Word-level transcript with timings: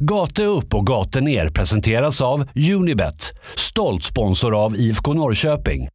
Gate 0.00 0.44
upp 0.44 0.74
och 0.74 0.86
gate 0.86 1.20
ner 1.20 1.48
presenteras 1.48 2.20
av 2.20 2.44
Unibet, 2.74 3.32
stolt 3.54 4.02
sponsor 4.02 4.64
av 4.64 4.76
IFK 4.76 5.14
Norrköping. 5.14 5.88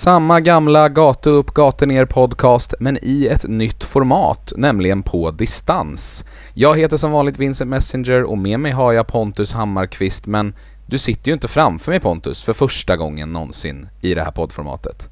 Samma 0.00 0.40
gamla 0.40 0.88
gata 0.88 1.30
upp, 1.30 1.50
gata 1.50 1.86
ner 1.86 2.04
podcast, 2.04 2.74
men 2.78 2.98
i 3.02 3.26
ett 3.26 3.48
nytt 3.48 3.84
format, 3.84 4.52
nämligen 4.56 5.02
på 5.02 5.30
distans. 5.30 6.24
Jag 6.54 6.78
heter 6.78 6.96
som 6.96 7.12
vanligt 7.12 7.38
Vincent 7.38 7.70
Messenger 7.70 8.22
och 8.22 8.38
med 8.38 8.60
mig 8.60 8.72
har 8.72 8.92
jag 8.92 9.06
Pontus 9.06 9.52
Hammarkvist, 9.52 10.26
men 10.26 10.54
du 10.86 10.98
sitter 10.98 11.28
ju 11.28 11.32
inte 11.32 11.48
framför 11.48 11.92
mig 11.92 12.00
Pontus, 12.00 12.44
för 12.44 12.52
första 12.52 12.96
gången 12.96 13.32
någonsin 13.32 13.88
i 14.00 14.14
det 14.14 14.22
här 14.22 14.30
poddformatet. 14.30 15.08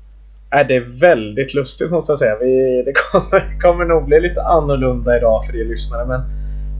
Nej, 0.53 0.65
det 0.69 0.77
är 0.77 1.01
väldigt 1.01 1.55
lustigt 1.55 1.91
måste 1.91 2.13
jag 2.13 2.19
säga. 2.19 2.39
Vi, 2.41 2.83
det 2.87 2.93
kommer, 2.93 3.61
kommer 3.61 3.85
nog 3.85 4.05
bli 4.05 4.21
lite 4.21 4.43
annorlunda 4.43 5.17
idag 5.17 5.45
för 5.45 5.57
er 5.57 5.65
lyssnare. 5.65 6.07
Men 6.07 6.21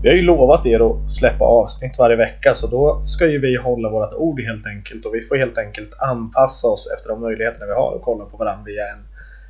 vi 0.03 0.09
har 0.09 0.17
ju 0.17 0.23
lovat 0.23 0.67
er 0.67 0.81
att 0.91 1.11
släppa 1.11 1.45
avsnitt 1.45 1.99
varje 1.99 2.17
vecka 2.17 2.55
så 2.55 2.67
då 2.67 3.03
ska 3.05 3.27
ju 3.27 3.39
vi 3.39 3.57
hålla 3.57 3.91
vårt 3.91 4.13
ord 4.13 4.41
helt 4.41 4.67
enkelt. 4.67 5.07
Och 5.07 5.15
vi 5.15 5.21
får 5.21 5.37
helt 5.37 5.59
enkelt 5.59 5.91
anpassa 5.99 6.69
oss 6.69 6.93
efter 6.97 7.09
de 7.09 7.21
möjligheterna 7.21 7.67
vi 7.67 7.73
har 7.73 7.93
och 7.93 8.03
kolla 8.03 8.25
på 8.25 8.37
varandra 8.37 8.65
via 8.65 8.89
en 8.89 9.05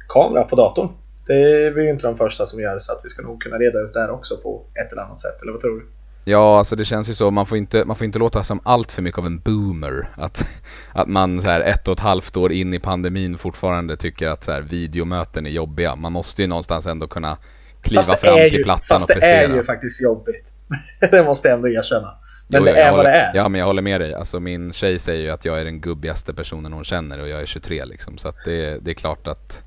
kamera 0.09 0.45
på 0.45 0.57
datorn. 0.57 0.89
Det 1.27 1.67
är 1.67 1.71
vi 1.71 1.83
ju 1.83 1.91
inte 1.91 2.07
de 2.07 2.17
första 2.17 2.47
som 2.47 2.61
gör 2.61 2.79
så 2.79 2.93
att 2.93 3.01
vi 3.05 3.09
ska 3.09 3.23
nog 3.23 3.43
kunna 3.43 3.57
reda 3.57 3.81
ut 3.81 3.95
det 3.95 4.01
här 4.01 4.11
också 4.11 4.37
på 4.37 4.63
ett 4.85 4.93
eller 4.93 5.03
annat 5.03 5.21
sätt. 5.21 5.43
Eller 5.43 5.53
vad 5.53 5.61
tror 5.61 5.77
du? 5.77 5.87
Ja, 6.25 6.59
alltså 6.59 6.77
det 6.77 6.85
känns 6.85 7.11
ju 7.11 7.15
så, 7.15 7.31
man 7.31 7.47
får 7.47 7.59
inte, 7.59 7.85
man 7.85 7.97
får 7.97 8.05
inte 8.05 8.19
låta 8.19 8.43
som 8.43 8.61
allt 8.65 8.93
för 8.93 9.03
mycket 9.03 9.19
av 9.19 9.27
en 9.27 9.39
boomer. 9.39 10.09
Att, 10.17 10.49
att 10.93 11.09
man 11.09 11.43
så 11.43 11.49
här 11.49 11.61
ett 11.61 11.89
och 11.89 11.93
ett 11.93 12.01
halvt 12.01 12.37
år 12.37 12.53
in 12.53 12.75
i 12.75 12.79
pandemin 12.79 13.39
fortfarande 13.39 13.97
tycker 13.97 14.29
att 14.29 14.45
så 14.45 14.53
här, 14.53 14.61
videomöten 14.61 15.47
är 15.47 15.51
jobbiga. 15.51 15.97
Man 15.97 16.13
måste 16.13 16.43
ju 16.43 16.49
någonstans 16.49 16.87
ändå 16.87 17.07
kunna 17.07 17.39
kliva 17.83 18.03
Fast 18.03 18.11
det 18.11 18.17
fram 18.29 18.39
är 18.39 18.49
till 18.51 18.59
ju- 18.59 18.65
plattan 18.65 18.85
Fast 18.89 19.03
och 19.03 19.09
det 19.09 19.15
prestera. 19.15 19.53
är 19.53 19.57
ju 19.57 19.65
faktiskt 19.65 20.03
jobbigt. 20.03 20.47
det 21.11 21.23
måste 21.25 21.49
jag 21.49 21.57
ändå 21.57 21.69
erkänna. 21.69 22.15
Men 22.51 22.61
Jo, 22.61 22.65
det 22.65 22.81
är 22.81 22.91
vad 22.91 22.99
håller, 22.99 23.11
det 23.11 23.17
är. 23.17 23.31
Ja, 23.35 23.49
men 23.49 23.59
jag 23.59 23.67
håller 23.67 23.83
med 23.83 24.01
dig. 24.01 24.15
Alltså 24.15 24.41
min 24.41 24.73
tjej 24.73 24.99
säger 24.99 25.23
ju 25.23 25.31
att 25.31 25.45
jag 25.45 25.61
är 25.61 25.65
den 25.65 25.81
gubbigaste 25.81 26.35
personen 26.35 26.73
hon 26.73 26.85
känner 26.85 27.21
och 27.21 27.29
jag 27.29 27.41
är 27.41 27.47
23 27.47 27.85
liksom. 27.85 28.19
Så 28.19 28.33
det, 28.45 28.79
det 28.85 28.91
är 28.91 28.95
klart 28.95 29.27
att 29.27 29.63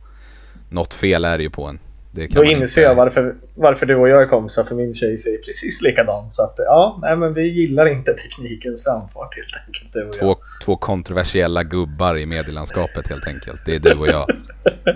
något 0.69 0.93
fel 0.93 1.25
är 1.25 1.37
det 1.37 1.43
ju 1.43 1.49
på 1.49 1.65
en. 1.65 1.79
Då 2.11 2.43
inser 2.43 2.81
jag 2.81 2.95
varför, 2.95 3.35
varför 3.55 3.85
du 3.85 3.95
och 3.95 4.09
jag 4.09 4.21
är 4.21 4.27
kompisar 4.27 4.63
för 4.63 4.75
min 4.75 4.93
tjej 4.93 5.17
säger 5.17 5.37
precis 5.37 5.81
likadant. 5.81 6.33
Så 6.33 6.43
att 6.43 6.55
ja, 6.57 6.99
nej 7.01 7.17
men 7.17 7.33
vi 7.33 7.47
gillar 7.47 7.85
inte 7.85 8.13
teknikens 8.13 8.83
framfart 8.83 9.35
helt 9.35 9.67
enkelt. 9.67 9.93
Du 9.93 10.07
och 10.07 10.13
Två, 10.13 10.35
två 10.65 10.75
kontroversiella 10.75 11.63
gubbar 11.63 12.17
i 12.17 12.25
medielandskapet 12.25 13.07
helt 13.07 13.27
enkelt. 13.27 13.65
Det 13.65 13.75
är 13.75 13.79
du 13.79 13.93
och 13.93 14.07
jag. 14.07 14.29
jag. 14.63 14.95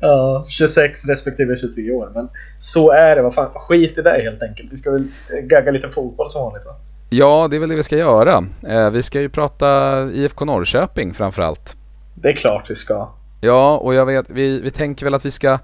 Ja, 0.00 0.44
26 0.48 1.08
respektive 1.08 1.56
23 1.56 1.90
år. 1.90 2.10
Men 2.14 2.28
så 2.58 2.90
är 2.90 3.16
det. 3.16 3.22
Vad 3.22 3.34
fan, 3.34 3.50
skit 3.54 3.98
i 3.98 4.02
det 4.02 4.22
helt 4.22 4.42
enkelt. 4.42 4.72
Vi 4.72 4.76
ska 4.76 4.90
väl 4.90 5.08
gagga 5.42 5.70
lite 5.70 5.88
fotboll 5.88 6.30
som 6.30 6.42
vanligt 6.42 6.66
va? 6.66 6.72
Ja, 7.10 7.48
det 7.50 7.56
är 7.56 7.60
väl 7.60 7.68
det 7.68 7.76
vi 7.76 7.82
ska 7.82 7.96
göra. 7.96 8.44
Eh, 8.68 8.90
vi 8.90 9.02
ska 9.02 9.20
ju 9.20 9.28
prata 9.28 10.02
IFK 10.12 10.44
Norrköping 10.44 11.14
framförallt. 11.14 11.76
Det 12.14 12.28
är 12.28 12.32
klart 12.32 12.70
vi 12.70 12.74
ska. 12.74 13.08
Ja, 13.40 13.76
och 13.76 13.94
jag 13.94 14.06
vet, 14.06 14.30
vi, 14.30 14.60
vi 14.60 14.70
tänker 14.70 15.06
väl 15.06 15.14
att 15.14 15.26
vi 15.26 15.30
ska 15.30 15.58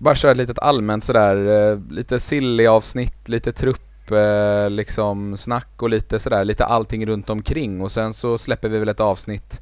bara 0.00 0.14
köra 0.14 0.32
ett 0.32 0.38
litet 0.38 0.58
allmänt 0.58 1.04
sådär, 1.04 1.70
eh, 1.72 1.78
lite 1.90 2.20
silly 2.20 2.66
avsnitt, 2.66 3.28
lite 3.28 3.52
trupp, 3.52 4.10
eh, 4.10 4.70
liksom 4.70 5.36
snack 5.36 5.82
och 5.82 5.90
lite 5.90 6.18
sådär, 6.18 6.44
lite 6.44 6.64
allting 6.64 7.06
runt 7.06 7.30
omkring 7.30 7.80
och 7.82 7.92
sen 7.92 8.12
så 8.12 8.38
släpper 8.38 8.68
vi 8.68 8.78
väl 8.78 8.88
ett 8.88 9.00
avsnitt, 9.00 9.60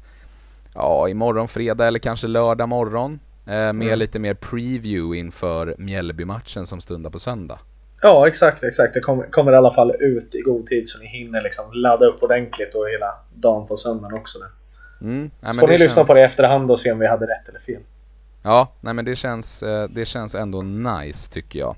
ja, 0.75 1.09
imorgon 1.09 1.47
fredag 1.47 1.87
eller 1.87 1.99
kanske 1.99 2.27
lördag 2.27 2.69
morgon. 2.69 3.19
Eh, 3.45 3.51
med 3.53 3.71
Mm. 3.87 3.99
lite 3.99 4.19
mer 4.19 4.33
preview 4.33 5.19
inför 5.19 5.75
Mjällby-matchen 5.77 6.65
som 6.65 6.81
stundar 6.81 7.09
på 7.09 7.19
söndag. 7.19 7.59
Ja, 8.01 8.27
exakt, 8.27 8.63
exakt. 8.63 8.93
Det 8.93 8.99
kommer, 8.99 9.23
kommer 9.31 9.51
i 9.51 9.55
alla 9.55 9.71
fall 9.71 9.95
ut 9.99 10.35
i 10.35 10.41
god 10.41 10.65
tid 10.65 10.87
så 10.87 10.99
ni 10.99 11.07
hinner 11.07 11.41
liksom 11.41 11.65
ladda 11.73 12.05
upp 12.05 12.23
ordentligt 12.23 12.75
och 12.75 12.89
hela 12.89 13.13
dagen 13.33 13.67
på 13.67 13.75
söndagen 13.75 14.17
också. 14.17 14.39
Där. 14.39 14.49
Mm. 15.07 15.31
Ja, 15.41 15.51
Så 15.51 15.59
får 15.59 15.67
ni 15.67 15.73
det 15.77 15.83
lyssna 15.83 15.95
känns- 15.95 16.07
på 16.07 16.13
det 16.13 16.19
i 16.19 16.23
efterhand 16.23 16.71
och 16.71 16.79
se 16.79 16.91
om 16.91 16.99
vi 16.99 17.07
hade 17.07 17.25
rätt 17.25 17.49
eller 17.49 17.59
fel. 17.59 17.81
Ja, 18.43 18.71
nej 18.81 18.93
men 18.93 19.05
det 19.05 19.15
känns, 19.15 19.63
eh, 19.63 19.87
det 19.89 20.05
känns 20.05 20.35
ändå 20.35 20.61
nice 20.61 21.31
tycker 21.31 21.59
jag. 21.59 21.75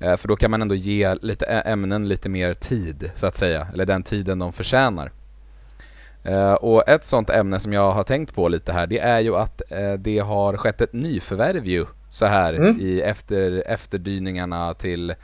Eh, 0.00 0.16
För 0.16 0.28
då 0.28 0.36
kan 0.36 0.50
man 0.50 0.62
ändå 0.62 0.74
ge 0.74 1.14
lite 1.14 1.46
ämnen 1.46 2.08
lite 2.08 2.28
mer 2.28 2.54
tid, 2.54 3.10
så 3.14 3.26
att 3.26 3.36
säga. 3.36 3.66
Eller 3.72 3.86
den 3.86 4.02
tiden 4.02 4.38
de 4.38 4.52
förtjänar. 4.52 5.12
Eh, 6.24 6.52
Och 6.52 6.88
ett 6.88 7.04
sånt 7.04 7.30
ämne 7.30 7.60
som 7.60 7.72
jag 7.72 7.92
har 7.92 8.04
tänkt 8.04 8.34
på 8.34 8.48
lite 8.48 8.72
här, 8.72 8.86
det 8.86 8.98
är 8.98 9.20
ju 9.20 9.36
att 9.36 9.62
det 9.98 10.18
har 10.18 10.56
skett 10.56 10.80
ett 10.80 10.92
nyförvärv 10.92 11.66
ju 11.66 11.86
så 12.08 12.26
här 12.26 12.54
Mm. 12.54 12.80
i 12.80 13.00
efter, 13.00 13.62
efterdyningarna 13.66 14.74
till 14.74 15.14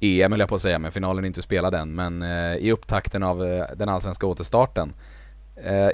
EM 0.00 0.32
höll 0.32 0.40
jag 0.40 0.48
på 0.48 0.54
att 0.54 0.62
säga, 0.62 0.78
men 0.78 0.92
finalen 0.92 1.24
är 1.24 1.26
inte 1.26 1.42
spelad 1.42 1.74
än. 1.74 1.94
Men 1.94 2.22
i 2.58 2.72
upptakten 2.72 3.22
av 3.22 3.38
den 3.76 3.88
allsvenska 3.88 4.26
återstarten. 4.26 4.92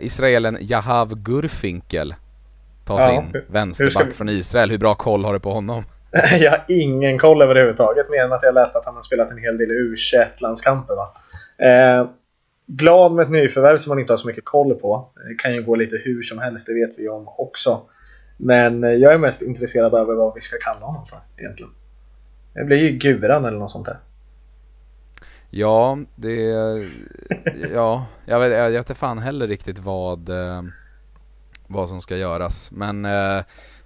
Israelen 0.00 0.58
Yahav 0.60 1.14
Gurfinkel 1.14 2.14
tas 2.84 3.02
Ja, 3.06 3.12
in, 3.12 3.30
hur- 3.32 3.44
vänsterback 3.48 3.96
hur 4.02 4.04
vi- 4.04 4.12
från 4.12 4.28
Israel. 4.28 4.70
Hur 4.70 4.78
bra 4.78 4.94
koll 4.94 5.24
har 5.24 5.32
du 5.32 5.40
på 5.40 5.52
honom? 5.52 5.84
Jag 6.38 6.50
har 6.50 6.64
ingen 6.68 7.18
koll 7.18 7.42
överhuvudtaget 7.42 8.10
mer 8.10 8.24
än 8.24 8.32
att 8.32 8.42
jag 8.42 8.54
läste 8.54 8.78
att 8.78 8.84
han 8.84 8.94
har 8.94 9.02
spelat 9.02 9.30
en 9.30 9.38
hel 9.38 9.58
del 9.58 9.70
U21-landskamper. 9.70 10.94
Va? 10.94 11.14
Eh, 11.66 12.08
glad 12.66 13.12
med 13.12 13.22
ett 13.22 13.30
nyförvärv 13.30 13.78
som 13.78 13.90
man 13.90 13.98
inte 13.98 14.12
har 14.12 14.18
så 14.18 14.26
mycket 14.26 14.44
koll 14.44 14.74
på. 14.74 15.08
Det 15.28 15.34
kan 15.34 15.54
ju 15.54 15.62
gå 15.62 15.74
lite 15.74 15.96
hur 16.04 16.22
som 16.22 16.38
helst, 16.38 16.66
det 16.66 16.74
vet 16.74 16.98
vi 16.98 17.08
om 17.08 17.28
också. 17.28 17.82
Men 18.36 18.84
eh, 18.84 18.90
jag 18.90 19.12
är 19.14 19.18
mest 19.18 19.42
intresserad 19.42 19.94
över 19.94 20.14
vad 20.14 20.34
vi 20.34 20.40
ska 20.40 20.56
kalla 20.60 20.86
honom 20.86 21.06
för 21.06 21.18
egentligen. 21.36 21.72
Det 22.54 22.64
blir 22.64 22.76
ju 22.78 22.90
Guran 22.90 23.44
eller 23.44 23.58
något 23.58 23.70
sånt 23.72 23.86
där. 23.86 23.98
Ja, 25.50 25.98
det... 26.16 26.36
Ja, 27.74 28.06
jag 28.26 28.40
vet, 28.40 28.52
jag 28.52 28.70
vet 28.70 28.78
inte 28.78 28.94
fan 28.94 29.18
heller 29.18 29.46
riktigt 29.46 29.78
vad, 29.78 30.28
eh, 30.28 30.62
vad 31.66 31.88
som 31.88 32.00
ska 32.00 32.16
göras. 32.16 32.70
Men 32.70 33.04
eh, 33.04 33.42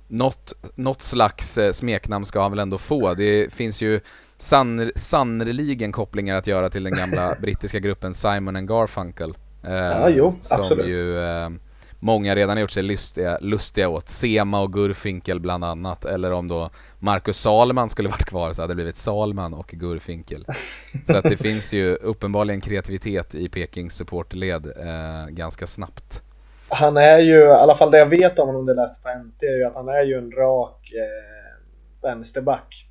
något, 0.08 0.52
något 0.74 1.02
slags 1.02 1.58
eh, 1.58 1.72
smeknamn 1.72 2.26
ska 2.26 2.42
han 2.42 2.50
väl 2.50 2.58
ändå 2.58 2.78
få. 2.78 3.14
Det 3.14 3.52
finns 3.54 3.82
ju 3.82 4.00
sanner, 4.36 4.92
sannerligen 4.96 5.92
kopplingar 5.92 6.36
att 6.36 6.46
göra 6.46 6.70
till 6.70 6.82
den 6.84 6.94
gamla 6.96 7.34
brittiska 7.40 7.78
gruppen 7.78 8.14
Simon 8.14 8.56
and 8.56 8.68
Garfunkel. 8.68 9.34
Eh, 9.62 9.72
Ja, 9.72 10.08
jo, 10.10 10.34
som 10.40 10.60
absolut. 10.60 10.86
ju 10.88 11.18
eh, 11.18 11.48
många 12.00 12.34
redan 12.36 12.56
har 12.56 12.60
gjort 12.60 12.70
sig 12.70 12.82
lustiga, 12.82 13.38
lustiga 13.40 13.88
åt. 13.88 14.08
Sema 14.08 14.60
och 14.60 14.72
Gurfinkel 14.72 15.40
bland 15.40 15.64
annat. 15.64 16.04
Eller 16.04 16.32
om 16.32 16.48
då 16.48 16.70
Marcus 16.98 17.38
Salman 17.40 17.88
skulle 17.88 18.08
varit 18.18 18.24
kvar 18.24 18.52
så 18.52 18.62
hade 18.62 18.70
det 18.70 18.74
blivit 18.76 18.96
Salman 18.96 19.54
och 19.54 19.68
Gurfinkel. 19.68 20.46
Så 21.06 21.16
att 21.16 21.24
det 21.24 21.36
finns 21.42 21.72
ju 21.72 21.94
uppenbarligen 21.94 22.60
kreativitet 22.60 23.34
i 23.34 23.48
Pekings 23.48 23.94
supporterled 23.94 24.66
eh, 24.66 25.28
ganska 25.28 25.66
snabbt. 25.66 26.22
Han 26.70 26.96
är 26.96 27.18
ju, 27.18 27.38
i 27.38 27.48
alla 27.48 27.74
fall 27.74 27.90
det 27.90 27.98
jag 27.98 28.06
vet 28.06 28.38
om 28.38 28.46
honom, 28.48 28.66
det 28.66 28.72
jag 28.72 28.76
läste 28.76 29.02
på 29.02 29.18
NT, 29.18 29.42
är 29.42 29.56
ju 29.56 29.64
att 29.64 29.74
han 29.74 29.88
är 29.88 30.02
ju 30.02 30.14
en 30.14 30.32
rak 30.32 30.92
eh, 30.92 31.62
vänsterback. 32.02 32.88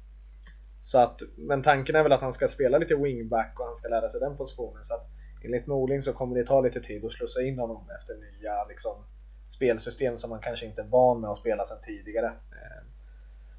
Så 0.80 1.00
att, 1.00 1.22
men 1.38 1.64
tanken 1.64 1.96
är 1.96 2.04
väl 2.04 2.12
att 2.12 2.22
han 2.22 2.34
ska 2.34 2.48
spela 2.48 2.78
lite 2.78 2.96
wingback 2.96 3.60
och 3.60 3.66
han 3.66 3.76
ska 3.76 3.90
lära 3.90 4.10
sig 4.10 4.20
den 4.20 4.38
positionen. 4.38 4.84
Så 4.84 4.96
att 4.96 5.08
enligt 5.46 5.68
Norling 5.68 6.02
så 6.02 6.14
kommer 6.14 6.36
det 6.36 6.46
ta 6.46 6.62
lite 6.62 6.82
tid 6.82 7.06
att 7.06 7.14
slussa 7.14 7.42
in 7.42 7.60
honom 7.60 7.90
efter 8.00 8.14
nya 8.14 8.66
liksom, 8.70 9.06
spelsystem 9.50 10.18
som 10.18 10.30
man 10.30 10.42
kanske 10.42 10.66
inte 10.66 10.82
är 10.82 10.86
van 10.86 11.22
med 11.22 11.30
att 11.30 11.38
spela 11.38 11.66
sedan 11.66 11.78
tidigare. 11.86 12.28
Eh, 12.28 12.84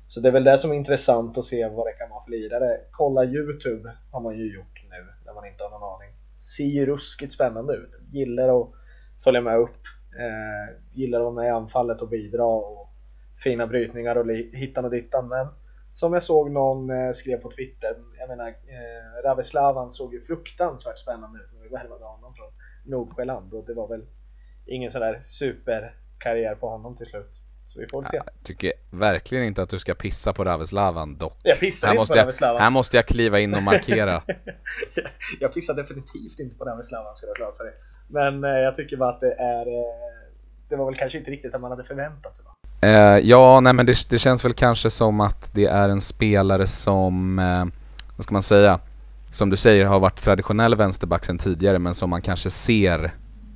så 0.06 0.20
det 0.20 0.28
är 0.28 0.32
väl 0.32 0.44
det 0.44 0.58
som 0.58 0.70
är 0.70 0.74
intressant 0.74 1.38
att 1.38 1.44
se 1.44 1.68
vad 1.68 1.86
det 1.86 1.92
kan 1.92 2.10
vara 2.10 2.24
för 2.24 2.30
lirare. 2.30 2.80
Kolla 2.90 3.24
Youtube 3.24 3.92
har 4.12 4.20
man 4.20 4.38
ju 4.38 4.54
gjort 4.54 4.84
nu 4.90 5.06
när 5.26 5.34
man 5.34 5.46
inte 5.46 5.64
har 5.64 5.70
någon 5.70 5.94
aning. 5.94 6.10
Ser 6.56 6.64
ju 6.64 6.86
ruskigt 6.86 7.32
spännande 7.32 7.74
ut. 7.74 7.98
Gillar 8.12 8.60
att 8.60 8.68
följa 9.24 9.40
med 9.40 9.58
upp. 9.58 9.97
Eh, 10.18 10.76
gillar 10.92 11.18
att 11.18 11.24
vara 11.24 11.34
med 11.34 11.46
i 11.46 11.50
anfallet 11.50 12.02
och 12.02 12.08
bidra 12.08 12.44
och 12.44 12.88
fina 13.44 13.66
brytningar 13.66 14.16
och 14.16 14.26
hittan 14.52 14.84
och 14.84 14.90
dittan. 14.90 15.28
Men 15.28 15.46
som 15.92 16.12
jag 16.12 16.22
såg 16.22 16.50
någon 16.50 16.90
eh, 16.90 17.12
skrev 17.12 17.36
på 17.36 17.50
Twitter, 17.50 17.96
jag 18.18 18.28
menar 18.28 18.48
eh, 18.48 19.24
Raveslavan 19.24 19.92
såg 19.92 20.14
ju 20.14 20.20
fruktansvärt 20.20 20.98
spännande 20.98 21.38
ut 21.38 21.50
när 21.54 21.62
vi 21.62 21.68
värvade 21.68 22.04
honom 22.04 22.34
från 22.34 22.50
Nordsjälland 22.84 23.54
och 23.54 23.66
det 23.66 23.74
var 23.74 23.88
väl 23.88 24.06
ingen 24.66 24.90
sån 24.90 25.00
där 25.00 25.20
superkarriär 25.20 26.54
på 26.54 26.68
honom 26.68 26.96
till 26.96 27.06
slut. 27.06 27.42
Så 27.66 27.80
vi 27.80 27.86
får 27.90 28.02
väl 28.02 28.10
se. 28.10 28.16
Jag 28.16 28.44
tycker 28.44 28.72
verkligen 28.90 29.44
inte 29.44 29.62
att 29.62 29.68
du 29.68 29.78
ska 29.78 29.94
pissa 29.94 30.32
på 30.32 30.44
Raveslavan 30.44 31.18
dock. 31.18 31.38
Jag 31.42 31.58
pissar 31.58 31.88
Här 31.88 31.94
inte 31.94 32.00
måste, 32.00 32.12
på 32.12 32.18
jag, 32.18 32.22
Raveslavan. 32.22 32.62
här 32.62 32.70
måste 32.70 32.96
jag 32.96 33.06
kliva 33.06 33.40
in 33.40 33.54
och 33.54 33.62
markera. 33.62 34.22
jag 35.40 35.54
pissar 35.54 35.74
definitivt 35.74 36.38
inte 36.38 36.56
på 36.56 36.64
Raveslavan 36.64 37.16
ska 37.16 37.26
du 37.26 37.30
ha 37.30 37.34
klart 37.36 37.56
för 37.56 37.64
det. 37.64 37.74
Men 38.08 38.44
eh, 38.44 38.50
jag 38.50 38.76
tycker 38.76 38.96
bara 38.96 39.10
att 39.10 39.20
det 39.20 39.32
är 39.32 39.66
eh, 39.66 40.08
det 40.68 40.76
var 40.76 40.86
väl 40.86 40.94
kanske 40.94 41.18
inte 41.18 41.30
riktigt 41.30 41.52
det 41.52 41.58
man 41.58 41.70
hade 41.70 41.84
förväntat 41.84 42.36
sig 42.36 42.44
va? 42.44 42.54
Eh, 42.88 43.18
ja, 43.28 43.60
nej 43.60 43.72
men 43.72 43.86
det, 43.86 44.10
det, 44.10 44.18
känns 44.18 44.44
väl 44.44 44.52
kanske 44.52 44.90
som 44.90 45.20
att 45.20 45.54
det 45.54 45.66
är 45.66 45.88
en 45.88 46.00
spelare 46.00 46.66
som, 46.66 47.38
eh, 47.38 47.64
vad 48.16 48.24
ska 48.24 48.32
man 48.32 48.42
säga, 48.42 48.80
som 49.30 49.50
du 49.50 49.56
säger 49.56 49.84
har 49.84 50.00
varit 50.00 50.22
traditionell 50.22 50.76
vänsterback 50.76 51.24
sedan 51.24 51.38
tidigare 51.38 51.78
men 51.78 51.94
som 51.94 52.10
man 52.10 52.22
kanske 52.22 52.50
ser 52.50 53.12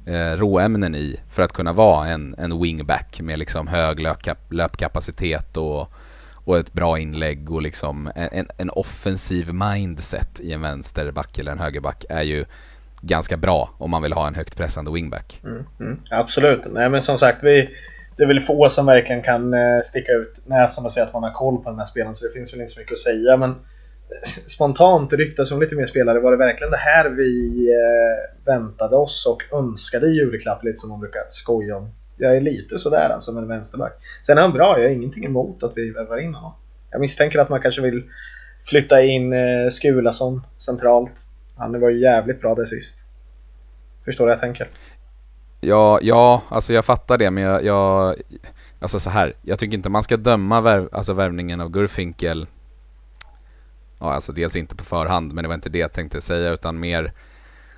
eh, 0.07 0.37
råämnen 0.37 0.95
i 0.95 1.21
för 1.31 1.43
att 1.43 1.53
kunna 1.53 1.73
vara 1.73 2.09
en, 2.09 2.35
en 2.39 2.63
wingback 2.63 3.21
med 3.21 3.39
liksom 3.39 3.67
hög 3.67 4.01
löpkap 4.01 4.39
löpkapacitet 4.53 5.57
och, 5.57 5.93
och 6.45 6.59
ett 6.59 6.73
bra 6.73 6.99
inlägg 6.99 7.51
och 7.51 7.63
liksom 7.63 8.11
en, 8.15 8.47
en 8.57 8.71
offensiv 8.71 9.55
mindset 9.55 10.41
i 10.41 10.53
en 10.53 10.61
vänsterback 10.61 11.39
eller 11.39 11.53
en 11.53 11.59
högerback 11.59 12.05
är 12.09 12.23
ju 12.23 12.45
ganska 13.03 13.37
bra 13.37 13.71
om 13.79 13.91
man 13.91 14.03
vill 14.03 14.13
ha 14.13 14.27
en 14.27 14.35
högt 14.35 14.57
pressande 14.57 14.93
wingback. 14.93 15.41
Mm, 15.45 15.65
mm, 15.81 16.01
absolut, 16.11 16.67
nej 16.73 16.89
men 16.89 17.03
som 17.03 17.19
sagt 17.19 17.39
vi 17.43 17.69
det 18.17 18.23
är 18.23 18.27
väl 18.27 18.41
få 18.41 18.69
som 18.69 18.87
verkligen 18.87 19.23
kan 19.23 19.55
eh, 19.55 19.81
sticka 19.85 20.13
ut 20.13 20.43
näsan 20.47 20.85
och 20.85 20.93
säga 20.93 21.07
att 21.07 21.13
man 21.13 21.23
har 21.23 21.33
koll 21.33 21.63
på 21.63 21.71
den 21.71 21.79
här 21.79 21.85
spelaren 21.85 22.15
så 22.15 22.27
det 22.27 22.33
finns 22.33 22.55
väl 22.55 22.61
inte 22.61 22.73
så 22.73 22.81
mycket 22.81 22.93
att 22.93 22.99
säga 22.99 23.37
men 23.37 23.51
eh, 23.51 24.45
spontant 24.47 25.13
ryktas 25.13 25.53
om 25.53 25.61
lite 25.61 25.77
mer 25.77 25.87
spelare. 25.87 26.21
Var 26.21 26.31
det 26.31 26.37
verkligen 26.37 26.71
det 26.71 26.77
här 26.77 27.11
vi 27.11 27.69
eh, 27.71 28.45
väntade 28.47 28.97
oss 28.97 29.27
och 29.27 29.59
önskade 29.59 30.07
i 30.07 30.11
julklapp 30.11 30.65
lite 30.65 30.77
som 30.77 30.91
man 30.91 31.01
brukar 31.01 31.21
skoja 31.29 31.77
om? 31.77 31.91
Jag 32.17 32.37
är 32.37 32.41
lite 32.41 32.79
sådär 32.79 33.11
alltså 33.11 33.33
med 33.33 33.43
en 33.43 33.49
vänsterback. 33.49 33.93
Sen 34.27 34.39
är 34.39 34.43
han 34.43 34.53
bra, 34.53 34.79
jag 34.79 34.89
har 34.89 34.95
ingenting 34.95 35.25
emot 35.25 35.63
att 35.63 35.73
vi 35.77 35.91
värvar 35.91 36.19
in 36.19 36.35
honom. 36.35 36.53
Jag 36.91 37.01
misstänker 37.01 37.39
att 37.39 37.49
man 37.49 37.61
kanske 37.61 37.83
vill 37.83 38.03
flytta 38.67 39.03
in 39.03 39.35
Skulason 39.71 40.47
centralt. 40.59 41.13
Han 41.63 41.81
var 41.81 41.91
ju 41.91 42.01
jävligt 42.01 42.41
bra 42.41 42.55
där 42.55 42.65
sist. 42.65 42.99
Förstår 44.05 44.25
du 44.25 44.29
vad 44.29 44.35
jag 44.35 44.41
tänker? 44.41 44.69
Ja, 45.61 45.99
ja, 46.03 46.43
alltså 46.49 46.75
jag 46.75 46.85
fattar 46.85 47.19
det 47.19 47.31
men 47.31 47.45
jag, 47.45 47.65
jag 47.65 48.15
Alltså 48.81 49.01
så 49.01 49.11
här, 49.11 49.35
jag 49.43 49.59
tycker 49.59 49.77
inte 49.77 49.89
man 49.89 50.03
ska 50.03 50.17
döma 50.17 50.61
värv, 50.61 50.89
alltså 50.93 51.13
värvningen 51.13 51.61
av 51.61 51.71
Gurfinkel 51.71 52.47
ja, 54.03 54.13
alltså 54.13 54.33
dels 54.33 54.57
inte 54.57 54.77
på 54.77 54.85
förhand, 54.85 55.35
men 55.35 55.45
det 55.45 55.49
var 55.49 55.55
inte 55.55 55.69
det 55.69 55.79
jag 55.79 55.93
tänkte 55.93 56.21
säga, 56.21 56.51
utan 56.51 56.81
mer 56.81 57.13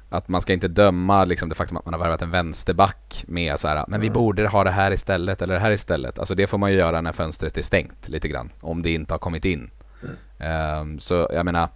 att 0.09 0.29
man 0.29 0.41
ska 0.41 0.53
inte 0.53 0.69
döma 0.69 1.25
liksom 1.25 1.49
det 1.49 1.55
faktum 1.55 1.77
att 1.77 1.85
man 1.85 1.95
har 1.95 2.01
värvat 2.01 2.23
en 2.23 2.31
vänsterback 2.31 3.25
med 3.27 3.61
så 3.61 3.69
här, 3.69 3.85
men 3.89 4.01
vi 4.01 4.07
mm. 4.07 4.15
borde 4.15 4.49
ha 4.49 4.65
det 4.65 4.71
här 4.71 4.91
istället 4.91 5.43
eller 5.43 5.55
det 5.55 5.61
här 5.61 5.71
istället. 5.71 6.19
Alltså 6.19 6.35
det 6.35 6.47
får 6.47 6.59
man 6.59 6.73
ju 6.73 6.77
göra 6.77 7.01
när 7.01 7.13
fönstret 7.13 7.59
är 7.59 7.63
stängt 7.63 8.09
lite 8.09 8.29
grann, 8.29 8.51
om 8.61 8.83
det 8.83 8.91
inte 8.91 9.15
har 9.15 9.19
kommit 9.19 9.45
in. 9.45 9.71
Mm. 10.03 10.81
Um, 10.81 11.01
så 11.01 11.29
jag 11.33 11.45
menar, 11.45 11.69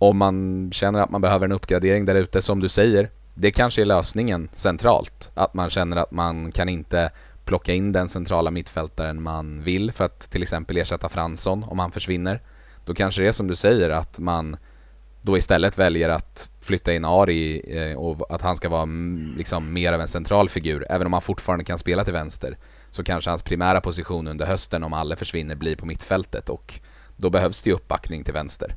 om 0.00 0.16
man 0.16 0.70
känner 0.72 1.00
att 1.00 1.10
man 1.10 1.20
behöver 1.20 1.44
en 1.44 1.52
uppgradering 1.52 2.04
där 2.04 2.14
ute, 2.14 2.42
som 2.42 2.60
du 2.60 2.68
säger, 2.68 3.10
det 3.34 3.50
kanske 3.50 3.82
är 3.82 3.86
lösningen 3.86 4.48
centralt. 4.52 5.30
Att 5.34 5.54
man 5.54 5.70
känner 5.70 5.96
att 5.96 6.10
man 6.10 6.52
kan 6.52 6.68
inte 6.68 7.10
plocka 7.44 7.74
in 7.74 7.92
den 7.92 8.08
centrala 8.08 8.50
mittfältaren 8.50 9.22
man 9.22 9.62
vill 9.62 9.92
för 9.92 10.04
att 10.04 10.20
till 10.20 10.42
exempel 10.42 10.76
ersätta 10.76 11.08
Fransson 11.08 11.64
om 11.64 11.78
han 11.78 11.90
försvinner. 11.90 12.42
Då 12.84 12.94
kanske 12.94 13.22
det 13.22 13.28
är 13.28 13.32
som 13.32 13.46
du 13.46 13.56
säger 13.56 13.90
att 13.90 14.18
man 14.18 14.56
då 15.22 15.38
istället 15.38 15.78
väljer 15.78 16.08
att 16.08 16.48
flytta 16.60 16.92
in 16.92 17.04
Ari 17.04 17.62
eh, 17.78 17.98
och 17.98 18.34
att 18.34 18.42
han 18.42 18.56
ska 18.56 18.68
vara 18.68 18.82
mm, 18.82 19.34
liksom 19.36 19.72
mer 19.72 19.92
av 19.92 20.00
en 20.00 20.08
central 20.08 20.48
figur. 20.48 20.86
Även 20.90 21.06
om 21.06 21.12
han 21.12 21.22
fortfarande 21.22 21.64
kan 21.64 21.78
spela 21.78 22.04
till 22.04 22.12
vänster 22.12 22.58
så 22.90 23.04
kanske 23.04 23.30
hans 23.30 23.42
primära 23.42 23.80
position 23.80 24.26
under 24.28 24.46
hösten 24.46 24.84
om 24.84 24.92
alla 24.92 25.16
försvinner 25.16 25.54
blir 25.54 25.76
på 25.76 25.86
mittfältet 25.86 26.48
och 26.48 26.80
då 27.16 27.30
behövs 27.30 27.62
det 27.62 27.70
ju 27.70 27.76
uppbackning 27.76 28.24
till 28.24 28.34
vänster. 28.34 28.76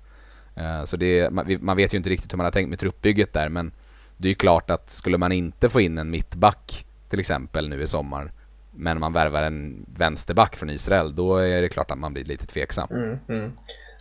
Eh, 0.56 0.84
så 0.84 0.98
det, 0.98 1.30
man 1.62 1.78
vet 1.78 1.94
ju 1.94 1.98
inte 1.98 2.10
riktigt 2.10 2.34
hur 2.34 2.38
man 2.38 2.46
har 2.46 2.52
tänkt 2.52 2.70
med 2.70 2.80
truppbygget 2.80 3.34
där 3.34 3.50
men 3.50 3.72
det 4.18 4.28
är 4.28 4.30
ju 4.30 4.36
klart 4.36 4.70
att 4.70 4.90
skulle 4.90 5.18
man 5.18 5.32
inte 5.32 5.70
få 5.70 5.82
in 5.82 5.98
en 5.98 6.10
mittback 6.10 6.86
till 7.10 7.20
exempel 7.20 7.70
nu 7.70 7.82
i 7.82 7.88
sommar 7.88 8.32
men 8.72 9.00
man 9.00 9.14
värvar 9.14 9.44
en 9.44 9.86
vänsterback 9.98 10.56
från 10.56 10.70
Israel 10.70 11.16
då 11.16 11.38
är 11.38 11.62
det 11.62 11.70
klart 11.70 11.92
att 11.92 11.98
man 11.98 12.14
blir 12.14 12.26
lite 12.26 12.46
tveksam. 12.46 12.88
Mm, 12.92 13.18
mm. 13.30 13.52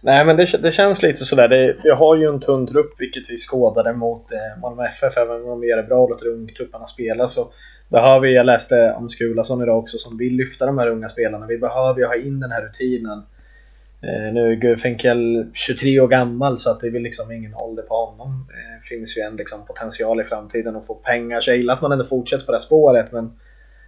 Nej 0.00 0.24
men 0.24 0.36
det, 0.36 0.62
det 0.62 0.72
känns 0.72 1.02
lite 1.02 1.24
sådär, 1.24 1.48
det, 1.48 1.76
vi 1.84 1.90
har 1.90 2.16
ju 2.16 2.26
en 2.28 2.40
tunn 2.40 2.66
trupp 2.66 2.92
vilket 2.98 3.30
vi 3.30 3.36
skådade 3.36 3.92
mot 3.92 4.32
eh, 4.32 4.60
Malmö 4.60 4.84
FF 4.84 5.16
även 5.16 5.44
om 5.44 5.60
vi 5.60 5.68
gör 5.68 5.76
det 5.76 5.82
bra 5.82 6.02
och 6.02 6.10
låter 6.10 6.28
ungtupparna 6.28 6.86
spela 6.86 7.26
så 7.26 7.52
behöver 7.88 8.20
vi, 8.20 8.34
jag 8.34 8.46
läste 8.46 8.92
om 8.92 9.10
Skulason 9.10 9.62
idag 9.62 9.78
också 9.78 9.98
som 9.98 10.16
vill 10.16 10.36
lyfta 10.36 10.66
de 10.66 10.78
här 10.78 10.88
unga 10.88 11.08
spelarna, 11.08 11.46
vi 11.46 11.58
behöver 11.58 12.00
ju 12.00 12.06
ha 12.06 12.16
in 12.16 12.40
den 12.40 12.50
här 12.50 12.62
rutinen 12.62 13.22
Eh, 14.02 14.32
nu 14.32 14.52
är 14.52 14.54
Gufenkel 14.54 15.50
23 15.52 16.00
år 16.00 16.08
gammal 16.08 16.58
så 16.58 16.70
att 16.70 16.80
det 16.80 16.86
är 16.86 16.90
väl 16.90 17.02
liksom 17.02 17.32
ingen 17.32 17.54
ålder 17.54 17.82
på 17.82 17.94
honom 17.94 18.46
Det 18.48 18.88
finns 18.88 19.18
ju 19.18 19.22
en 19.22 19.36
liksom 19.36 19.66
potential 19.66 20.20
i 20.20 20.24
framtiden 20.24 20.76
att 20.76 20.86
få 20.86 20.94
pengar 20.94 21.40
så 21.40 21.50
jag 21.50 21.56
gillar 21.56 21.74
att 21.74 21.82
man 21.82 21.92
ändå 21.92 22.04
fortsätter 22.04 22.46
på 22.46 22.52
det 22.52 22.58
här 22.58 22.64
spåret 22.64 23.12
men 23.12 23.32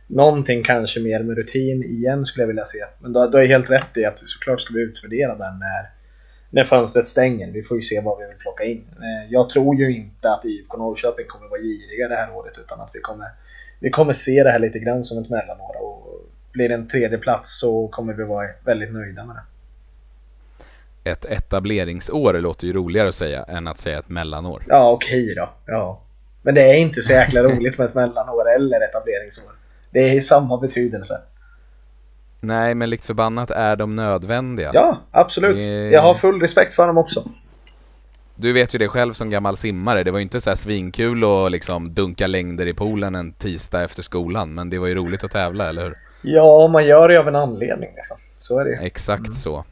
Någonting 0.06 0.62
kanske 0.62 1.00
mer 1.00 1.22
med 1.22 1.37
rutin 1.37 1.82
igen 1.82 2.26
skulle 2.26 2.43
jag 2.43 2.49
vilja 2.49 2.64
se. 2.64 2.84
Men 2.99 3.12
du 3.12 3.19
har 3.19 3.44
helt 3.44 3.70
rätt 3.70 3.96
i 3.96 4.05
att 4.05 4.19
såklart 4.19 4.61
ska 4.61 4.75
vi 4.75 4.81
utvärdera 4.81 5.34
den 5.34 5.58
när 5.58 5.90
när 6.50 6.64
fönstret 6.64 7.06
stänger. 7.06 7.52
Vi 7.52 7.62
får 7.62 7.76
ju 7.76 7.81
se 7.81 8.00
vad 8.00 8.19
vi 8.19 8.26
vill 8.26 8.37
plocka 8.37 8.64
in. 8.64 8.84
Eh, 8.96 9.32
jag 9.32 9.50
tror 9.50 9.76
ju 9.76 9.96
inte 9.96 10.31
att 10.31 10.44
IFK 10.44 10.76
Norrköping 10.76 11.26
kommer 11.26 11.49
vara 11.49 11.61
giriga 11.61 12.08
det 12.08 12.16
här 12.16 12.37
året 12.37 12.58
utan 12.58 12.81
att 12.81 12.90
vi 12.94 13.00
kommer, 13.00 13.26
vi 13.81 13.90
kommer 13.90 14.12
se 14.12 14.43
det 14.43 14.50
här 14.50 14.58
lite 14.58 14.78
grann 14.78 15.05
som 15.05 15.22
ett 15.22 15.31
mellanår 15.31 15.76
och 15.82 16.31
blir 16.52 16.69
det 16.69 16.75
en 16.75 16.88
tredje 16.88 17.19
plats 17.19 17.61
så 17.61 17.88
kommer 17.88 18.14
vi 18.14 18.25
vara 18.25 18.49
väldigt 18.64 18.93
nöjda 18.93 19.25
med 19.25 19.37
det. 19.37 19.43
Ett 21.04 21.24
etableringsår 21.24 22.34
låter 22.34 22.66
ju 22.66 22.72
roligare 22.72 23.08
att 23.08 23.14
säga 23.14 23.42
än 23.42 23.66
att 23.66 23.78
säga 23.78 23.98
ett 23.98 24.08
mellanår. 24.08 24.64
Ja, 24.68 24.90
okej 24.90 25.22
okay 25.22 25.34
då. 25.34 25.50
Ja. 25.66 26.00
Men 26.42 26.54
det 26.54 26.62
är 26.62 26.74
inte 26.74 27.02
så 27.02 27.12
jäkla 27.12 27.42
roligt 27.42 27.78
med 27.78 27.84
ett 27.84 27.94
mellanår 27.94 28.54
eller 28.56 28.80
etableringsår. 28.80 29.52
Det 29.90 30.16
är 30.16 30.20
samma 30.20 30.56
betydelse. 30.56 31.14
Nej, 32.40 32.74
men 32.74 32.90
likt 32.90 33.04
förbannat 33.04 33.50
är 33.50 33.76
de 33.76 33.96
nödvändiga. 33.96 34.70
Ja, 34.74 34.96
absolut. 35.10 35.56
Det... 35.56 35.90
Jag 35.90 36.02
har 36.02 36.14
full 36.14 36.40
respekt 36.40 36.74
för 36.74 36.86
dem 36.86 36.98
också. 36.98 37.24
Du 38.36 38.52
vet 38.52 38.74
ju 38.74 38.78
det 38.78 38.88
själv 38.88 39.12
som 39.12 39.30
gammal 39.30 39.56
simmare, 39.56 40.02
det 40.02 40.10
var 40.10 40.18
ju 40.18 40.22
inte 40.22 40.40
så 40.40 40.50
här 40.50 40.56
svinkul 40.56 41.24
att 41.24 41.52
liksom 41.52 41.94
dunka 41.94 42.26
längder 42.26 42.66
i 42.66 42.74
poolen 42.74 43.14
en 43.14 43.32
tisdag 43.32 43.82
efter 43.82 44.02
skolan, 44.02 44.54
men 44.54 44.70
det 44.70 44.78
var 44.78 44.86
ju 44.86 44.94
roligt 44.94 45.24
att 45.24 45.30
tävla, 45.30 45.68
eller 45.68 45.82
hur? 45.82 45.94
Ja, 46.22 46.68
man 46.68 46.86
gör 46.86 47.08
det 47.08 47.16
av 47.16 47.28
en 47.28 47.36
anledning 47.36 47.90
liksom. 47.96 48.16
Så 48.36 48.58
är 48.58 48.64
det 48.64 48.86
Exakt 48.86 49.18
mm. 49.18 49.32
så. 49.32 49.64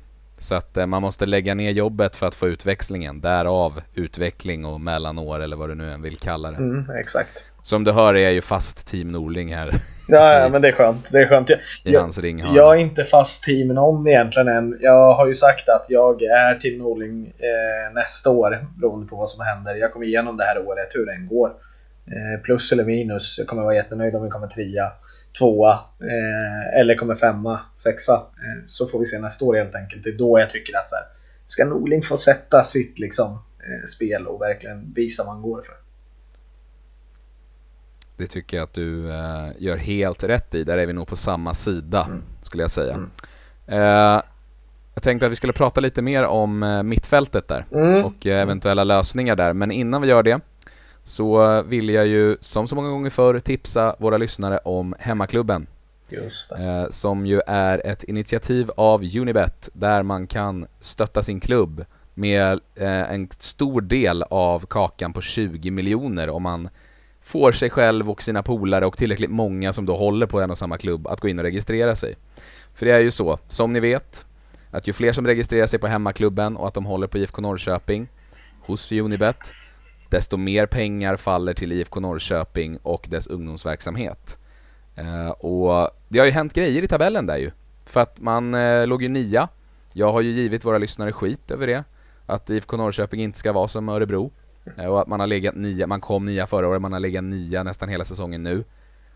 Så 0.43 0.55
att 0.55 0.77
eh, 0.77 0.87
man 0.87 1.03
måste 1.03 1.27
lägga 1.27 1.55
ner 1.55 1.71
jobbet 1.71 2.17
för 2.17 2.27
att 2.27 2.35
få 2.35 2.49
utväxlingen, 2.49 3.21
därav 3.21 3.81
utveckling 3.95 4.65
och 4.65 4.81
mellanår 4.81 5.41
eller 5.41 5.57
vad 5.57 5.69
du 5.69 5.75
nu 5.75 5.93
än 5.93 6.03
vill 6.03 6.17
kalla 6.17 6.51
det. 6.51 6.57
Mm, 6.57 6.91
exakt. 6.91 7.31
Som 7.63 7.85
du 7.85 7.93
hör 7.93 8.15
är 8.15 8.19
jag 8.19 8.33
ju 8.33 8.41
fast 8.41 8.87
team 8.87 9.13
Norling 9.13 9.55
här. 9.55 9.75
Ja, 10.09 10.41
ja 10.41 10.49
men 10.53 10.63
det 10.63 10.69
är 10.69 10.73
skönt. 10.73 11.09
Det 11.11 11.19
är 11.19 11.27
skönt. 11.27 11.51
Jag, 11.51 11.61
I 11.85 11.97
hans 11.97 12.19
ring 12.19 12.55
jag 12.55 12.77
är 12.77 12.81
inte 12.81 13.05
fast 13.05 13.43
team 13.43 13.69
någon 13.69 14.09
egentligen 14.09 14.49
än. 14.49 14.79
Jag 14.81 15.15
har 15.15 15.27
ju 15.27 15.35
sagt 15.35 15.69
att 15.69 15.87
jag 15.89 16.23
är 16.23 16.55
team 16.55 16.79
Norling 16.79 17.27
eh, 17.27 17.95
nästa 17.95 18.31
år 18.31 18.67
beroende 18.81 19.07
på 19.07 19.17
vad 19.17 19.29
som 19.29 19.45
händer. 19.45 19.75
Jag 19.75 19.93
kommer 19.93 20.07
igenom 20.07 20.37
det 20.37 20.45
här 20.45 20.67
året 20.67 20.89
hur 20.95 21.07
den 21.07 21.27
går. 21.27 21.53
Eh, 22.07 22.43
plus 22.43 22.73
eller 22.73 22.85
minus. 22.85 23.39
Jag 23.39 23.47
kommer 23.47 23.63
vara 23.63 23.75
jättenöjd 23.75 24.15
om 24.15 24.23
vi 24.23 24.31
kommer 24.31 24.47
trea, 24.47 24.93
tvåa 25.39 25.73
eh, 26.01 26.81
eller 26.81 26.95
kommer 26.95 27.15
femma, 27.15 27.61
sexa. 27.77 28.15
Eh, 28.15 28.65
så 28.67 28.87
får 28.87 28.99
vi 28.99 29.07
se 29.07 29.19
nästa 29.19 29.45
år 29.45 29.57
helt 29.57 29.75
enkelt. 29.75 30.05
Det 30.05 30.11
är 30.11 30.19
då 30.19 30.41
jag 30.41 30.51
tycker 30.51 30.79
att 30.79 30.89
så 30.89 30.97
här, 30.97 31.05
ska 31.47 31.65
Norling 31.65 32.03
få 32.03 32.17
sätta 32.17 32.65
sitt 32.65 32.99
liksom, 32.99 33.31
eh, 33.33 33.87
spel 33.89 34.27
och 34.27 34.41
verkligen 34.41 34.93
visa 34.95 35.25
vad 35.25 35.33
han 35.33 35.43
går 35.43 35.63
för. 35.63 35.75
Det 38.17 38.27
tycker 38.27 38.57
jag 38.57 38.65
att 38.65 38.73
du 38.73 39.05
uh, 39.05 39.49
gör 39.59 39.77
helt 39.77 40.25
rätt 40.25 40.55
i. 40.55 40.65
Där 40.65 40.79
är 40.79 40.87
vi 40.87 40.93
nog 40.93 41.09
på 41.09 41.17
samma 41.17 41.55
sida, 41.55 42.05
mm. 42.05 42.23
skulle 42.43 42.63
jag 42.63 42.71
säga. 42.71 42.95
Mm. 42.95 43.11
Uh, 43.69 44.23
jag 44.95 45.03
tänkte 45.03 45.27
att 45.27 45.33
vi 45.33 45.37
skulle 45.37 45.53
prata 45.53 45.81
lite 45.81 46.03
mer 46.03 46.25
om 46.25 46.63
uh, 46.63 46.83
mittfältet 46.83 47.49
där 47.49 47.67
mm. 47.73 48.05
och 48.05 48.27
eventuella 48.27 48.85
lösningar 48.85 49.37
där. 49.37 49.53
Men 49.53 49.71
innan 49.71 50.03
vi 50.03 50.09
gör 50.09 50.23
det 50.23 50.41
så 51.05 51.63
vill 51.63 51.89
jag 51.89 52.07
ju, 52.07 52.37
som 52.41 52.69
så 52.69 52.75
många 52.77 52.89
gånger 52.89 53.11
förr, 53.11 53.41
tipsa 53.41 53.97
våra 53.99 54.19
lyssnare 54.19 54.59
om 54.59 54.95
Hemmaklubben. 54.99 55.67
som 56.91 57.27
ju 57.27 57.41
är 57.47 57.87
ett 57.87 58.05
initiativ 58.05 58.71
av 58.77 59.03
Unibet 59.17 59.69
där 59.73 60.03
man 60.03 60.27
kan 60.27 60.67
stötta 60.81 61.23
sin 61.23 61.41
klubb 61.41 61.85
med 62.15 62.61
en 62.75 63.29
stor 63.39 63.81
del 63.81 64.23
av 64.23 64.67
kakan 64.67 65.13
på 65.13 65.21
20 65.21 65.71
miljoner 65.71 66.31
om 66.31 66.43
man 66.43 66.69
får 67.21 67.53
sig 67.53 67.71
själv 67.71 68.11
och 68.11 68.23
sina 68.23 68.43
polare 68.43 68.87
och 68.87 68.99
tillräckligt 68.99 69.31
många 69.31 69.73
som 69.73 69.87
då 69.87 69.97
håller 69.97 70.27
på 70.27 70.41
en 70.41 70.51
och 70.51 70.59
samma 70.59 70.79
klubb 70.79 71.07
att 71.07 71.21
gå 71.21 71.29
in 71.29 71.39
och 71.39 71.45
registrera 71.45 71.95
sig. 71.95 72.15
För 72.75 72.87
det 72.87 72.93
är 72.93 73.01
ju 73.01 73.11
så, 73.11 73.39
som 73.49 73.73
ni 73.73 73.81
vet, 73.81 74.27
att 74.71 74.89
ju 74.89 74.93
fler 74.93 75.13
som 75.13 75.27
registrerar 75.27 75.67
sig 75.67 75.79
på 75.79 75.87
hemmaklubben 75.87 76.57
och 76.57 76.69
att 76.69 76.75
de 76.75 76.87
håller 76.87 77.07
på 77.07 77.19
IFK 77.19 77.43
Norrköping 77.43 78.09
hos 78.61 78.93
Unibet, 78.93 79.53
desto 80.13 80.37
mer 80.37 80.67
pengar 80.67 81.17
faller 81.17 81.55
till 81.55 81.73
IFK 81.73 82.01
Norrköping 82.01 82.79
och 82.83 83.07
dess 83.11 83.27
ungdomsverksamhet. 83.27 84.39
Eh, 84.97 85.31
och 85.31 85.91
det 86.09 86.19
har 86.19 86.27
ju 86.27 86.33
hänt 86.33 86.55
grejer 86.55 86.83
i 86.83 86.89
tabellen 86.89 87.27
där 87.27 87.37
ju. 87.37 87.51
För 87.87 88.01
att 88.01 88.21
man 88.21 88.55
eh, 88.55 88.87
låg 88.87 89.03
ju 89.03 89.09
nia. 89.09 89.49
Jag 89.93 90.13
har 90.13 90.21
ju 90.21 90.31
givit 90.31 90.65
våra 90.65 90.79
lyssnare 90.79 91.13
skit 91.13 91.51
över 91.51 91.67
det. 91.67 91.85
Att 92.27 92.51
IFK 92.51 92.77
Norrköping 92.77 93.23
inte 93.23 93.39
ska 93.39 93.53
vara 93.53 93.69
som 93.69 93.89
Örebro. 93.89 94.31
Eh, 94.77 94.87
och 94.87 95.01
att 95.01 95.09
man 95.09 95.21
har 95.21 95.27
legat 95.27 95.55
nia, 95.55 95.87
man 95.87 96.01
kom 96.01 96.27
nia 96.27 96.47
förra 96.47 96.69
året, 96.69 96.83
man 96.83 96.93
har 96.93 97.01
legat 97.01 97.25
nia 97.25 97.63
nästan 97.63 97.89
hela 97.89 98.05
säsongen 98.05 98.43
nu. 98.43 98.65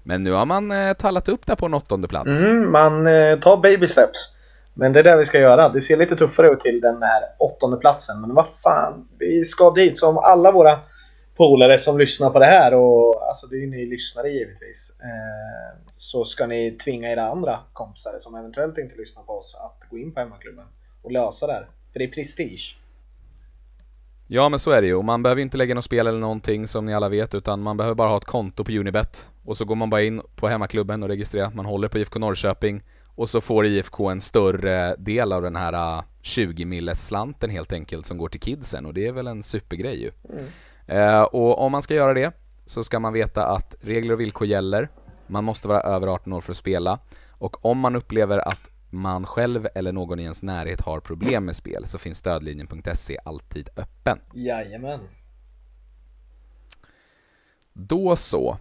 Men 0.03 0.25
nu 0.25 0.33
har 0.33 0.47
man 0.47 0.71
eh, 0.71 0.93
tallat 0.93 1.29
upp 1.29 1.47
där 1.47 1.57
på 1.57 1.67
en 1.67 1.75
åttonde 1.75 2.09
plats. 2.09 2.45
Mm, 2.45 2.73
man 2.73 3.07
eh, 3.07 3.38
tar 3.38 3.57
baby 3.57 3.88
steps. 3.88 4.36
Men 4.78 4.92
det 4.92 4.99
är 4.99 5.04
det 5.04 5.16
vi 5.16 5.25
ska 5.25 5.38
göra. 5.38 5.68
Det 5.68 5.80
ser 5.80 5.97
lite 5.97 6.16
tuffare 6.16 6.49
ut 6.49 6.61
till 6.61 6.80
den 6.80 7.02
här 7.02 7.23
åttonde 7.38 7.76
platsen. 7.76 8.21
Men 8.21 8.35
vad 8.35 8.47
fan, 8.62 9.09
vi 9.18 9.45
ska 9.45 9.71
dit. 9.71 9.99
Så 9.99 10.09
om 10.09 10.18
alla 10.18 10.52
våra 10.52 10.78
polare 11.37 11.78
som 11.78 11.99
lyssnar 11.99 12.30
på 12.30 12.38
det 12.38 12.47
här 12.47 12.75
och 12.75 13.28
alltså 13.28 13.47
det 13.47 13.56
är 13.56 13.61
ju 13.61 13.66
ni 13.66 13.87
lyssnare 13.87 14.28
givetvis. 14.28 14.99
Eh, 15.02 15.78
så 15.97 16.25
ska 16.25 16.47
ni 16.47 16.71
tvinga 16.71 17.12
era 17.12 17.28
andra 17.28 17.59
kompisar 17.73 18.18
som 18.18 18.35
eventuellt 18.35 18.78
inte 18.78 18.97
lyssnar 18.97 19.23
på 19.23 19.33
oss 19.33 19.54
att 19.54 19.90
gå 19.90 19.99
in 19.99 20.14
på 20.14 20.21
hemmaklubben 20.21 20.66
och 21.02 21.12
lösa 21.12 21.47
det 21.47 21.52
här. 21.52 21.68
För 21.92 21.99
det 21.99 22.04
är 22.04 22.12
prestige. 22.12 22.76
Ja 24.28 24.49
men 24.49 24.59
så 24.59 24.71
är 24.71 24.80
det 24.83 24.87
ju, 24.87 24.95
och 24.95 25.04
man 25.04 25.23
behöver 25.23 25.42
inte 25.42 25.56
lägga 25.56 25.75
något 25.75 25.85
spel 25.85 26.06
eller 26.06 26.21
någonting 26.21 26.66
som 26.66 26.87
ni 26.87 26.95
alla 26.95 27.09
vet 27.09 27.35
utan 27.35 27.62
man 27.62 27.76
behöver 27.76 27.95
bara 27.95 28.09
ha 28.09 28.16
ett 28.16 28.25
konto 28.25 28.64
på 28.64 28.73
Unibet 28.73 29.30
och 29.45 29.56
så 29.56 29.64
går 29.64 29.75
man 29.75 29.90
bara 29.90 30.02
in 30.02 30.23
på 30.37 30.49
hemmaklubben 30.49 31.02
och 31.02 31.09
registrerar 31.09 31.47
att 31.47 31.54
man 31.54 31.66
håller 31.66 31.88
på 31.88 31.99
IFK 31.99 32.18
Norrköping 32.18 32.83
och 33.16 33.30
så 33.30 33.40
får 33.40 33.66
IFK 33.66 34.11
en 34.11 34.20
större 34.20 34.96
del 34.96 35.32
av 35.32 35.42
den 35.42 35.56
här 35.56 36.02
20 36.23 36.62
äh, 36.62 36.66
milles 36.66 37.06
slanten 37.06 37.50
helt 37.50 37.73
enkelt 37.73 38.06
som 38.06 38.18
går 38.18 38.28
till 38.28 38.40
kidsen 38.40 38.87
och 38.87 38.94
det 38.94 39.06
är 39.06 39.12
väl 39.12 39.26
en 39.26 39.42
supergrej 39.42 40.02
ju. 40.02 40.12
Mm. 40.30 40.44
Eh, 40.87 41.23
och 41.23 41.58
om 41.58 41.73
man 41.73 41.82
ska 41.82 41.94
göra 41.94 42.14
det 42.14 42.32
så 42.66 42.85
ska 42.85 43.00
man 43.00 43.12
veta 43.12 43.46
att 43.46 43.76
regler 43.80 44.14
och 44.14 44.20
villkor 44.20 44.46
gäller. 44.46 44.88
Man 45.26 45.44
måste 45.44 45.68
vara 45.68 45.80
över 45.80 46.06
18 46.06 46.32
år 46.32 46.40
för 46.40 46.52
att 46.52 46.56
spela 46.56 46.99
och 47.30 47.64
om 47.64 47.78
man 47.78 47.96
upplever 47.96 48.49
att 48.49 48.70
man 48.90 49.26
själv 49.26 49.68
eller 49.75 49.92
någon 49.92 50.20
i 50.20 50.23
ens 50.23 50.42
närhet 50.42 50.80
har 50.80 51.00
problem 51.00 51.44
med 51.44 51.56
spel 51.56 51.87
så 51.87 51.99
finns 51.99 52.18
stödlinjen.se 52.18 53.18
alltid 53.25 53.68
öppen. 53.76 54.20
Jajamän. 54.35 55.00
Då 57.73 58.16
så. 58.16 58.58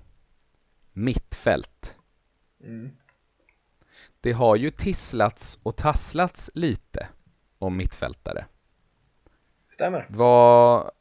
Mittfält. 0.93 1.97
Mm. 2.63 2.91
Det 4.25 4.31
har 4.33 4.55
ju 4.55 4.71
tisslats 4.71 5.59
och 5.63 5.75
tasslats 5.75 6.51
lite 6.53 7.07
om 7.59 7.77
mittfältare. 7.77 8.45
Stämmer. 9.67 10.05
Vad, 10.09 10.91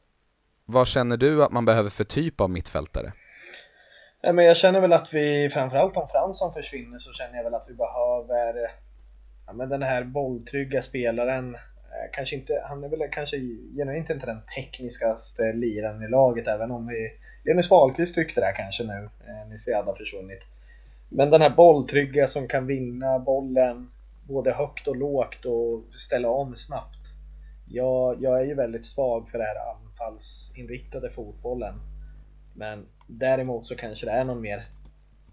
vad 0.65 0.87
känner 0.87 1.17
du 1.17 1.43
att 1.43 1.51
man 1.51 1.65
behöver 1.65 1.89
för 1.89 2.03
typ 2.03 2.41
av 2.41 2.49
mittfältare? 2.49 3.13
Men 4.33 4.45
jag 4.45 4.57
känner 4.57 4.81
väl 4.81 4.93
att 4.93 5.13
vi, 5.13 5.49
framförallt 5.53 5.97
om 5.97 6.07
Fransson 6.09 6.53
försvinner, 6.53 6.97
så 6.97 7.13
känner 7.13 7.35
jag 7.35 7.43
väl 7.43 7.53
att 7.53 7.69
vi 7.69 7.73
behöver 7.73 8.71
ja, 9.47 9.53
men 9.53 9.69
den 9.69 9.83
här 9.83 10.03
bolltrygga 10.03 10.81
spelaren. 10.81 11.55
Eh, 11.55 11.61
kanske 12.13 12.35
inte, 12.35 12.63
han 12.67 12.83
är 12.83 12.89
väl 12.89 13.09
kanske 13.11 13.37
genuint 13.77 14.09
inte 14.09 14.25
den 14.25 14.41
tekniskaste 14.55 15.53
liran 15.53 16.03
i 16.03 16.07
laget, 16.07 16.47
även 16.47 16.71
om 16.71 16.87
vi 16.87 17.11
Linus 17.45 17.71
Wahlqvist 17.71 18.15
tyckte 18.15 18.41
det 18.41 18.53
kanske 18.57 18.83
nu, 18.83 19.09
eh, 19.27 19.49
när 19.49 19.57
Seada 19.57 19.95
försvunnit. 19.95 20.43
Men 21.09 21.29
den 21.29 21.41
här 21.41 21.49
bolltrygga 21.49 22.27
som 22.27 22.47
kan 22.47 22.67
vinna 22.67 23.19
bollen 23.19 23.91
både 24.27 24.51
högt 24.51 24.87
och 24.87 24.95
lågt 24.95 25.45
och 25.45 25.83
ställa 25.91 26.29
om 26.29 26.55
snabbt. 26.55 26.99
Jag, 27.67 28.21
jag 28.21 28.39
är 28.41 28.45
ju 28.45 28.53
väldigt 28.53 28.85
svag 28.85 29.29
för 29.29 29.37
den 29.37 29.47
här 29.47 29.73
anfallsinriktade 29.73 31.09
fotbollen. 31.09 31.73
Men 32.53 32.85
däremot 33.07 33.65
så 33.65 33.75
kanske 33.75 34.05
det 34.05 34.11
är 34.11 34.23
någon 34.23 34.41
mer 34.41 34.65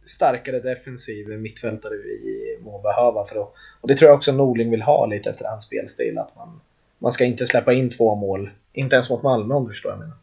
starkare 0.04 0.60
defensiv 0.60 1.28
mittfältare 1.28 1.94
vi 1.94 2.58
må 2.64 2.78
behöva 2.78 3.26
för 3.26 3.42
att, 3.42 3.52
och 3.80 3.88
det 3.88 3.96
tror 3.96 4.08
jag 4.08 4.16
också 4.16 4.32
Norling 4.32 4.70
vill 4.70 4.82
ha 4.82 5.06
lite 5.06 5.30
efter 5.30 5.44
hans 5.44 5.64
spelstil 5.64 6.18
att 6.18 6.36
man, 6.36 6.60
man 6.98 7.12
ska 7.12 7.24
inte 7.24 7.46
släppa 7.46 7.72
in 7.72 7.90
två 7.90 8.14
mål, 8.14 8.50
inte 8.72 8.96
ens 8.96 9.10
mot 9.10 9.22
Malmö 9.22 9.54
om 9.54 9.64
du 9.64 9.70
förstår 9.70 9.90
vad 9.90 9.98
jag 9.98 10.00
menar. 10.00 10.16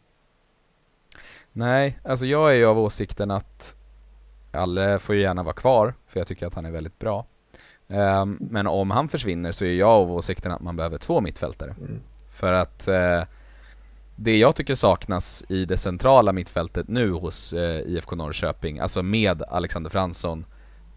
Nej, 1.51 1.99
alltså 2.03 2.25
jag 2.25 2.51
är 2.51 2.55
ju 2.55 2.65
av 2.65 2.79
åsikten 2.79 3.31
att 3.31 3.75
Alle 4.51 4.99
får 4.99 5.15
ju 5.15 5.21
gärna 5.21 5.43
vara 5.43 5.53
kvar, 5.53 5.93
för 6.07 6.19
jag 6.19 6.27
tycker 6.27 6.47
att 6.47 6.55
han 6.55 6.65
är 6.65 6.71
väldigt 6.71 6.99
bra. 6.99 7.25
Um, 7.87 8.37
men 8.41 8.67
om 8.67 8.91
han 8.91 9.09
försvinner 9.09 9.51
så 9.51 9.65
är 9.65 9.73
jag 9.73 9.89
av 9.89 10.11
åsikten 10.11 10.51
att 10.51 10.61
man 10.61 10.75
behöver 10.75 10.97
två 10.97 11.21
mittfältare. 11.21 11.75
Mm. 11.79 11.99
För 12.31 12.53
att 12.53 12.87
uh, 12.87 13.23
det 14.15 14.37
jag 14.37 14.55
tycker 14.55 14.75
saknas 14.75 15.43
i 15.49 15.65
det 15.65 15.77
centrala 15.77 16.33
mittfältet 16.33 16.87
nu 16.87 17.11
hos 17.11 17.53
uh, 17.53 17.79
IFK 17.79 18.15
Norrköping, 18.15 18.79
alltså 18.79 19.03
med 19.03 19.43
Alexander 19.43 19.89
Fransson 19.89 20.45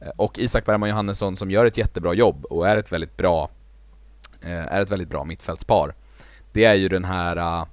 uh, 0.02 0.08
och 0.16 0.38
Isak 0.38 0.66
Bergman 0.66 0.88
Johannesson 0.88 1.36
som 1.36 1.50
gör 1.50 1.66
ett 1.66 1.78
jättebra 1.78 2.14
jobb 2.14 2.44
och 2.44 2.68
är 2.68 2.76
ett 2.76 2.92
väldigt 2.92 3.16
bra, 3.16 3.50
är 4.40 4.80
ett 4.80 4.90
väldigt 4.90 5.08
bra 5.08 5.24
mittfältspar. 5.24 5.94
Det 6.52 6.64
är 6.64 6.74
ju 6.74 6.88
den 6.88 7.04
här 7.04 7.66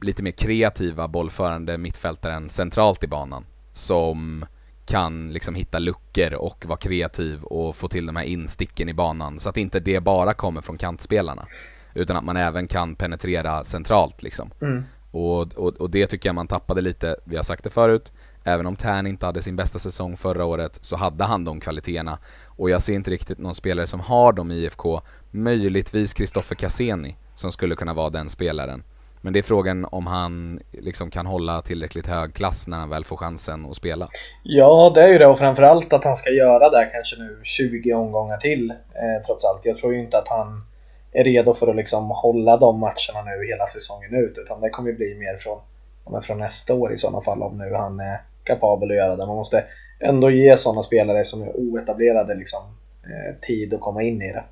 lite 0.00 0.22
mer 0.22 0.30
kreativa 0.30 1.08
bollförande 1.08 1.78
mittfältaren 1.78 2.48
centralt 2.48 3.04
i 3.04 3.06
banan 3.06 3.44
som 3.72 4.44
kan 4.90 5.32
liksom 5.32 5.54
hitta 5.54 5.78
luckor 5.78 6.34
och 6.34 6.66
vara 6.66 6.78
kreativ 6.78 7.42
och 7.42 7.76
få 7.76 7.88
till 7.88 8.06
de 8.06 8.16
här 8.16 8.24
insticken 8.24 8.88
i 8.88 8.94
banan 8.94 9.40
så 9.40 9.48
att 9.48 9.56
inte 9.56 9.80
det 9.80 10.00
bara 10.00 10.34
kommer 10.34 10.60
från 10.60 10.76
kantspelarna 10.76 11.46
utan 11.94 12.16
att 12.16 12.24
man 12.24 12.36
även 12.36 12.68
kan 12.68 12.94
penetrera 12.94 13.64
centralt 13.64 14.22
liksom. 14.22 14.50
Mm. 14.62 14.84
Och, 15.10 15.40
och, 15.40 15.76
och, 15.76 15.90
det 15.90 16.06
tycker 16.06 16.28
jag 16.28 16.34
man 16.34 16.46
tappade 16.46 16.80
lite, 16.80 17.16
vi 17.24 17.36
har 17.36 17.42
sagt 17.42 17.64
det 17.64 17.70
förut, 17.70 18.12
även 18.44 18.66
om 18.66 18.76
Tern 18.76 19.06
inte 19.06 19.26
hade 19.26 19.42
sin 19.42 19.56
bästa 19.56 19.78
säsong 19.78 20.16
förra 20.16 20.44
året 20.44 20.78
så 20.80 20.96
hade 20.96 21.24
han 21.24 21.44
de 21.44 21.60
kvaliteterna 21.60 22.18
och 22.44 22.70
jag 22.70 22.82
ser 22.82 22.94
inte 22.94 23.10
riktigt 23.10 23.38
någon 23.38 23.54
spelare 23.54 23.86
som 23.86 24.00
har 24.00 24.32
dem 24.32 24.50
i 24.50 24.54
IFK, 24.54 25.00
möjligtvis 25.30 26.14
Kristoffer 26.14 26.54
Cassini 26.54 27.16
som 27.34 27.52
skulle 27.52 27.76
kunna 27.76 27.94
vara 27.94 28.10
den 28.10 28.28
spelaren. 28.28 28.82
Men 29.20 29.32
det 29.32 29.38
är 29.38 29.42
frågan 29.42 29.84
om 29.84 30.06
han 30.06 30.60
liksom 30.70 31.10
kan 31.10 31.26
hålla 31.26 31.62
tillräckligt 31.62 32.06
hög 32.06 32.34
klass 32.34 32.68
när 32.68 32.78
han 32.78 32.90
väl 32.90 33.04
får 33.04 33.16
chansen 33.16 33.66
att 33.66 33.76
spela. 33.76 34.08
Ja, 34.42 34.92
det 34.94 35.02
är 35.02 35.08
ju 35.08 35.18
det 35.18 35.26
och 35.26 35.38
framförallt 35.38 35.92
att 35.92 36.04
han 36.04 36.16
ska 36.16 36.30
göra 36.30 36.70
det 36.70 36.90
kanske 36.92 37.16
nu 37.22 37.40
20 37.42 37.92
omgångar 37.92 38.36
till 38.36 38.70
eh, 38.70 39.26
trots 39.26 39.44
allt. 39.44 39.64
Jag 39.64 39.78
tror 39.78 39.94
ju 39.94 40.00
inte 40.00 40.18
att 40.18 40.28
han 40.28 40.64
är 41.12 41.24
redo 41.24 41.54
för 41.54 41.68
att 41.68 41.76
liksom 41.76 42.10
hålla 42.10 42.56
de 42.56 42.78
matcherna 42.78 43.22
nu 43.24 43.46
hela 43.46 43.66
säsongen 43.66 44.14
ut 44.14 44.38
utan 44.38 44.60
det 44.60 44.70
kommer 44.70 44.92
bli 44.92 45.14
mer 45.14 45.36
från, 45.36 46.22
från 46.22 46.38
nästa 46.38 46.74
år 46.74 46.92
i 46.92 46.98
sådana 46.98 47.20
fall 47.20 47.42
om 47.42 47.58
nu 47.58 47.74
han 47.74 48.00
är 48.00 48.20
kapabel 48.44 48.90
att 48.90 48.96
göra 48.96 49.16
det. 49.16 49.26
Man 49.26 49.36
måste 49.36 49.64
ändå 50.00 50.30
ge 50.30 50.56
sådana 50.56 50.82
spelare 50.82 51.24
som 51.24 51.42
är 51.42 51.56
oetablerade 51.56 52.34
liksom, 52.34 52.60
eh, 53.04 53.34
tid 53.40 53.74
att 53.74 53.80
komma 53.80 54.02
in 54.02 54.22
i 54.22 54.32
det. 54.32 54.44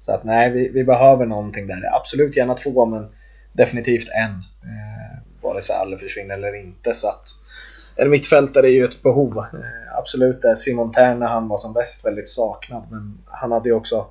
Så 0.00 0.12
att 0.12 0.24
nej, 0.24 0.50
vi, 0.50 0.68
vi 0.68 0.84
behöver 0.84 1.26
någonting 1.26 1.66
där. 1.66 1.96
Absolut 1.96 2.36
gärna 2.36 2.54
två 2.54 2.86
men 2.86 3.08
definitivt 3.54 4.08
en. 4.08 4.30
Eh, 4.62 5.18
vare 5.42 5.62
sig 5.62 5.76
Alle 5.76 5.98
försvinner 5.98 6.34
eller 6.34 6.60
inte. 6.60 6.94
Så 6.94 7.08
att 7.08 7.28
en 7.96 8.10
mittfältare 8.10 8.66
är 8.66 8.72
ju 8.72 8.84
ett 8.84 9.02
behov. 9.02 9.38
Eh, 9.38 9.98
absolut 9.98 10.44
är 10.44 10.54
Simon 10.54 10.92
Tern 10.92 11.18
när 11.18 11.26
han 11.26 11.48
var 11.48 11.58
som 11.58 11.72
bäst 11.72 12.06
väldigt 12.06 12.28
saknad. 12.28 12.86
Men 12.90 13.18
han 13.26 13.52
hade 13.52 13.68
ju 13.68 13.74
också 13.74 14.06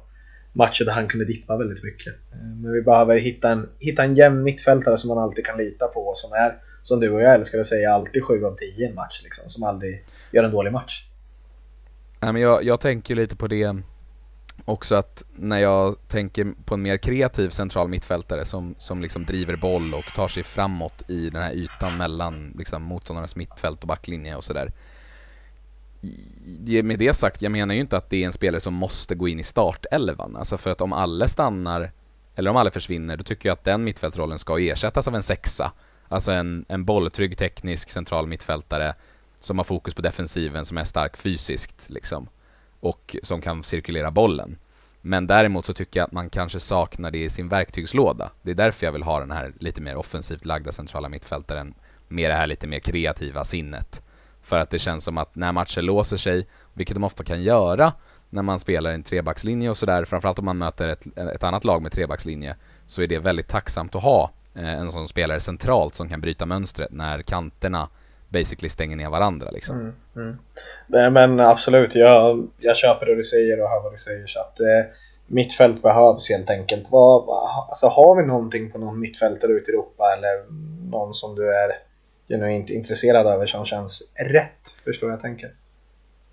matcher 0.54 0.86
där 0.86 0.92
han 0.92 1.08
kunde 1.08 1.26
dippa 1.26 1.58
väldigt 1.58 1.84
mycket. 1.84 2.14
Eh, 2.32 2.62
men 2.62 2.74
vi 2.74 2.82
behöver 2.82 3.18
hitta 3.20 3.52
en, 3.52 3.70
hitta 3.80 4.04
en 4.04 4.16
jämn 4.16 4.44
mittfältare 4.44 4.98
som 4.98 5.08
man 5.08 5.18
alltid 5.18 5.46
kan 5.46 5.58
lita 5.58 5.88
på 5.88 6.00
och 6.00 6.18
som 6.18 6.34
är, 6.34 6.58
som 6.84 7.00
du 7.00 7.10
och 7.10 7.22
jag 7.22 7.34
älskar 7.34 7.60
att 7.60 7.68
säga, 7.68 7.94
alltid 7.94 8.24
7 8.24 8.46
av 8.46 8.56
10 8.56 8.68
i 8.68 8.90
en 8.90 8.96
match. 8.96 9.22
Liksom, 9.24 9.50
som 9.50 9.64
aldrig 9.64 10.06
gör 10.32 10.44
en 10.44 10.52
dålig 10.52 10.72
match. 10.72 11.08
Nej, 12.20 12.34
men 12.34 12.42
jag, 12.42 12.64
jag 12.64 12.80
tänker 12.80 13.16
lite 13.16 13.36
på 13.36 13.48
det 13.48 13.76
också 14.66 14.96
att 14.96 15.24
när 15.36 15.58
jag 15.58 15.96
tänker 16.08 16.54
på 16.66 16.74
en 16.74 16.82
mer 16.82 16.98
kreativ 16.98 17.50
central 17.50 17.88
mittfältare 17.88 18.46
som, 18.46 18.76
som 18.78 19.02
liksom 19.02 19.26
driver 19.26 19.56
boll 19.56 19.94
och 19.94 20.04
tar 20.04 20.28
sig 20.28 20.44
framåt 20.44 21.10
i 21.10 21.30
den 21.30 21.42
här 21.42 21.54
ytan 21.54 21.98
mellan 21.98 22.54
liksom 22.58 22.84
motståndarnas 22.84 23.36
mittfält 23.36 23.82
och 23.82 23.88
backlinje 23.88 24.36
och 24.36 24.44
sådär. 24.44 24.72
Med 26.84 27.00
det 27.00 27.14
sagt, 27.14 27.42
jag 27.42 27.52
menar 27.52 27.74
ju 27.74 27.82
inte 27.82 27.98
att 27.98 28.10
det 28.10 28.24
är 28.24 28.26
en 28.26 28.34
spelare 28.34 28.62
som 28.62 28.74
måste 28.74 29.16
gå 29.16 29.28
in 29.28 29.40
i 29.40 29.44
startelvan. 29.44 30.36
Alltså 30.36 30.58
för 30.58 30.72
att 30.72 30.82
om 30.82 30.94
alla 30.94 31.28
stannar, 31.28 31.92
eller 32.36 32.50
om 32.50 32.58
alla 32.58 32.72
försvinner, 32.72 33.18
då 33.18 33.24
tycker 33.24 33.50
jag 33.50 33.54
att 33.54 33.64
den 33.64 33.84
mittfältsrollen 33.84 34.40
ska 34.40 34.60
ersättas 34.60 35.08
av 35.08 35.16
en 35.16 35.24
sexa. 35.24 35.72
Alltså 36.08 36.32
en, 36.32 36.66
en 36.68 36.86
bolltrygg 36.86 37.38
teknisk 37.38 37.90
central 37.90 38.28
mittfältare 38.28 38.96
som 39.40 39.58
har 39.58 39.64
fokus 39.66 39.94
på 39.94 40.02
defensiven, 40.02 40.66
som 40.66 40.78
är 40.78 40.84
stark 40.84 41.18
fysiskt 41.18 41.90
liksom 41.90 42.28
och 42.84 43.16
som 43.24 43.42
kan 43.42 43.64
cirkulera 43.64 44.12
bollen. 44.12 44.58
Men 45.02 45.28
däremot 45.28 45.66
så 45.66 45.74
tycker 45.74 46.00
jag 46.00 46.06
att 46.06 46.12
man 46.12 46.30
kanske 46.30 46.60
saknar 46.60 47.12
det 47.12 47.24
i 47.24 47.30
sin 47.30 47.50
verktygslåda. 47.50 48.32
Det 48.42 48.52
är 48.52 48.56
därför 48.56 48.86
jag 48.86 48.92
vill 48.92 49.04
ha 49.04 49.20
den 49.20 49.32
här 49.32 49.54
lite 49.60 49.82
mer 49.82 49.96
offensivt 49.96 50.46
lagda 50.46 50.72
centrala 50.72 51.10
mittfältaren 51.10 51.74
med 52.08 52.30
det 52.30 52.34
här 52.34 52.48
lite 52.48 52.68
mer 52.68 52.80
kreativa 52.80 53.44
sinnet. 53.44 54.04
För 54.42 54.60
att 54.60 54.70
det 54.70 54.80
känns 54.80 55.04
som 55.04 55.18
att 55.18 55.36
när 55.36 55.52
matcher 55.52 55.82
låser 55.82 56.18
sig, 56.18 56.48
vilket 56.74 56.96
de 56.96 57.04
ofta 57.04 57.24
kan 57.24 57.44
göra 57.44 57.94
när 58.30 58.42
man 58.42 58.60
spelar 58.60 58.92
en 58.92 59.04
trebackslinje 59.04 59.70
och 59.70 59.78
sådär, 59.78 60.06
framförallt 60.06 60.40
om 60.40 60.46
man 60.46 60.58
möter 60.58 60.88
ett, 60.88 61.18
ett 61.18 61.44
annat 61.44 61.64
lag 61.64 61.82
med 61.82 61.92
trebackslinje, 61.92 62.56
så 62.86 63.02
är 63.02 63.08
det 63.08 63.20
väldigt 63.20 63.48
tacksamt 63.48 63.96
att 63.96 64.04
ha 64.04 64.32
eh, 64.56 64.74
en 64.74 64.92
sån 64.92 65.08
spelare 65.08 65.40
centralt 65.40 65.96
som 65.96 66.10
kan 66.10 66.22
bryta 66.22 66.46
mönstret 66.46 66.92
när 66.92 67.22
kanterna 67.22 67.90
basically 68.34 68.70
stänger 68.70 68.96
ner 68.96 69.10
varandra 69.10 69.52
liksom. 69.52 69.80
Mm, 69.80 69.94
mm. 70.16 70.38
Nej, 70.88 71.12
men 71.12 71.40
absolut, 71.40 71.96
jag, 71.96 72.48
jag 72.60 72.78
köper 72.78 73.06
det 73.06 73.16
du 73.16 73.24
säger 73.24 73.64
och 73.64 73.70
hör 73.70 73.84
vad 73.84 73.94
du 73.94 73.98
säger 73.98 74.28
så 74.28 74.40
att 74.40 74.60
eh, 74.60 74.92
mittfält 75.28 75.82
behövs 75.82 76.30
helt 76.30 76.50
enkelt. 76.50 76.84
Vad, 76.90 77.30
alltså, 77.70 77.88
har 77.88 78.16
vi 78.22 78.28
någonting 78.28 78.72
på 78.72 78.78
någon 78.78 79.00
mittfältare 79.00 79.52
ute 79.52 79.72
i 79.72 79.74
Europa 79.74 80.04
eller 80.18 80.44
någon 80.92 81.14
som 81.14 81.36
du 81.36 81.56
är 81.56 81.72
genuint 82.30 82.70
intresserad 82.70 83.28
av 83.28 83.46
som 83.46 83.66
känns 83.66 84.04
rätt? 84.16 84.76
Förstår 84.86 85.10
jag 85.12 85.22
tänker? 85.22 85.52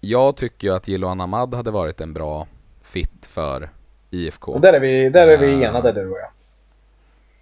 Jag 0.00 0.37
tycker 0.37 0.69
ju 0.69 0.75
att 0.75 0.88
Jiloan 0.88 1.21
Ahmad 1.21 1.54
hade 1.54 1.71
varit 1.71 2.00
en 2.00 2.12
bra 2.12 2.47
fit 2.83 3.26
för 3.26 3.71
IFK. 4.11 4.52
Och 4.52 4.61
där 4.61 4.73
är 4.73 4.80
vi, 4.80 5.09
där 5.09 5.28
är 5.28 5.38
vi 5.38 5.62
Eh. 5.62 5.69
enade 5.69 5.92
du 5.92 6.11
och 6.11 6.19
jag. 6.19 6.30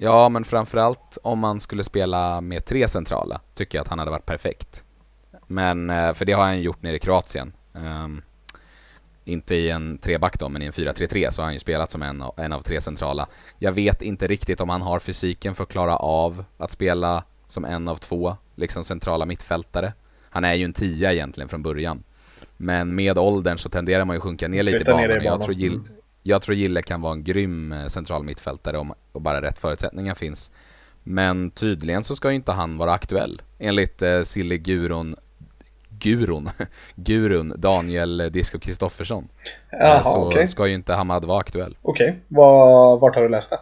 Ja, 0.01 0.29
men 0.29 0.45
framförallt 0.45 1.19
om 1.23 1.39
man 1.39 1.61
skulle 1.61 1.85
spela 1.85 2.41
med 2.41 2.65
tre 2.65 2.89
centrala 2.89 3.41
tycker 3.55 3.79
jag 3.79 3.83
att 3.83 3.89
han 3.89 3.99
hade 3.99 4.11
varit 4.11 4.27
perfekt. 4.27 4.85
Men, 5.47 5.91
eh, 5.91 6.13
för 6.15 6.25
det 6.25 6.33
har 6.33 6.43
han 6.45 6.61
gjort 6.63 6.83
nere 6.83 6.97
i 6.97 6.99
Kroatien. 6.99 7.53
Ehm, 7.75 8.23
inte 9.25 9.55
i 9.55 9.71
en 9.71 9.99
treback 9.99 10.39
då, 10.39 10.49
men 10.49 10.63
i 10.63 10.67
en 10.67 10.73
4-3-3 10.73 11.31
så 11.31 11.43
har 11.43 11.45
han 11.45 11.53
ju 11.53 11.59
spelat 11.59 11.91
som 11.91 12.03
en, 12.03 12.23
av- 12.23 12.35
en 12.37 12.53
av 12.53 12.61
tre 12.61 12.81
centrala. 12.81 13.27
Jag 13.59 13.73
vet 13.73 14.03
inte 14.03 14.27
riktigt 14.27 14.61
om 14.61 14.69
han 14.69 14.83
har 14.83 14.99
fysiken 14.99 15.55
för 15.55 15.63
att 15.63 15.69
klara 15.71 15.97
av 15.97 16.45
att 16.59 16.71
spela 16.71 17.25
som 17.47 17.65
en 17.65 17.89
av 17.89 17.97
två, 17.97 18.37
liksom 18.55 18.85
centrala 18.85 19.27
mittfältare. 19.27 19.93
Han 20.31 20.45
är 20.45 20.55
ju 20.55 20.65
en 20.65 20.73
tia 20.73 21.13
egentligen 21.13 21.49
från 21.49 21.63
början. 21.63 22.03
Men 22.57 22.95
med 22.95 23.19
åldern 23.19 23.59
så 23.59 23.69
tenderar 23.69 24.05
man 24.05 24.15
ju 24.15 24.19
att 24.19 24.23
sjunka 24.23 24.49
ner 24.49 24.63
lite 24.63 24.77
i 24.77 24.85
ner 24.97 25.09
banan. 25.09 25.25
Jag 25.25 25.43
tror, 25.43 25.55
Mm. 25.75 25.89
Jag 26.29 26.43
tror 26.43 26.57
Gille 26.57 26.83
kan 26.83 27.01
vara 27.01 27.13
en 27.13 27.25
grym 27.25 27.73
eh, 27.73 27.87
central 27.87 28.25
mittfältare 28.25 28.79
om 28.79 28.95
och 29.13 29.21
bara 29.23 29.43
rätt 29.43 29.59
förutsättningar 29.59 30.15
finns. 30.15 30.51
Men 31.03 31.51
tydligen 31.51 32.05
så 32.05 32.17
ska 32.17 32.29
ju 32.31 32.35
inte 32.37 32.53
han 32.53 32.79
vara 32.79 32.93
aktuell. 32.93 33.43
Enligt 33.59 34.03
eh, 34.03 34.23
Sille 34.23 34.57
Guron 34.59 35.17
Guron, 35.89 36.51
Gurun, 36.95 37.55
Daniel 37.57 38.29
Disco 38.33 38.59
Kristoffersson. 38.59 39.29
Eh, 39.73 39.79
Jaha, 39.81 40.05
så 40.05 40.27
okej. 40.29 40.49
ska 40.49 40.67
ju 40.67 40.75
inte 40.75 40.95
Hamad 40.95 41.25
vara 41.25 41.41
aktuell. 41.41 41.77
Okej, 41.83 42.19
Var- 42.29 42.99
vart 42.99 43.15
har 43.15 43.23
du 43.23 43.29
läst 43.29 43.51
det? 43.51 43.59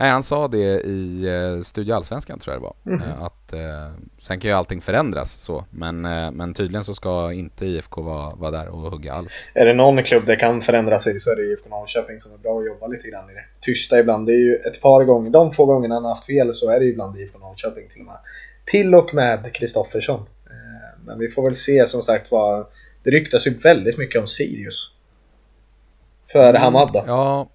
Nej, 0.00 0.10
han 0.10 0.22
sa 0.22 0.48
det 0.48 0.80
i 0.80 1.26
eh, 1.26 1.62
Studio 1.62 1.94
Allsvenskan 1.94 2.38
tror 2.38 2.54
jag 2.54 2.62
det 2.62 2.64
var. 2.64 2.96
Mhm. 2.96 3.02
Eh, 3.02 3.22
att, 3.22 3.52
eh, 3.52 3.92
sen 4.18 4.40
kan 4.40 4.50
ju 4.50 4.56
allting 4.56 4.80
förändras 4.80 5.32
så, 5.32 5.64
men, 5.70 6.04
eh, 6.04 6.30
men 6.30 6.54
tydligen 6.54 6.84
så 6.84 6.94
ska 6.94 7.32
inte 7.32 7.66
IFK 7.66 8.02
vara, 8.02 8.34
vara 8.34 8.50
där 8.50 8.68
och 8.68 8.78
hugga 8.78 9.12
alls. 9.12 9.50
Är 9.54 9.66
det 9.66 9.74
någon 9.74 10.02
klubb 10.02 10.26
det 10.26 10.36
kan 10.36 10.62
förändra 10.62 10.98
sig 10.98 11.18
så 11.20 11.30
är 11.30 11.36
det 11.36 11.42
IFK 11.42 11.68
Norrköping 11.68 12.20
som 12.20 12.32
är 12.32 12.38
bra 12.38 12.58
att 12.58 12.66
jobba 12.66 12.86
lite 12.86 13.08
grann 13.08 13.30
i 13.30 13.34
det 13.34 13.44
tysta 13.60 13.98
ibland. 13.98 14.26
Det 14.26 14.32
är 14.32 14.44
ju 14.44 14.54
ett 14.54 14.80
par 14.80 15.04
gånger, 15.04 15.30
de 15.30 15.52
få 15.52 15.66
gångerna 15.66 15.94
han 15.94 16.04
har 16.04 16.10
haft 16.10 16.26
fel 16.26 16.54
så 16.54 16.70
är 16.70 16.78
det 16.78 16.84
ju 16.84 16.90
ibland 16.92 17.18
IFK 17.18 17.38
Norrköping 17.38 17.88
till 17.88 18.00
och 18.00 18.06
med. 18.06 18.18
Till 18.64 18.94
och 18.94 19.14
med 19.14 19.54
Kristoffersson. 19.54 20.20
Eh, 20.20 20.98
Men 21.04 21.18
vi 21.18 21.28
får 21.28 21.44
väl 21.44 21.54
se 21.54 21.86
som 21.86 22.02
sagt 22.02 22.30
vad... 22.30 22.66
Det 23.02 23.10
ryktas 23.10 23.46
ju 23.46 23.58
väldigt 23.58 23.98
mycket 23.98 24.20
om 24.20 24.26
Sirius. 24.26 24.90
För 26.32 26.54
Hamad 26.54 26.90
då. 26.92 27.04
Ja, 27.06 27.48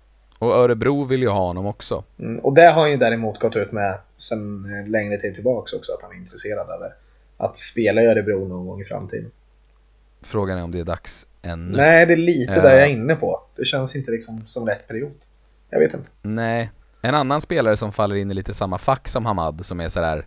och 0.43 0.51
Örebro 0.55 1.03
vill 1.05 1.21
ju 1.21 1.27
ha 1.29 1.47
honom 1.47 1.65
också. 1.65 2.03
Mm, 2.19 2.39
och 2.39 2.53
det 2.55 2.65
har 2.65 2.81
han 2.81 2.91
ju 2.91 2.97
däremot 2.97 3.39
gått 3.39 3.55
ut 3.55 3.71
med 3.71 3.97
sen 4.17 4.65
eh, 4.79 4.89
längre 4.89 5.17
tid 5.17 5.35
tillbaks 5.35 5.73
också 5.73 5.91
att 5.93 6.01
han 6.01 6.11
är 6.11 6.15
intresserad 6.15 6.69
över 6.69 6.93
att 7.37 7.57
spela 7.57 8.01
i 8.01 8.05
Örebro 8.05 8.47
någon 8.47 8.67
gång 8.67 8.81
i 8.81 8.85
framtiden. 8.85 9.31
Frågan 10.21 10.57
är 10.57 10.63
om 10.63 10.71
det 10.71 10.79
är 10.79 10.83
dags 10.83 11.27
ännu. 11.41 11.77
Nej, 11.77 12.05
det 12.05 12.13
är 12.13 12.17
lite 12.17 12.53
Ja. 12.53 12.61
där 12.61 12.77
jag 12.77 12.87
är 12.87 12.91
inne 12.91 13.15
på. 13.15 13.41
Det 13.55 13.65
känns 13.65 13.95
inte 13.95 14.11
liksom 14.11 14.43
som 14.47 14.67
rätt 14.67 14.87
period. 14.87 15.11
Jag 15.69 15.79
vet 15.79 15.93
inte. 15.93 16.09
Nej. 16.21 16.71
En 17.01 17.15
annan 17.15 17.41
spelare 17.41 17.77
som 17.77 17.91
faller 17.91 18.15
in 18.15 18.31
i 18.31 18.33
lite 18.33 18.53
samma 18.53 18.77
fack 18.77 19.07
som 19.07 19.25
Hamad, 19.25 19.65
som 19.65 19.79
är 19.79 19.89
sådär 19.89 20.25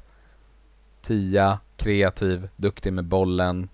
tia, 1.02 1.58
kreativ, 1.76 2.48
duktig 2.56 2.92
med 2.92 3.04
bollen, 3.04 3.68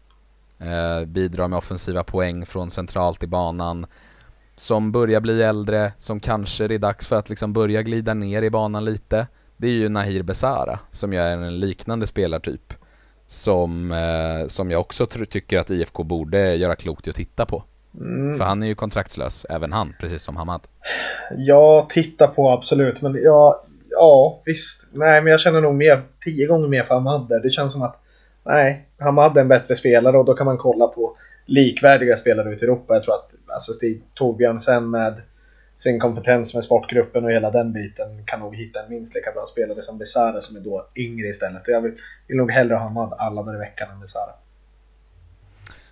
eh, 0.58 1.06
bidrar 1.06 1.49
med 1.49 1.56
offensiva 1.56 2.04
poäng 2.04 2.46
från 2.46 2.70
centralt 2.70 3.22
i 3.22 3.26
banan, 3.26 3.87
som 4.56 4.92
börjar 4.92 5.21
bli 5.21 5.42
äldre, 5.42 5.92
som 5.99 6.21
kanske 6.21 6.68
det 6.68 6.75
är 6.75 6.78
dags 6.78 7.09
för 7.09 7.16
att 7.16 7.28
liksom 7.28 7.52
börja 7.52 7.82
glida 7.82 8.14
ner 8.14 8.42
i 8.42 8.50
banan 8.50 8.85
lite. 8.85 9.26
Det 9.56 9.66
är 9.66 9.73
ju 9.73 9.88
Nahir 9.88 10.23
Besara, 10.23 10.78
som 10.90 11.12
jag 11.12 11.26
är 11.26 11.32
en 11.32 11.61
liknande 11.61 12.06
spelartyp. 12.06 12.75
Som, 13.26 13.92
eh, 13.92 14.47
som 14.47 14.71
jag 14.71 14.80
också 14.80 15.06
tycker 15.06 15.59
att 15.59 15.71
IFK 15.71 16.02
borde 16.02 16.54
göra 16.54 16.75
klokt 16.75 17.06
i 17.06 17.11
att 17.11 17.16
titta 17.16 17.47
på. 17.47 17.64
Mm. 18.00 18.38
För 18.38 18.44
han 18.44 18.62
är 18.62 18.66
ju 18.66 18.75
kontraktslös, 18.75 19.47
även 19.50 19.73
han, 19.73 19.94
precis 20.00 20.23
som 20.23 20.37
Hamad. 20.37 20.61
Jag 21.37 21.88
tittar 21.88 22.26
på 22.26 22.50
absolut, 22.50 23.02
men 23.02 23.18
ja, 23.23 23.64
ja 23.90 24.40
visst. 24.44 24.87
Nej, 24.92 25.23
men 25.23 25.30
jag 25.30 25.40
känner 25.40 25.60
nog 25.60 25.75
mer, 25.75 26.02
tio 26.25 26.47
gånger 26.47 26.69
mer 26.69 26.84
för 26.84 26.95
Hamad 26.95 27.28
där. 27.28 27.41
Det 27.41 27.50
känns 27.50 27.73
som 27.73 27.82
att 27.82 28.00
nej, 28.45 28.88
Hamad 28.99 29.36
är 29.36 29.41
en 29.41 29.49
bättre 29.49 29.76
spelare 29.76 30.19
och 30.19 30.25
då 30.25 30.34
kan 30.34 30.47
man 30.47 30.58
kolla 30.58 30.86
på 30.86 31.17
likvärdiga 31.45 32.17
spelare 32.17 32.55
ute 32.55 32.65
i 32.65 32.69
Europa. 32.69 32.95
Jag 32.95 33.02
tror 33.02 33.15
att 33.15 33.31
alltså 33.55 33.73
Stig 33.73 34.02
Torbjörnsen 34.15 34.91
med 34.91 35.23
sin 35.76 36.00
kompetens 36.00 36.55
med 36.55 36.65
sportgruppen 36.65 37.25
och 37.25 37.31
hela 37.31 37.50
den 37.50 37.73
biten 37.73 38.25
kan 38.26 38.41
nog 38.41 38.57
hitta 38.57 38.83
en 38.83 38.91
minst 38.91 39.15
lika 39.15 39.33
bra 39.33 39.47
spelare 39.47 39.83
som 39.83 39.99
Besara 39.99 40.41
som 40.41 40.57
är 40.57 40.61
då 40.61 40.89
yngre 40.97 41.28
istället. 41.28 41.63
Jag 41.67 41.81
vill, 41.81 41.93
vill 42.28 42.37
nog 42.37 42.50
hellre 42.50 42.75
ha 42.75 42.83
Hamad 42.83 43.13
alla 43.19 43.43
dagar 43.43 43.57
i 43.57 43.59
veckan 43.59 43.91
än 43.91 44.00
Besara. 44.00 44.33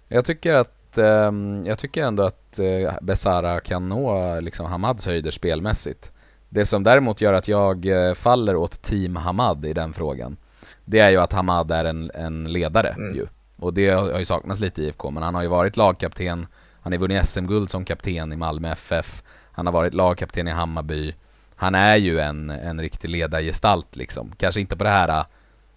Jag 0.09 0.25
tycker 0.25 0.55
att 0.55 0.99
ehm, 0.99 1.63
jag 1.67 1.79
tycker 1.79 2.03
ändå 2.03 2.23
att 2.23 2.61
uh, 2.61 2.93
Besara 3.03 3.61
kan 3.61 3.89
nå 3.89 4.41
liksom 4.41 4.67
Hamads 4.67 5.07
höjder 5.07 5.31
spelmässigt. 5.31 6.13
Det 6.49 6.67
som 6.67 6.83
däremot 6.83 7.21
gör 7.21 7.33
att 7.33 7.49
jag 7.49 7.87
eh, 7.87 8.15
faller 8.15 8.57
åt 8.57 8.83
team 8.83 9.17
Hamad 9.17 9.65
i 9.65 9.73
den 9.73 9.93
frågan, 9.93 10.37
det 10.85 10.99
är 10.99 11.11
ju 11.11 11.17
att 11.17 11.33
Hamad 11.33 11.71
är 11.71 11.85
en, 11.85 12.11
en 12.15 12.53
ledare 12.53 12.89
Mm. 12.89 13.17
ju. 13.17 13.27
Och 13.61 13.75
det 13.75 13.91
har 13.91 14.19
ju 14.19 14.25
saknats 14.25 14.61
lite 14.61 14.83
i 14.83 14.87
IFK, 14.87 15.11
men 15.11 15.23
han 15.23 15.35
har 15.35 15.43
ju 15.43 15.49
varit 15.49 15.77
lagkapten, 15.77 16.47
han 16.83 16.93
har 16.93 16.99
vunnit 16.99 17.27
SM-guld 17.27 17.71
som 17.71 17.85
kapten 17.85 18.33
i 18.33 18.37
Malmö 18.37 18.73
FF, 18.73 19.23
han 19.53 19.67
har 19.67 19.73
varit 19.73 19.95
lagkapten 19.95 20.49
i 20.49 20.51
Hammarby. 20.51 21.15
Han 21.57 21.75
är 21.75 21.97
ju 21.97 22.21
en, 22.21 22.51
en 22.51 22.81
riktig 22.81 23.09
ledargestalt 23.09 23.97
liksom. 23.97 24.33
Kanske 24.37 24.61
inte 24.61 24.77
på 24.77 24.85
det 24.85 24.91
här 24.91 25.25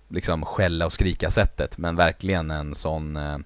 liksom 0.08 0.46
skälla 0.46 0.86
och 0.86 0.94
skrika 0.94 1.30
sättet, 1.30 1.78
men 1.78 1.96
verkligen 1.96 2.52
en 2.52 2.76
sån 2.76 3.18
eh, 3.18 3.38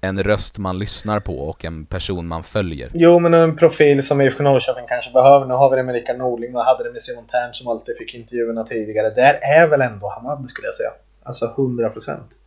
en 0.00 0.22
röst 0.22 0.58
man 0.58 0.78
lyssnar 0.78 1.20
på 1.20 1.38
och 1.38 1.64
en 1.64 1.86
person 1.86 2.26
man 2.26 2.42
följer. 2.42 2.90
Jo, 2.94 3.18
men 3.18 3.34
en 3.34 3.56
profil 3.56 4.02
som 4.02 4.20
IFK 4.20 4.42
Norrköping 4.42 4.84
kanske 4.88 5.12
behöver. 5.12 5.46
Nu 5.46 5.54
har 5.54 5.70
vi 5.70 5.76
det 5.76 5.82
med 5.82 5.94
Rickard 5.94 6.18
Norling 6.18 6.56
och 6.56 6.62
hade 6.62 6.84
det 6.84 6.92
med 6.92 7.02
Simon 7.02 7.24
Tern 7.26 7.54
som 7.54 7.68
alltid 7.68 7.96
fick 7.96 8.14
intervjuerna 8.14 8.64
tidigare. 8.64 9.10
Där 9.10 9.38
är 9.42 9.68
väl 9.68 9.80
ändå 9.80 10.08
Hamad 10.08 10.50
skulle 10.50 10.66
jag 10.66 10.74
säga. 10.74 10.90
Alltså 11.22 11.46
100 11.46 11.90
procent. 11.90 12.39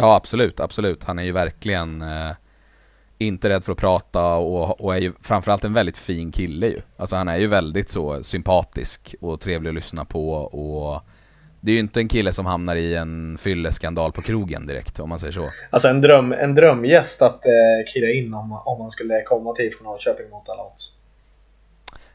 Ja, 0.00 0.16
absolut, 0.16 0.60
absolut. 0.60 1.04
Han 1.04 1.18
är 1.18 1.22
ju 1.22 1.32
verkligen 1.32 2.02
eh, 2.02 2.30
inte 3.18 3.48
rädd 3.48 3.64
för 3.64 3.72
att 3.72 3.78
prata 3.78 4.34
och, 4.36 4.80
och 4.80 4.94
är 4.94 4.98
ju 4.98 5.12
framförallt 5.22 5.64
en 5.64 5.74
väldigt 5.74 5.96
fin 5.96 6.32
kille 6.32 6.66
ju. 6.66 6.80
Alltså 6.96 7.16
han 7.16 7.28
är 7.28 7.36
ju 7.36 7.46
väldigt 7.46 7.88
så 7.88 8.22
sympatisk 8.22 9.14
och 9.20 9.40
trevlig 9.40 9.70
att 9.70 9.74
lyssna 9.74 10.04
på 10.04 10.32
och 10.32 11.02
det 11.60 11.70
är 11.70 11.74
ju 11.74 11.80
inte 11.80 12.00
en 12.00 12.08
kille 12.08 12.32
som 12.32 12.46
hamnar 12.46 12.76
i 12.76 12.94
en 12.94 13.38
fylleskandal 13.38 14.12
på 14.12 14.22
krogen 14.22 14.66
direkt 14.66 15.00
om 15.00 15.08
man 15.08 15.18
säger 15.18 15.32
så. 15.32 15.50
Alltså 15.70 15.88
en, 15.88 16.00
dröm, 16.00 16.32
en 16.32 16.54
drömgäst 16.54 17.22
att 17.22 17.46
eh, 17.46 17.92
kira 17.94 18.10
in 18.10 18.34
om, 18.34 18.60
om 18.64 18.78
man 18.78 18.90
skulle 18.90 19.22
komma 19.22 19.52
till 19.52 19.64
IFK 19.64 19.84
Norrköping 19.84 20.30
mot 20.30 20.48
alla 20.48 20.62
odds. 20.62 20.92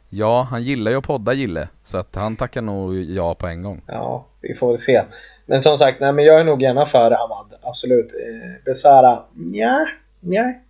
Ja, 0.09 0.47
han 0.49 0.63
gillar 0.63 0.91
ju 0.91 0.97
att 0.97 1.03
podda 1.03 1.33
Gille, 1.33 1.67
så 1.83 1.97
att 1.97 2.15
han 2.15 2.35
tackar 2.35 2.61
nog 2.61 2.95
ja 2.95 3.35
på 3.35 3.47
en 3.47 3.63
gång. 3.63 3.81
Ja, 3.87 4.25
vi 4.41 4.53
får 4.53 4.67
väl 4.67 4.77
se. 4.77 5.01
Men 5.45 5.61
som 5.61 5.77
sagt, 5.77 5.99
nej, 5.99 6.13
men 6.13 6.25
jag 6.25 6.39
är 6.39 6.43
nog 6.43 6.61
gärna 6.61 6.85
för 6.85 7.11
Hamad. 7.11 7.53
Absolut. 7.61 8.13
Eh, 8.13 8.63
Besara, 8.65 9.23
nja, 9.33 9.87
nej. 10.19 10.61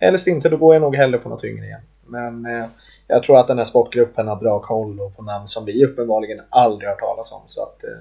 Helst 0.00 0.26
inte, 0.26 0.48
då 0.48 0.56
går 0.56 0.74
jag 0.74 0.82
nog 0.82 0.96
hellre 0.96 1.18
på 1.18 1.28
något 1.28 1.44
yngre 1.44 1.64
igen. 1.64 1.80
Men 2.06 2.46
eh, 2.46 2.66
jag 3.06 3.22
tror 3.22 3.38
att 3.38 3.48
den 3.48 3.58
här 3.58 3.64
sportgruppen 3.64 4.28
har 4.28 4.36
bra 4.36 4.60
koll 4.60 5.00
och 5.00 5.16
på 5.16 5.22
namn 5.22 5.48
som 5.48 5.64
vi 5.64 5.84
uppenbarligen 5.84 6.40
aldrig 6.48 6.88
har 6.88 6.94
hört 6.94 7.00
talas 7.00 7.32
om. 7.32 7.42
Så 7.46 7.62
att 7.62 7.84
eh, 7.84 8.00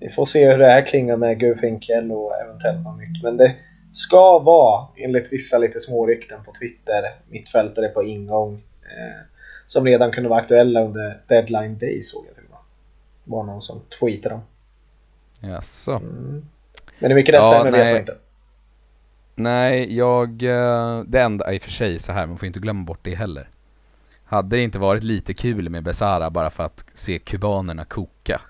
vi 0.00 0.10
får 0.10 0.24
se 0.24 0.50
hur 0.50 0.58
det 0.58 0.70
här 0.70 0.86
klingar 0.86 1.16
med 1.16 1.40
Gufinkel 1.40 2.12
och 2.12 2.32
eventuellt 2.44 2.84
något 2.84 2.98
nytt. 2.98 3.22
Men 3.22 3.36
det 3.36 3.54
ska 3.92 4.38
vara, 4.38 4.86
enligt 4.96 5.32
vissa 5.32 5.58
lite 5.58 5.80
små 5.80 6.06
rykten 6.06 6.44
på 6.44 6.52
Twitter, 6.60 7.14
mittfältare 7.28 7.88
på 7.88 8.02
ingång. 8.02 8.54
Eh, 8.82 9.26
som 9.66 9.86
redan 9.86 10.12
kunde 10.12 10.28
vara 10.28 10.40
aktuella 10.40 10.84
under 10.84 11.20
deadline 11.26 11.78
day 11.78 12.02
såg 12.02 12.24
jag 12.26 12.44
Det 13.24 13.30
var 13.30 13.44
någon 13.44 13.62
som 13.62 13.80
tweetade 14.00 14.34
om. 14.34 14.40
Jaså. 15.40 15.92
Mm. 15.92 16.42
Men 16.98 17.10
hur 17.10 17.14
mycket 17.14 17.32
det 17.32 17.36
Ja, 17.38 17.42
stämmer 17.42 17.64
vet 17.70 17.80
nej. 17.80 17.92
man 17.92 18.00
inte. 18.00 18.16
Nej, 19.34 19.96
jag... 19.96 20.42
eh, 20.42 21.00
Det 21.06 21.20
enda, 21.20 21.52
i 21.54 21.58
och 21.58 21.62
för 21.62 21.70
sig 21.70 21.98
så 21.98 22.12
här, 22.12 22.26
man 22.26 22.38
får 22.38 22.46
inte 22.46 22.60
glömma 22.60 22.84
bort 22.84 22.98
det 23.02 23.14
heller. 23.14 23.48
Hade 24.24 24.56
det 24.56 24.62
inte 24.62 24.78
varit 24.78 25.02
lite 25.04 25.34
kul 25.34 25.68
med 25.68 25.82
Besara 25.82 26.30
bara 26.30 26.50
för 26.50 26.64
att 26.64 26.84
se 26.94 27.18
kubanerna 27.18 27.84
koka? 27.84 28.40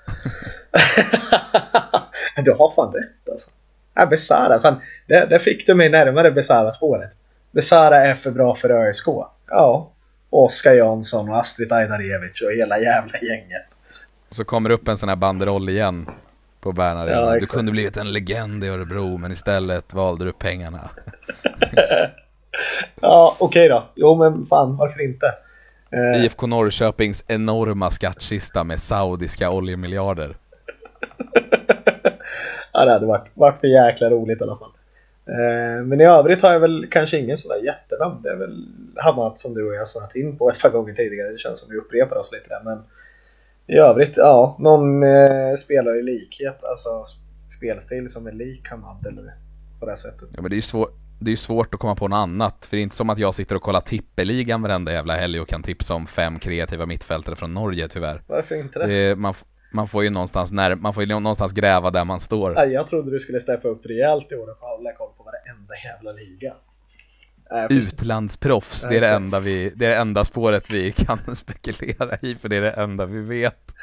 du 2.44 2.52
har 2.52 2.70
fan 2.70 2.92
rätt 2.92 3.32
alltså. 3.32 3.50
Ja, 3.94 4.06
Besara, 4.06 4.60
fan, 4.60 4.80
där, 5.06 5.26
där 5.26 5.38
fick 5.38 5.66
du 5.66 5.74
mig 5.74 5.90
närmare 5.90 6.30
Besara-spåret. 6.30 7.10
Besara 7.50 7.96
är 8.06 8.14
för 8.14 8.30
bra 8.30 8.54
för 8.56 8.70
ÖSK. 8.70 9.06
Ja. 9.48 9.90
Oskar 10.30 10.72
Jansson 10.74 11.28
och 11.28 11.36
Astrid 11.38 11.72
Ajdarevic 11.72 12.40
och 12.42 12.52
hela 12.52 12.78
jävla 12.80 13.18
gänget. 13.18 13.62
Så 14.30 14.44
kommer 14.44 14.70
upp 14.70 14.88
en 14.88 14.96
sån 14.96 15.08
här 15.08 15.16
banderoll 15.16 15.68
igen 15.68 16.06
på 16.60 16.72
Bern 16.72 17.08
Ja, 17.08 17.38
du 17.40 17.46
kunde 17.46 17.72
blivit 17.72 17.96
en 17.96 18.12
legend 18.12 18.64
i 18.64 18.68
Örebro, 18.68 19.18
men 19.18 19.32
istället 19.32 19.94
valde 19.94 20.24
du 20.24 20.32
pengarna. 20.32 20.90
Ja, 23.00 23.36
okej 23.38 23.68
då. 23.68 23.84
Jo, 23.94 24.14
men 24.14 24.46
fan, 24.46 24.76
varför 24.76 25.02
inte? 25.02 25.26
Eh, 25.90 26.24
IFK 26.24 26.46
Norrköpings 26.46 27.24
enorma 27.28 27.90
skattkista 27.90 28.64
med 28.64 28.80
saudiska 28.80 29.50
oljemiljarder. 29.50 30.36
ja, 32.72 32.84
det 32.84 32.92
hade 32.92 33.06
varit, 33.06 33.28
varit 33.34 33.60
för 33.60 33.66
jäkla 33.66 34.10
roligt 34.10 34.40
i 34.40 34.44
alla 34.44 34.56
fall. 34.56 34.72
Eh, 35.26 35.84
men 35.84 36.00
i 36.00 36.04
övrigt 36.04 36.42
har 36.42 36.52
jag 36.52 36.60
väl 36.60 36.86
kanske 36.90 37.18
ingen 37.18 37.36
sån 37.36 37.48
där 37.48 37.64
jättenamn. 37.64 38.22
Det 38.22 38.30
är 38.30 38.36
väl 38.36 38.66
Hamad 38.96 39.38
som 39.38 39.54
du 39.54 39.68
och 39.68 39.74
jag 39.74 39.80
har 39.80 39.84
snurrat 39.84 40.16
in 40.16 40.36
på 40.36 40.50
ett 40.50 40.62
par 40.62 40.70
gånger 40.70 40.94
tidigare. 40.94 41.30
Det 41.30 41.38
känns 41.38 41.60
som 41.60 41.70
vi 41.70 41.76
upprepar 41.76 42.16
oss 42.16 42.32
lite 42.32 42.48
där. 42.48 42.60
Men 42.64 42.82
i 43.70 43.76
övrigt, 43.76 44.16
ja, 44.16 44.56
någon 44.58 45.02
eh, 45.02 45.54
spelare 45.58 45.98
i 45.98 46.02
likhet, 46.02 46.64
alltså 46.64 47.04
spelstil 47.58 48.08
som 48.08 48.26
är 48.26 48.32
lik 48.32 48.68
Hamad 48.68 49.06
eller 49.06 49.34
på 49.80 49.86
det 49.86 49.96
sättet. 49.96 50.28
Ja 50.36 50.42
men 50.42 50.50
det 50.50 50.54
är 50.54 50.56
ju 50.56 50.62
svårt 50.62 50.96
det 51.22 51.32
är 51.32 51.36
svårt 51.36 51.74
att 51.74 51.80
komma 51.80 51.94
på 51.94 52.08
något 52.08 52.16
annat, 52.16 52.66
för 52.66 52.76
det 52.76 52.80
är 52.80 52.82
inte 52.82 52.96
som 52.96 53.10
att 53.10 53.18
jag 53.18 53.34
sitter 53.34 53.56
och 53.56 53.62
kollar 53.62 53.80
tippeligan 53.80 54.62
varenda 54.62 54.92
jävla 54.92 55.14
helg 55.14 55.40
och 55.40 55.48
kan 55.48 55.62
tipsa 55.62 55.94
om 55.94 56.06
fem 56.06 56.38
kreativa 56.38 56.86
mittfältare 56.86 57.36
från 57.36 57.54
Norge 57.54 57.88
tyvärr. 57.88 58.22
Varför 58.26 58.54
inte 58.54 58.78
det? 58.78 58.86
det 58.86 59.16
man, 59.16 59.34
man 59.72 59.88
får 59.88 60.04
ju 60.04 60.10
någonstans, 60.10 60.52
när, 60.52 60.74
man 60.74 60.94
får 60.94 61.02
ju 61.02 61.08
någonstans 61.08 61.52
gräva 61.52 61.90
där 61.90 62.04
man 62.04 62.20
står. 62.20 62.58
Jag 62.68 62.86
trodde 62.86 63.10
du 63.10 63.18
skulle 63.20 63.40
steppa 63.40 63.68
upp 63.68 63.86
rejält 63.86 64.32
i 64.32 64.34
år 64.34 64.50
och 64.50 64.56
hålla 64.56 64.92
koll 64.92 65.10
på 65.16 65.22
varenda 65.22 65.74
jävla 65.84 66.12
liga. 66.12 66.54
Utlandsproffs, 67.70 68.86
det 68.88 68.96
är 68.96 69.00
det, 69.00 69.08
enda 69.08 69.40
vi, 69.40 69.72
det 69.76 69.86
är 69.86 69.90
det 69.90 69.96
enda 69.96 70.24
spåret 70.24 70.70
vi 70.70 70.92
kan 70.96 71.36
spekulera 71.36 72.18
i, 72.22 72.34
för 72.34 72.48
det 72.48 72.56
är 72.56 72.60
det 72.60 72.70
enda 72.70 73.06
vi 73.06 73.20
vet. 73.20 73.74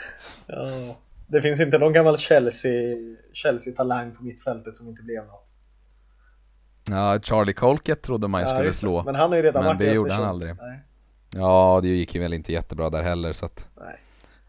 Ja, 0.48 0.98
det 1.28 1.42
finns 1.42 1.60
inte 1.60 1.78
någon 1.78 1.94
gammal 1.94 2.18
Chelsea-talang 2.18 3.18
Chelsea 3.34 3.74
på 4.18 4.24
mittfältet 4.24 4.78
som 4.78 4.88
inte 4.88 5.04
blev 5.04 5.26
något. 5.26 5.48
Ja, 6.90 7.20
Charlie 7.20 7.54
Colkett 7.54 8.02
trodde 8.02 8.28
man 8.28 8.42
ju 8.42 8.48
skulle 8.48 8.74
slå. 8.74 9.04
Men 9.04 9.16
han 9.16 9.30
har 9.30 9.38
ju 9.38 9.44
redan 9.44 9.64
men 9.64 9.68
varit 9.68 9.80
det 9.80 9.94
gjorde 9.94 10.14
han 10.14 10.24
aldrig. 10.24 10.56
Nej. 10.62 10.80
Ja, 11.36 11.80
det 11.82 11.88
gick 11.88 12.16
ju 12.16 12.22
väl 12.22 12.34
inte 12.34 12.54
jättebra 12.54 12.90
där 12.90 13.04
heller 13.04 13.34
så 13.34 13.46
att 13.46 13.70
Nej. 13.76 14.00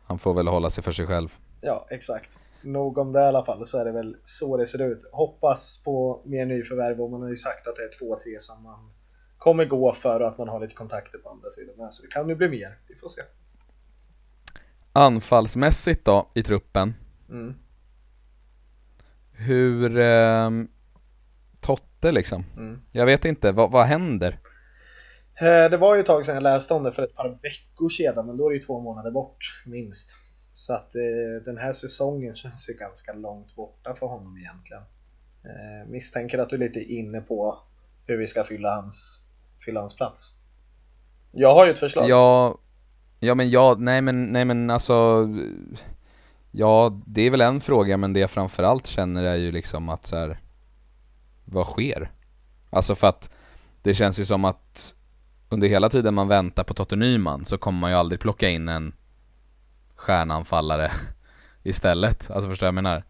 han 0.07 0.19
får 0.19 0.35
väl 0.35 0.49
hålla 0.49 0.71
sig 0.71 0.85
för 0.85 0.93
sig 0.93 1.07
själv. 1.07 1.35
Ja, 1.61 1.87
exakt. 1.91 2.31
Nog 2.63 2.99
om 2.99 3.13
det 3.13 3.21
i 3.21 3.25
alla 3.25 3.45
fall 3.45 3.67
så 3.67 3.79
är 3.79 3.85
det 3.85 3.93
väl 3.93 4.17
så 4.23 4.57
det 4.57 4.67
ser 4.67 4.83
ut. 4.83 5.09
Hoppas 5.13 5.83
på 5.85 6.23
mer 6.25 6.47
nyförvärv 6.47 7.01
och 7.01 7.11
man 7.11 7.23
har 7.23 7.31
ju 7.31 7.37
sagt 7.37 7.67
att 7.67 7.77
det 7.77 7.83
är 7.83 7.99
två, 7.99 8.19
tre 8.25 8.41
som 8.41 8.63
man 8.63 8.91
kommer 9.39 9.65
gå 9.65 9.93
för 9.93 10.21
att 10.21 10.39
man 10.39 10.49
har 10.49 10.61
lite 10.61 10.75
kontakter 10.75 11.19
på 11.19 11.31
andra 11.31 11.51
sidan 11.51 11.75
med. 11.77 11.95
Så 11.95 12.03
det 12.03 12.09
kan 12.09 12.29
ju 12.29 12.35
bli 12.35 12.49
mer. 12.49 12.79
Vi 12.89 12.95
får 12.95 13.09
se. 13.09 13.23
Anfallsmässigt 14.93 16.05
då 16.05 16.31
i 16.35 16.43
truppen. 16.43 16.95
Mm. 17.29 17.55
Hur 19.33 19.99
eh, 19.99 20.51
Totte 21.61 22.13
liksom? 22.13 22.45
Mm. 22.57 22.81
Jag 22.93 23.07
vet 23.07 23.25
inte, 23.25 23.53
vad, 23.53 23.71
vad 23.71 23.87
händer? 23.87 24.39
Eh, 25.41 25.71
Det 25.71 25.77
var 25.77 25.95
ju 25.95 26.01
ett 26.01 26.07
tag 26.07 26.25
sedan 26.25 26.35
jag 26.35 26.43
läste 26.43 26.75
om 26.75 26.83
det 26.83 26.93
för 26.93 27.03
ett 27.03 27.15
par 27.15 27.39
veckor 27.43 27.89
sedan 27.89 28.27
men 28.27 28.37
då 28.37 28.47
är 28.47 28.51
det 28.51 28.57
ju 28.57 28.63
två 28.63 28.81
månader 28.81 29.11
bort 29.11 29.63
minst. 29.67 30.11
Så 30.53 30.73
att 30.73 30.95
eh, 30.95 31.45
den 31.45 31.59
här 31.59 31.73
säsongen 31.73 32.35
känns 32.43 32.71
ju 32.71 32.75
ganska 32.75 33.13
långt 33.13 33.57
borta 33.57 33.95
för 33.95 34.07
honom 34.07 34.39
egentligen. 34.39 34.83
Eh, 35.45 35.89
misstänker 35.89 36.39
att 36.39 36.49
du 36.49 36.57
är 36.57 36.61
lite 36.61 36.81
inne 36.81 37.21
på 37.21 37.59
hur 38.07 38.17
vi 38.17 38.27
ska 38.27 38.45
fylla 38.45 38.75
hans, 38.75 39.21
fylla 39.65 39.81
hans 39.81 39.97
plats. 39.97 40.31
Jag 41.33 41.55
har 41.55 41.67
ju 41.67 41.73
ett 41.73 41.79
förslag. 41.79 42.09
Ja, 42.09 42.59
ja 43.21 43.35
men 43.35 43.51
ja, 43.51 43.77
nej 43.79 44.01
men, 44.03 44.25
nej 44.25 44.45
men 44.45 44.71
alltså 44.71 45.29
Ja, 46.51 47.01
det 47.07 47.23
är 47.23 47.31
väl 47.31 47.41
en 47.41 47.61
fråga 47.61 47.97
men 47.97 48.13
det 48.13 48.21
jag 48.21 48.31
framförallt 48.31 48.87
känner 48.87 49.25
är 49.25 49.35
ju 49.37 49.53
liksom 49.53 49.89
att 49.89 50.07
så 50.07 50.17
här, 50.17 50.41
Vad 51.45 51.67
sker? 51.67 52.11
Alltså 52.71 52.95
för 52.95 53.07
att 53.07 53.31
det 53.83 53.95
känns 53.95 54.21
ju 54.21 54.25
som 54.25 54.45
att 54.45 54.95
under 55.49 55.69
hela 55.69 55.89
tiden 55.89 56.15
man 56.15 56.29
väntar 56.29 56.65
på 56.65 56.75
Totte 56.75 56.97
Nyman 56.97 57.45
så 57.45 57.59
kommer 57.59 57.81
man 57.81 57.91
ju 57.91 57.97
aldrig 57.97 58.21
plocka 58.21 58.49
in 58.49 58.69
en 58.69 58.93
stjärnanfallare 59.97 60.91
istället. 61.63 62.31
Alltså 62.31 62.51
förstår 62.51 62.67
jag 62.67 62.73
vad 62.73 62.79
jag 62.79 62.83
menar? 62.85 63.05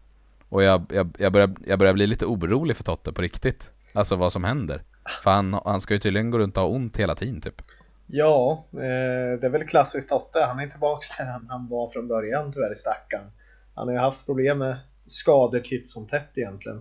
Och 0.49 0.63
jag, 0.63 0.85
jag, 0.89 1.15
jag, 1.19 1.33
börjar, 1.33 1.55
jag 1.65 1.79
börjar 1.79 1.93
bli 1.93 2.07
lite 2.07 2.25
orolig 2.25 2.77
för 2.77 2.83
Totte 2.83 3.13
på 3.13 3.21
riktigt. 3.21 3.71
Alltså 3.93 4.15
vad 4.15 4.33
som 4.33 4.43
händer. 4.43 4.83
För 5.23 5.31
han, 5.31 5.53
han 5.65 5.81
ska 5.81 5.93
ju 5.93 5.99
tydligen 5.99 6.31
gå 6.31 6.37
runt 6.37 6.57
och 6.57 6.63
ha 6.63 6.69
ont 6.69 6.97
hela 6.97 7.15
tiden 7.15 7.41
typ. 7.41 7.61
Ja, 8.07 8.65
eh, 8.73 9.39
det 9.39 9.43
är 9.43 9.49
väl 9.49 9.63
klassiskt 9.63 10.09
Totte. 10.09 10.39
Han 10.39 10.59
är 10.59 10.67
tillbaks 10.67 11.17
där 11.17 11.25
han, 11.25 11.47
han 11.49 11.67
var 11.67 11.89
från 11.89 12.07
början 12.07 12.53
tyvärr 12.53 12.73
stackaren. 12.73 13.31
Han 13.75 13.87
har 13.87 13.93
ju 13.93 13.99
haft 13.99 14.25
problem 14.25 14.57
med 14.57 14.77
skador 15.05 15.59
titt 15.59 15.89
som 15.89 16.07
tätt 16.07 16.29
egentligen. 16.35 16.77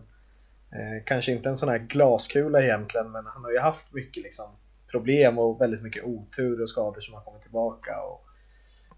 Eh, 0.70 1.04
kanske 1.04 1.32
inte 1.32 1.48
en 1.48 1.58
sån 1.58 1.68
här 1.68 1.78
glaskula 1.78 2.62
egentligen, 2.62 3.12
men 3.12 3.26
han 3.26 3.44
har 3.44 3.50
ju 3.50 3.58
haft 3.58 3.94
mycket 3.94 4.22
liksom, 4.22 4.46
problem 4.90 5.38
och 5.38 5.60
väldigt 5.60 5.82
mycket 5.82 6.04
otur 6.04 6.62
och 6.62 6.70
skador 6.70 7.00
som 7.00 7.14
har 7.14 7.20
kommit 7.20 7.42
tillbaka. 7.42 8.02
Och 8.02 8.26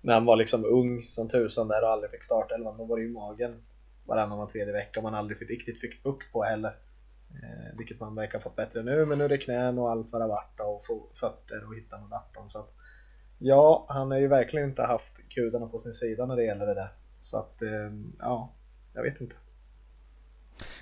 när 0.01 0.15
han 0.15 0.25
var 0.25 0.37
liksom 0.37 0.65
ung 0.65 1.07
som 1.09 1.29
tusan 1.29 1.69
där 1.69 1.83
och 1.83 1.91
aldrig 1.91 2.11
fick 2.11 2.25
starta 2.25 2.59
då 2.59 2.85
var 2.85 2.97
det 2.97 3.03
ju 3.03 3.11
magen 3.11 3.63
varannan 4.07 4.39
var 4.39 4.47
tredje 4.47 4.73
vecka 4.73 5.01
och 5.01 5.05
man 5.05 5.15
aldrig 5.15 5.39
fick, 5.39 5.51
riktigt 5.51 5.81
fick 5.81 6.03
bukt 6.03 6.33
på 6.33 6.43
heller. 6.43 6.77
Eh, 7.43 7.79
vilket 7.79 8.01
man 8.01 8.15
verkar 8.15 8.39
ha 8.39 8.43
fått 8.43 8.57
bättre 8.57 8.83
nu, 8.83 9.07
men 9.07 9.19
nu 9.19 9.25
är 9.25 9.29
det 9.29 9.39
knän 9.39 9.79
och 9.79 9.91
allt 9.91 10.13
vad 10.13 10.23
det 10.23 10.27
varit 10.27 10.61
och 10.61 11.19
fötter 11.19 11.67
och 11.67 11.77
hitta 11.77 11.97
och 11.97 12.09
dattan. 12.11 12.49
Så 12.49 12.59
att, 12.59 12.75
ja, 13.39 13.87
han 13.89 14.11
har 14.11 14.19
ju 14.19 14.29
verkligen 14.29 14.69
inte 14.69 14.83
haft 14.83 15.29
kudarna 15.29 15.67
på 15.67 15.79
sin 15.79 15.95
sida 15.95 16.27
när 16.27 16.37
det 16.37 16.45
gäller 16.45 16.67
det 16.67 16.75
där. 16.75 16.93
Så 17.21 17.39
att, 17.39 17.63
eh, 17.63 17.93
ja, 18.19 18.53
jag 18.95 19.03
vet 19.03 19.21
inte. 19.21 19.37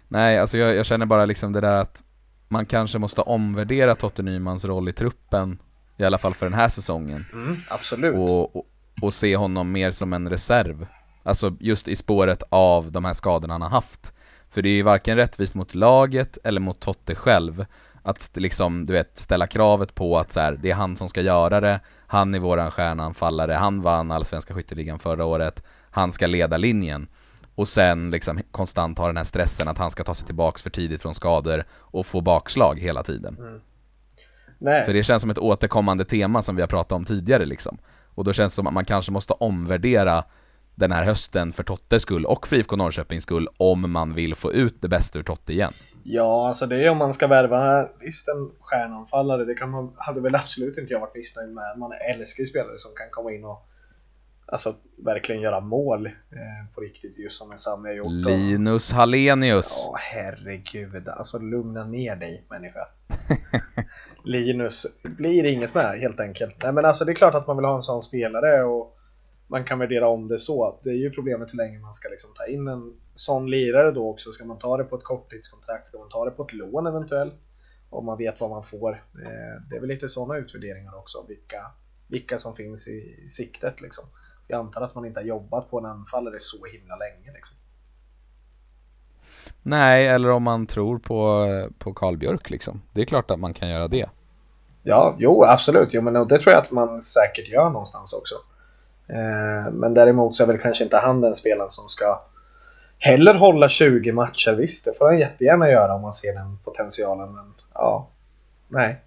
Nej, 0.08 0.38
alltså 0.38 0.58
jag, 0.58 0.74
jag 0.74 0.86
känner 0.86 1.06
bara 1.06 1.24
liksom 1.24 1.52
det 1.52 1.60
där 1.60 1.74
att 1.74 2.02
man 2.48 2.66
kanske 2.66 2.98
måste 2.98 3.20
omvärdera 3.20 3.94
Totte 3.94 4.22
Nymans 4.22 4.64
roll 4.64 4.88
i 4.88 4.92
truppen, 4.92 5.58
i 5.96 6.04
alla 6.04 6.18
fall 6.18 6.34
för 6.34 6.46
den 6.46 6.54
här 6.54 6.68
säsongen. 6.68 7.24
Mm, 7.32 7.56
absolut. 7.70 8.16
Och, 8.16 8.56
och, 8.56 8.66
och 9.02 9.14
se 9.14 9.36
honom 9.36 9.72
mer 9.72 9.90
som 9.90 10.12
en 10.12 10.30
reserv. 10.30 10.86
Alltså 11.22 11.56
just 11.60 11.88
i 11.88 11.96
spåret 11.96 12.42
av 12.48 12.92
de 12.92 13.04
här 13.04 13.12
skadorna 13.12 13.54
han 13.54 13.62
har 13.62 13.68
haft. 13.68 14.12
För 14.50 14.62
det 14.62 14.68
är 14.68 14.74
ju 14.74 14.82
varken 14.82 15.16
rättvist 15.16 15.54
mot 15.54 15.74
laget 15.74 16.38
eller 16.44 16.60
mot 16.60 16.80
Totte 16.80 17.14
själv 17.14 17.66
att 18.02 18.30
liksom, 18.36 18.86
du 18.86 18.92
vet, 18.92 19.18
ställa 19.18 19.46
kravet 19.46 19.94
på 19.94 20.18
att 20.18 20.32
så 20.32 20.40
här, 20.40 20.58
det 20.62 20.70
är 20.70 20.74
han 20.74 20.96
som 20.96 21.08
ska 21.08 21.20
göra 21.20 21.60
det, 21.60 21.80
han 22.06 22.34
är 22.34 22.38
våran 22.38 22.70
stjärnanfallare, 22.70 23.52
han 23.52 23.82
vann 23.82 24.10
allsvenska 24.10 24.54
skytteligan 24.54 24.98
förra 24.98 25.24
året, 25.24 25.62
han 25.90 26.12
ska 26.12 26.26
leda 26.26 26.56
linjen. 26.56 27.08
Och 27.54 27.68
sen 27.68 28.10
liksom 28.10 28.40
konstant 28.50 28.98
ha 28.98 29.06
den 29.06 29.16
här 29.16 29.24
stressen 29.24 29.68
att 29.68 29.78
han 29.78 29.90
ska 29.90 30.04
ta 30.04 30.14
sig 30.14 30.26
tillbaks 30.26 30.62
för 30.62 30.70
tidigt 30.70 31.02
från 31.02 31.14
skador 31.14 31.64
och 31.72 32.06
få 32.06 32.20
bakslag 32.20 32.80
hela 32.80 33.02
tiden. 33.02 33.60
Nej. 34.58 34.84
För 34.84 34.92
det 34.92 35.02
känns 35.02 35.20
som 35.20 35.30
ett 35.30 35.38
återkommande 35.38 36.04
tema 36.04 36.42
som 36.42 36.56
vi 36.56 36.62
har 36.62 36.68
pratat 36.68 36.92
om 36.92 37.04
tidigare 37.04 37.46
liksom. 37.46 37.78
Och 38.14 38.24
då 38.24 38.32
känns 38.32 38.52
det 38.52 38.56
som 38.56 38.66
att 38.66 38.72
man 38.72 38.84
kanske 38.84 39.12
måste 39.12 39.32
omvärdera 39.32 40.24
den 40.78 40.92
här 40.92 41.04
hösten 41.04 41.52
för 41.52 41.62
Tottes 41.62 42.02
skull 42.02 42.24
och 42.24 42.46
för 42.46 42.56
IFK 42.56 42.76
Norrköpings 42.76 43.22
skull 43.22 43.48
om 43.56 43.90
man 43.92 44.14
vill 44.14 44.34
få 44.34 44.52
ut 44.52 44.82
det 44.82 44.88
bästa 44.88 45.18
ur 45.18 45.22
Totte 45.22 45.52
igen. 45.52 45.72
Ja, 46.02 46.48
alltså 46.48 46.66
det 46.66 46.86
är 46.86 46.90
om 46.90 46.98
man 46.98 47.14
ska 47.14 47.26
värva 47.26 47.88
visst 48.00 48.28
en 48.28 48.50
stjärnanfallare, 48.60 49.44
det 49.44 49.54
kan 49.54 49.70
man, 49.70 49.92
hade 49.96 50.20
väl 50.20 50.34
absolut 50.34 50.78
inte 50.78 50.92
jag 50.92 51.00
varit 51.00 51.14
missnöjd 51.14 51.54
med. 51.54 51.78
Man 51.78 51.92
älskar 51.92 52.44
ju 52.44 52.50
spelare 52.50 52.78
som 52.78 52.90
kan 52.96 53.06
komma 53.10 53.32
in 53.32 53.44
och 53.44 53.68
alltså 54.46 54.74
verkligen 55.04 55.42
göra 55.42 55.60
mål 55.60 56.06
eh, 56.06 56.74
på 56.74 56.80
riktigt, 56.80 57.18
just 57.18 57.38
som 57.38 57.52
en 57.52 57.58
Sami 57.58 57.88
har 57.88 57.94
gjort. 57.94 58.12
Linus 58.12 58.92
Hallenius. 58.92 59.84
Ja, 59.86 59.96
herregud. 59.98 61.08
Alltså 61.08 61.38
lugna 61.38 61.84
ner 61.84 62.16
dig 62.16 62.44
människa. 62.50 62.88
Linus, 64.24 64.86
blir 65.02 65.44
inget 65.44 65.74
med 65.74 66.00
helt 66.00 66.20
enkelt. 66.20 66.62
Nej 66.62 66.72
men 66.72 66.84
alltså 66.84 67.04
det 67.04 67.12
är 67.12 67.14
klart 67.14 67.34
att 67.34 67.46
man 67.46 67.56
vill 67.56 67.66
ha 67.66 67.76
en 67.76 67.82
sån 67.82 68.02
spelare 68.02 68.64
och 68.64 68.97
man 69.50 69.64
kan 69.64 69.78
värdera 69.78 70.08
om 70.08 70.28
det 70.28 70.38
så. 70.38 70.80
Det 70.82 70.90
är 70.90 70.94
ju 70.94 71.10
problemet 71.10 71.52
hur 71.52 71.56
länge 71.56 71.78
man 71.78 71.94
ska 71.94 72.08
liksom 72.08 72.30
ta 72.34 72.46
in 72.46 72.68
en 72.68 72.92
sån 73.14 73.50
lirare 73.50 73.90
då 73.90 74.10
också. 74.10 74.32
Ska 74.32 74.44
man 74.44 74.58
ta 74.58 74.76
det 74.76 74.84
på 74.84 74.96
ett 74.96 75.04
korttidskontrakt? 75.04 75.88
Ska 75.88 75.98
man 75.98 76.08
ta 76.08 76.24
det 76.24 76.30
på 76.30 76.42
ett 76.42 76.52
lån 76.52 76.86
eventuellt? 76.86 77.36
Om 77.90 78.04
man 78.04 78.18
vet 78.18 78.40
vad 78.40 78.50
man 78.50 78.64
får. 78.64 78.92
Eh, 78.92 79.62
Det 79.70 79.76
är 79.76 79.80
väl 79.80 79.88
lite 79.88 80.08
sådana 80.08 80.36
utvärderingar 80.36 80.98
också. 80.98 81.24
Vilka, 81.28 81.66
vilka 82.08 82.38
som 82.38 82.54
finns 82.56 82.88
i 82.88 83.28
siktet 83.28 83.80
liksom. 83.80 84.04
Jag 84.48 84.58
antar 84.60 84.80
att 84.82 84.94
man 84.94 85.04
inte 85.04 85.20
har 85.20 85.24
jobbat 85.26 85.70
på 85.70 85.78
en 85.78 85.84
anfallare 85.84 86.36
så 86.38 86.64
himla 86.64 86.96
länge 86.96 87.32
liksom. 87.34 87.56
Nej, 89.62 90.08
eller 90.08 90.30
om 90.30 90.42
man 90.42 90.66
tror 90.66 90.98
på, 90.98 91.46
på 91.78 91.94
Carl 91.94 92.16
Björk 92.16 92.50
liksom. 92.50 92.82
Det 92.92 93.00
är 93.00 93.04
klart 93.04 93.30
att 93.30 93.38
man 93.38 93.54
kan 93.54 93.68
göra 93.68 93.88
det. 93.88 94.10
Ja, 94.82 95.16
jo 95.18 95.44
absolut. 95.44 95.88
Jo, 95.92 96.02
men 96.02 96.14
det 96.28 96.38
tror 96.38 96.52
jag 96.52 96.62
att 96.62 96.70
man 96.70 97.02
säkert 97.02 97.48
gör 97.48 97.70
någonstans 97.70 98.12
också. 98.12 98.34
Eh, 99.08 99.72
men 99.72 99.94
däremot 99.94 100.36
så 100.36 100.42
är 100.42 100.46
väl 100.46 100.58
kanske 100.58 100.84
inte 100.84 100.96
han 100.96 101.20
den 101.20 101.34
spelaren 101.34 101.70
som 101.70 101.88
ska 101.88 102.22
heller 102.98 103.34
hålla 103.34 103.68
20 103.68 104.12
matcher. 104.12 104.52
Visst, 104.52 104.84
det 104.84 104.98
får 104.98 105.06
han 105.06 105.18
jättegärna 105.18 105.70
göra 105.70 105.94
om 105.94 106.02
man 106.02 106.12
ser 106.12 106.34
den 106.34 106.58
potentialen. 106.64 107.32
Men 107.32 107.54
ja, 107.74 108.08
nej. 108.68 109.00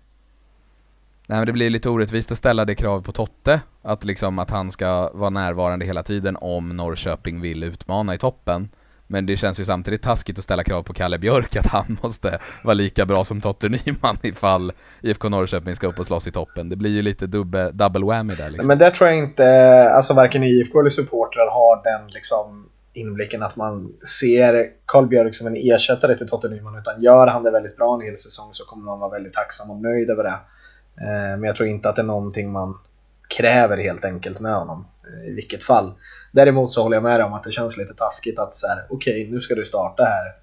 Nej 1.28 1.38
men 1.38 1.46
det 1.46 1.54
blir 1.54 1.70
lite 1.70 1.90
orättvist 1.90 2.32
att 2.32 2.38
ställa 2.38 2.66
det 2.66 2.76
kravet 2.76 3.06
på 3.06 3.12
Totte, 3.12 3.62
att 3.82 4.04
liksom 4.04 4.40
att 4.40 4.50
han 4.50 4.72
ska 4.72 5.12
vara 5.14 5.30
närvarande 5.30 5.86
hela 5.86 6.04
tiden 6.04 6.38
om 6.42 6.70
Norrköping 6.78 7.42
vill 7.42 7.64
utmana 7.64 8.14
i 8.14 8.18
toppen. 8.18 8.70
Men 9.12 9.26
det 9.26 9.38
känns 9.38 9.60
ju 9.60 9.66
samtidigt 9.66 10.02
taskigt 10.02 10.38
att 10.38 10.44
ställa 10.44 10.64
krav 10.64 10.84
på 10.84 10.94
Kalle 10.94 11.18
Björk 11.18 11.56
att 11.56 11.68
han 11.68 11.98
måste 12.02 12.40
vara 12.64 12.74
lika 12.74 13.06
bra 13.06 13.24
som 13.24 13.42
Totte 13.42 13.70
Nyman 13.70 14.18
ifall 14.22 14.72
IFK 15.02 15.30
Norrköping 15.30 15.76
ska 15.76 15.88
upp 15.88 16.00
och 16.00 16.08
slåss 16.08 16.28
i 16.28 16.32
toppen. 16.32 16.70
Det 16.70 16.76
blir 16.76 16.92
ju 16.92 17.02
lite 17.02 17.28
dubbe, 17.28 17.72
double 17.72 18.06
whammy 18.06 18.34
där 18.34 18.50
liksom. 18.50 18.68
Men 18.68 18.78
där 18.78 18.90
tror 18.90 19.10
jag 19.10 19.18
inte, 19.18 19.90
alltså 19.90 20.14
varken 20.14 20.44
IFK 20.44 20.80
eller 20.80 20.90
supportrar 20.90 21.52
har 21.52 21.84
den 21.84 22.12
liksom 22.12 22.70
inblicken 22.94 23.44
att 23.44 23.56
man 23.56 23.94
ser 24.20 24.70
Karl 24.86 25.08
Björk 25.08 25.36
som 25.36 25.48
en 25.48 25.56
ersättare 25.56 26.18
till 26.18 26.28
Totte 26.28 26.50
Nyman 26.50 26.80
utan 26.80 27.02
gör 27.02 27.28
han 27.28 27.44
det 27.44 27.52
väldigt 27.52 27.78
bra 27.78 27.96
en 27.96 28.02
hel 28.02 28.18
säsong 28.18 28.50
så 28.52 28.66
kommer 28.66 28.84
man 28.84 29.00
vara 29.00 29.12
väldigt 29.12 29.34
tacksam 29.34 29.72
och 29.72 29.82
nöjd 29.82 30.10
över 30.10 30.24
det. 30.24 30.40
Eh, 31.02 31.38
men 31.38 31.44
jag 31.44 31.56
tror 31.56 31.70
inte 31.70 31.90
att 31.90 31.96
det 31.96 32.02
är 32.02 32.06
någonting 32.06 32.52
man 32.52 32.78
kräver 33.38 33.78
helt 33.78 34.06
enkelt 34.06 34.40
med 34.40 34.56
honom 34.56 34.86
eh, 35.04 35.30
i 35.32 35.34
vilket 35.34 35.64
fall. 35.64 35.94
Däremot 36.32 36.74
så 36.74 36.84
håller 36.84 36.96
jag 36.96 37.04
med 37.04 37.20
dig 37.20 37.26
om 37.26 37.34
att 37.34 37.44
det 37.44 37.52
känns 37.52 37.78
lite 37.78 37.94
taskigt 37.94 38.40
att 38.40 38.56
så 38.56 38.68
här, 38.68 38.86
okej 38.90 39.22
okay, 39.22 39.34
nu 39.34 39.40
ska 39.40 39.56
du 39.56 39.66
starta 39.66 40.04
här 40.04 40.36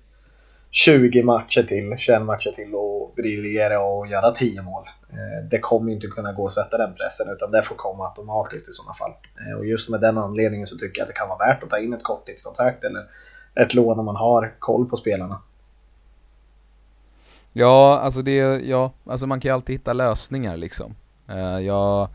20 0.71 1.23
matcher 1.23 1.63
till, 1.63 1.95
21 1.99 2.23
matcher 2.23 2.51
till 2.51 2.75
och 2.75 3.13
briljera 3.17 3.81
och 3.81 4.07
göra 4.07 4.31
10 4.31 4.63
mål. 4.63 4.85
Eh, 5.11 5.49
det 5.51 5.59
kommer 5.59 5.93
inte 5.93 6.07
kunna 6.07 6.33
gå 6.33 6.47
att 6.47 6.53
sätta 6.53 6.79
den 6.79 6.95
pressen 6.95 7.33
utan 7.33 7.51
det 7.51 7.63
får 7.63 7.75
komma 7.75 8.05
automatiskt 8.09 8.69
i 8.69 8.73
sådana 8.73 8.95
fall. 8.95 9.13
Eh, 9.41 9.59
och 9.59 9.67
just 9.67 9.89
med 9.89 10.01
den 10.01 10.19
anledningen 10.19 10.67
så 10.67 10.79
tycker 10.79 10.99
jag 10.99 11.05
att 11.05 11.09
det 11.09 11.19
kan 11.19 11.29
vara 11.29 11.39
värt 11.39 11.63
att 11.63 11.71
ta 11.71 11.79
in 11.79 11.93
ett 11.93 12.05
korttidskontrakt 12.05 12.85
eller 12.85 13.07
ett 13.55 13.75
lån 13.75 13.99
om 13.99 14.05
man 14.05 14.17
har 14.17 14.55
koll 14.59 14.89
på 14.89 14.97
spelarna. 14.97 15.43
Ja, 17.53 17.99
alltså 17.99 18.23
det, 18.23 18.37
ja, 18.61 18.93
alltså 19.07 19.27
man 19.27 19.41
kan 19.41 19.49
ju 19.49 19.55
alltid 19.55 19.75
hitta 19.75 19.93
lösningar 19.93 20.57
liksom. 20.57 20.95
Jag... 21.63 22.09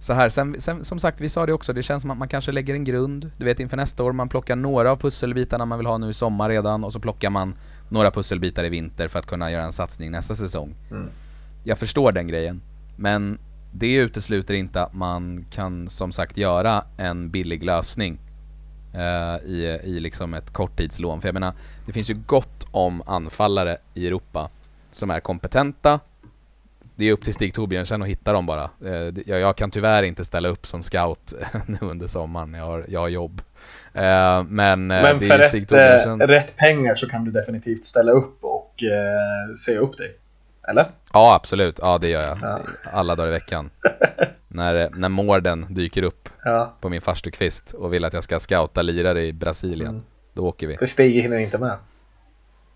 Så 0.00 0.12
här, 0.12 0.28
sen, 0.28 0.60
sen, 0.60 0.84
som 0.84 0.98
sagt, 0.98 1.20
vi 1.20 1.28
sa 1.28 1.46
det 1.46 1.52
också, 1.52 1.72
det 1.72 1.82
känns 1.82 2.00
som 2.02 2.10
att 2.10 2.18
man 2.18 2.28
kanske 2.28 2.52
lägger 2.52 2.74
en 2.74 2.84
grund, 2.84 3.30
du 3.36 3.44
vet 3.44 3.60
inför 3.60 3.76
nästa 3.76 4.02
år, 4.02 4.12
man 4.12 4.28
plockar 4.28 4.56
några 4.56 4.90
av 4.90 4.96
pusselbitarna 4.96 5.64
man 5.64 5.78
vill 5.78 5.86
ha 5.86 5.98
nu 5.98 6.10
i 6.10 6.14
sommar 6.14 6.48
redan 6.48 6.84
och 6.84 6.92
så 6.92 7.00
plockar 7.00 7.30
man 7.30 7.54
några 7.88 8.10
pusselbitar 8.10 8.64
i 8.64 8.68
vinter 8.68 9.08
för 9.08 9.18
att 9.18 9.26
kunna 9.26 9.50
göra 9.50 9.64
en 9.64 9.72
satsning 9.72 10.10
nästa 10.10 10.34
säsong. 10.34 10.74
Mm. 10.90 11.08
Jag 11.64 11.78
förstår 11.78 12.12
den 12.12 12.28
grejen, 12.28 12.62
men 12.96 13.38
det 13.72 13.94
utesluter 13.94 14.54
inte 14.54 14.82
att 14.82 14.94
man 14.94 15.44
kan 15.50 15.88
som 15.88 16.12
sagt 16.12 16.36
göra 16.36 16.84
en 16.96 17.30
billig 17.30 17.64
lösning 17.64 18.18
uh, 18.94 19.50
i, 19.50 19.80
i 19.84 20.00
liksom 20.00 20.34
ett 20.34 20.52
korttidslån. 20.52 21.20
För 21.20 21.28
jag 21.28 21.34
menar, 21.34 21.52
det 21.86 21.92
finns 21.92 22.10
ju 22.10 22.14
gott 22.26 22.66
om 22.70 23.02
anfallare 23.06 23.76
i 23.94 24.06
Europa 24.06 24.50
som 24.92 25.10
är 25.10 25.20
kompetenta. 25.20 26.00
Det 27.00 27.08
är 27.08 27.12
upp 27.12 27.24
till 27.24 27.34
Stig 27.34 27.54
Torbjörnsen 27.54 28.02
att 28.02 28.08
hitta 28.08 28.32
dem 28.32 28.46
bara. 28.46 28.70
Uh, 28.84 29.12
jag, 29.26 29.56
kan 29.56 29.70
tyvärr 29.70 30.02
inte 30.02 30.24
ställa 30.24 30.48
upp 30.48 30.66
som 30.66 30.82
scout 30.82 31.34
nu 31.66 31.78
under 31.80 32.06
sommaren, 32.06 32.54
jag 32.54 32.64
har, 32.64 32.84
jag 32.88 33.00
har 33.00 33.08
jobb. 33.08 33.42
Uh, 33.96 34.02
men, 34.42 34.86
men 34.86 35.18
det 35.18 35.26
för 35.26 35.60
Torbjörnsen... 35.60 36.20
rätt 36.20 36.56
pengar 36.56 36.94
så 36.94 37.08
kan 37.08 37.24
du 37.24 37.30
definitivt 37.30 37.84
ställa 37.84 38.12
upp 38.12 38.44
och 38.44 38.74
se 39.56 39.76
upp 39.76 39.96
dig. 39.98 40.16
Eller? 40.68 40.90
Ja, 41.12 41.34
absolut. 41.34 41.78
Ja, 41.82 41.98
det 41.98 42.08
gör 42.08 42.22
jag. 42.22 42.38
Ja. 42.42 42.60
Alla 42.92 43.16
dagar 43.16 43.28
i 43.28 43.32
veckan. 43.32 43.70
när, 44.48 44.90
när 44.90 45.08
Morden 45.08 45.66
dyker 45.68 46.02
upp 46.02 46.28
ja. 46.44 46.74
på 46.80 46.88
min 46.88 47.00
farstukvist 47.00 47.74
och 47.74 47.92
vill 47.92 48.04
att 48.04 48.12
jag 48.12 48.24
ska 48.24 48.38
scouta 48.38 48.82
lirare 48.82 49.22
i 49.22 49.32
Brasilien. 49.32 49.90
Mm. 49.90 50.02
Då 50.32 50.46
åker 50.46 50.66
vi. 50.66 50.76
För 50.76 50.86
Stig 50.86 51.22
hinner 51.22 51.38
inte 51.38 51.58
med. 51.58 51.76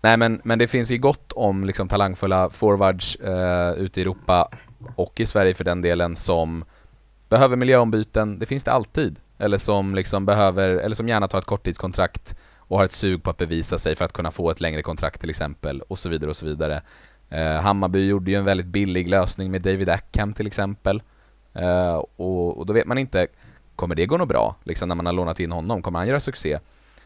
Nej, 0.05 0.17
men, 0.17 0.41
men 0.43 0.59
det 0.59 0.67
finns 0.67 0.91
ju 0.91 0.97
gott 0.97 1.31
om 1.31 1.63
liksom, 1.63 1.87
talangfulla 1.87 2.49
forwards 2.49 3.15
eh, 3.15 3.73
ute 3.73 3.99
i 3.99 4.03
Europa 4.03 4.49
och 4.95 5.19
i 5.19 5.25
Sverige 5.25 5.53
för 5.53 5.63
den 5.63 5.81
delen 5.81 6.15
som 6.15 6.65
behöver 7.29 7.55
miljöombyten. 7.55 8.39
Det 8.39 8.45
finns 8.45 8.63
det 8.63 8.71
alltid. 8.71 9.19
Eller 9.37 9.57
som 9.57 9.95
liksom 9.95 10.25
behöver, 10.25 10.69
eller 10.69 10.95
som 10.95 11.07
gärna 11.07 11.27
tar 11.27 11.39
ett 11.39 11.45
korttidskontrakt 11.45 12.35
och 12.57 12.77
har 12.77 12.85
ett 12.85 12.91
sug 12.91 13.23
på 13.23 13.29
att 13.29 13.37
bevisa 13.37 13.77
sig 13.77 13.95
för 13.95 14.05
att 14.05 14.13
kunna 14.13 14.31
få 14.31 14.51
ett 14.51 14.61
längre 14.61 14.81
kontrakt 14.81 15.21
till 15.21 15.29
exempel 15.29 15.81
och 15.81 15.99
så 15.99 16.09
vidare 16.09 16.29
och 16.29 16.35
så 16.35 16.45
vidare. 16.45 16.81
Eh, 17.29 17.61
Hammarby 17.61 18.07
gjorde 18.07 18.31
ju 18.31 18.37
en 18.37 18.45
väldigt 18.45 18.67
billig 18.67 19.09
lösning 19.09 19.51
med 19.51 19.61
David 19.61 19.89
Ackham 19.89 20.33
till 20.33 20.47
exempel. 20.47 21.01
Eh, 21.53 21.95
och, 21.95 22.57
och, 22.57 22.65
då 22.65 22.73
vet 22.73 22.87
man 22.87 22.97
inte, 22.97 23.27
kommer 23.75 23.95
det 23.95 24.05
gå 24.05 24.17
något 24.17 24.29
bra? 24.29 24.55
Liksom 24.63 24.87
när 24.89 24.95
man 24.95 25.05
har 25.05 25.13
lånat 25.13 25.39
in 25.39 25.51
honom, 25.51 25.81
kommer 25.81 25.99
han 25.99 26.07
göra 26.07 26.19
succé? 26.19 26.59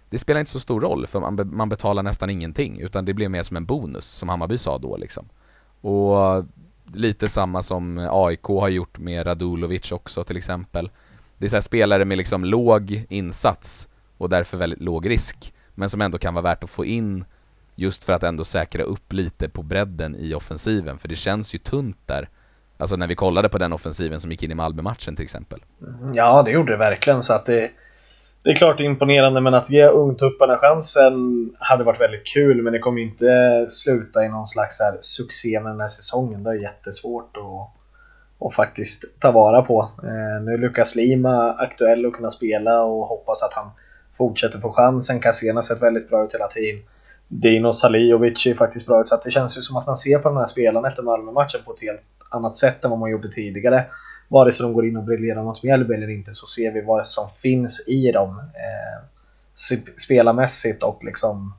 Det 0.09 0.19
spelar 0.19 0.39
inte 0.39 0.51
så 0.51 0.59
stor 0.59 0.81
roll 0.81 1.07
för 1.07 1.19
man, 1.19 1.49
man 1.53 1.69
betalar 1.69 2.03
nästan 2.03 2.29
ingenting 2.29 2.79
utan 2.79 3.05
det 3.05 3.13
blir 3.13 3.29
mer 3.29 3.43
som 3.43 3.57
en 3.57 3.65
bonus 3.65 4.05
som 4.05 4.29
Hammarby 4.29 4.57
sa 4.57 4.77
då 4.77 4.97
liksom. 4.97 5.29
Och 5.81 6.45
lite 6.93 7.29
samma 7.29 7.63
som 7.63 8.07
AIK 8.11 8.43
har 8.43 8.69
gjort 8.69 8.97
med 8.97 9.25
Radulovic 9.25 9.91
också 9.91 10.23
till 10.23 10.37
exempel. 10.37 10.89
Det 11.37 11.45
är 11.45 11.49
så 11.49 11.61
spelare 11.61 12.05
med 12.05 12.17
liksom 12.17 12.45
låg 12.45 13.05
insats 13.09 13.89
och 14.17 14.29
därför 14.29 14.57
väldigt 14.57 14.81
låg 14.81 15.09
risk 15.09 15.53
men 15.75 15.89
som 15.89 16.01
ändå 16.01 16.17
kan 16.17 16.33
vara 16.33 16.43
värt 16.43 16.63
att 16.63 16.69
få 16.69 16.85
in 16.85 17.25
just 17.75 18.03
för 18.03 18.13
att 18.13 18.23
ändå 18.23 18.45
säkra 18.45 18.83
upp 18.83 19.13
lite 19.13 19.49
på 19.49 19.63
bredden 19.63 20.15
i 20.15 20.33
offensiven 20.33 20.97
för 20.97 21.07
det 21.07 21.15
känns 21.15 21.55
ju 21.55 21.57
tunt 21.57 21.97
där 22.05 22.29
Alltså 22.79 22.95
när 22.95 23.07
vi 23.07 23.15
kollade 23.15 23.49
på 23.49 23.57
den 23.57 23.73
offensiven 23.73 24.19
som 24.19 24.31
gick 24.31 24.43
in 24.43 24.51
i 24.51 24.55
Malmö-matchen 24.55 25.15
till 25.15 25.23
exempel. 25.23 25.63
Mm, 25.81 26.11
ja, 26.13 26.43
det 26.43 26.51
gjorde 26.51 26.73
det 26.73 26.77
verkligen. 26.77 27.23
Så 27.23 27.33
att 27.33 27.45
det, 27.45 27.71
det 28.49 28.53
är 28.53 28.55
klart 28.55 28.79
imponerande, 28.79 29.41
men 29.41 29.53
att 29.53 29.69
ge 29.69 29.87
ungtupparna 29.87 30.57
chansen 30.57 31.13
hade 31.59 31.83
varit 31.83 32.01
väldigt 32.01 32.27
kul. 32.27 32.61
Men 32.61 32.73
det 32.73 32.79
kommer 32.79 33.01
inte 33.01 33.65
sluta 33.69 34.25
i 34.25 34.29
någon 34.29 34.47
slags 34.47 34.79
här 34.79 34.97
succé 35.01 35.59
med 35.59 35.71
den 35.71 35.81
här 35.81 35.87
säsongen. 35.87 36.43
Det 36.43 36.49
är 36.49 36.53
jättesvårt 36.53 37.37
att, 37.37 38.47
att 38.47 38.53
faktiskt 38.53 39.05
ta 39.19 39.31
vara 39.31 39.61
på. 39.61 39.81
Eh, 40.03 40.43
nu 40.43 40.53
är 40.53 40.57
Lukas 40.57 40.95
Lima 40.95 41.53
aktuell 41.53 42.05
att 42.05 42.13
kunna 42.13 42.29
spela 42.29 42.83
och 42.83 43.07
hoppas 43.07 43.43
att 43.43 43.53
han 43.53 43.71
fortsätter 44.17 44.59
få 44.59 44.71
chansen. 44.71 45.19
Cassena 45.19 45.57
har 45.57 45.61
sett 45.61 45.83
väldigt 45.83 46.09
bra 46.09 46.25
ut 46.25 46.33
hela 46.33 46.47
tiden. 46.47 46.81
Dino 47.27 47.71
Salijovic 47.71 48.47
är 48.47 48.53
faktiskt 48.53 48.87
bra 48.87 49.01
ut, 49.01 49.07
så 49.07 49.15
att 49.15 49.23
det 49.23 49.31
känns 49.31 49.57
ju 49.57 49.61
som 49.61 49.77
att 49.77 49.87
man 49.87 49.97
ser 49.97 50.19
på 50.19 50.29
den 50.29 50.37
här 50.37 50.45
spelaren 50.45 50.85
efter 50.85 51.03
Malmö-matchen 51.03 51.61
på 51.65 51.73
ett 51.73 51.81
helt 51.81 52.01
annat 52.29 52.57
sätt 52.57 52.83
än 52.83 52.89
vad 52.89 52.99
man 52.99 53.11
gjorde 53.11 53.31
tidigare. 53.31 53.85
Vare 54.31 54.51
sig 54.51 54.63
de 54.63 54.73
går 54.73 54.85
in 54.87 54.97
och 54.97 55.03
briljerar 55.03 55.43
mot 55.43 55.63
Mjällby 55.63 55.93
eller 55.93 56.09
inte 56.09 56.33
så 56.33 56.47
ser 56.47 56.71
vi 56.71 56.81
vad 56.81 57.07
som 57.07 57.29
finns 57.29 57.87
i 57.87 58.11
dem 58.11 58.39
eh, 58.39 59.03
spelarmässigt 59.97 60.83
och 60.83 61.03
liksom 61.03 61.53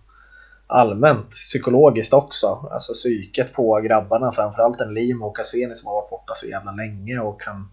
allmänt 0.67 1.31
psykologiskt 1.31 2.13
också. 2.13 2.69
Alltså 2.73 2.93
psyket 2.93 3.53
på 3.53 3.81
grabbarna, 3.81 4.33
framförallt 4.33 4.81
en 4.81 4.95
Lim 4.95 5.23
och 5.23 5.37
Cassini 5.37 5.75
som 5.75 5.87
har 5.87 5.95
varit 5.95 6.11
borta 6.11 6.35
så 6.35 6.47
jävla 6.47 6.73
länge 6.73 7.19
och 7.19 7.41
kan 7.41 7.69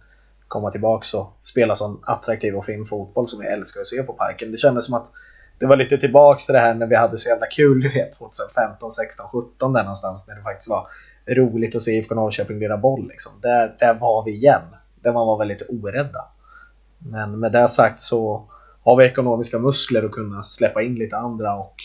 komma 0.47 0.71
tillbaka 0.71 1.17
och 1.17 1.33
spela 1.41 1.75
sån 1.75 1.99
attraktiv 2.03 2.55
och 2.55 2.65
fin 2.65 2.85
fotboll 2.85 3.27
som 3.27 3.39
vi 3.39 3.45
älskar 3.45 3.81
att 3.81 3.87
se 3.87 4.03
på 4.03 4.13
Parken. 4.13 4.51
Det 4.51 4.57
kändes 4.57 4.85
som 4.85 4.93
att 4.93 5.11
det 5.59 5.65
var 5.65 5.75
lite 5.75 5.97
tillbaks 5.97 6.45
till 6.45 6.53
det 6.53 6.59
här 6.59 6.73
när 6.73 6.87
vi 6.87 6.95
hade 6.95 7.17
så 7.17 7.29
jävla 7.29 7.45
kul, 7.45 7.79
du 7.83 7.89
vet 7.89 8.13
2015, 8.13 8.91
16, 8.91 9.25
17 9.31 9.73
där 9.73 9.83
någonstans 9.83 10.27
när 10.27 10.35
det 10.35 10.41
faktiskt 10.41 10.69
var 10.69 10.87
roligt 11.27 11.75
att 11.75 11.81
se 11.81 11.91
IFK 11.91 12.15
Norrköping 12.15 12.59
lira 12.59 12.77
boll. 12.77 13.07
Liksom. 13.07 13.31
Där, 13.41 13.75
där 13.79 13.93
var 13.93 14.23
vi 14.23 14.31
igen. 14.31 14.61
Där 15.07 15.13
man 15.13 15.27
var 15.27 15.37
väldigt 15.37 15.69
orädda. 15.69 16.25
Men 16.97 17.39
med 17.39 17.51
det 17.51 17.67
sagt 17.67 18.01
så 18.01 18.43
har 18.83 18.95
vi 18.95 19.05
ekonomiska 19.05 19.59
muskler 19.59 20.03
att 20.03 20.11
kunna 20.11 20.43
släppa 20.43 20.81
in 20.81 20.95
lite 20.95 21.17
andra 21.17 21.55
och 21.55 21.75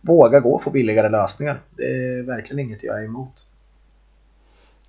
våga 0.00 0.40
gå 0.40 0.58
på 0.58 0.70
billigare 0.70 1.08
lösningar. 1.08 1.60
Det 1.76 1.82
är 1.82 2.26
verkligen 2.26 2.66
inget 2.66 2.84
jag 2.84 2.98
är 2.98 3.04
emot. 3.04 3.46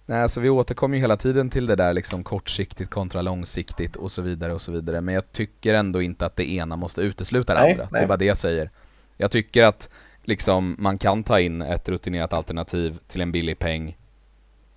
Nej, 0.06 0.22
alltså 0.22 0.42
vi 0.42 0.50
återkommer 0.50 0.98
ju 0.98 1.02
hela 1.02 1.18
tiden 1.18 1.50
till 1.50 1.66
det 1.66 1.76
där 1.76 1.94
liksom 1.94 2.24
kortsiktigt 2.24 2.90
kontra 2.90 3.22
långsiktigt 3.22 3.96
och 3.96 4.12
så 4.12 4.22
vidare 4.22 4.54
och 4.54 4.62
så 4.62 4.72
vidare. 4.72 5.02
Men 5.02 5.16
jag 5.16 5.32
tycker 5.32 5.74
ändå 5.74 6.02
inte 6.02 6.26
att 6.26 6.36
det 6.36 6.52
ena 6.52 6.76
måste 6.76 7.02
utesluta 7.02 7.54
det 7.54 7.62
nej, 7.62 7.72
andra. 7.72 7.88
Nej. 7.92 8.02
Det 8.02 8.06
är 8.06 8.08
bara 8.08 8.18
det 8.18 8.26
jag 8.26 8.38
säger. 8.38 8.70
Jag 9.18 9.32
tycker 9.32 9.64
att 9.64 9.90
liksom, 10.24 10.76
man 10.80 10.98
kan 10.98 11.24
ta 11.24 11.40
in 11.40 11.62
ett 11.62 11.90
rutinerat 11.90 12.34
alternativ 12.34 13.00
till 13.08 13.22
en 13.22 13.32
billig 13.32 13.60
peng. 13.60 13.98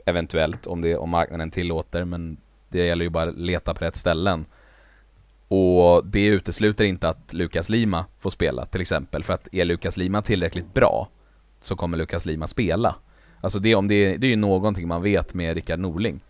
Eventuellt, 0.05 0.66
om, 0.66 0.83
det, 0.83 0.96
om 0.96 1.11
marknaden 1.11 1.51
tillåter, 1.51 2.05
men 2.05 2.37
det 2.68 2.87
gäller 2.87 3.05
ju 3.05 3.11
bara 3.11 3.29
att 3.29 3.38
leta 3.38 3.74
på 3.74 3.85
rätt 3.85 3.96
ställen. 3.96 4.46
Och 5.48 6.07
det 6.07 6.26
utesluter 6.26 6.85
inte 6.85 7.09
att 7.09 7.33
Lukas 7.33 7.68
Lima 7.68 8.05
får 8.18 8.31
spela 8.31 8.66
till 8.66 8.81
exempel, 8.81 9.22
för 9.22 9.33
att 9.35 9.48
är 9.55 9.64
Lukas 9.64 9.96
Lima 9.96 10.22
tillräckligt 10.22 10.74
bra 10.74 11.09
så 11.61 11.76
kommer 11.76 11.98
Lukas 11.98 12.26
Lima 12.26 12.46
spela. 12.46 12.94
Alltså 13.40 13.59
det, 13.59 13.74
om 13.74 13.88
det, 13.88 14.16
det 14.16 14.26
är 14.26 14.31
ju 14.31 14.37
någonting 14.37 14.88
man 14.88 15.02
vet 15.02 15.35
med 15.35 15.55
Rickard 15.55 15.79
Norling. 15.79 16.20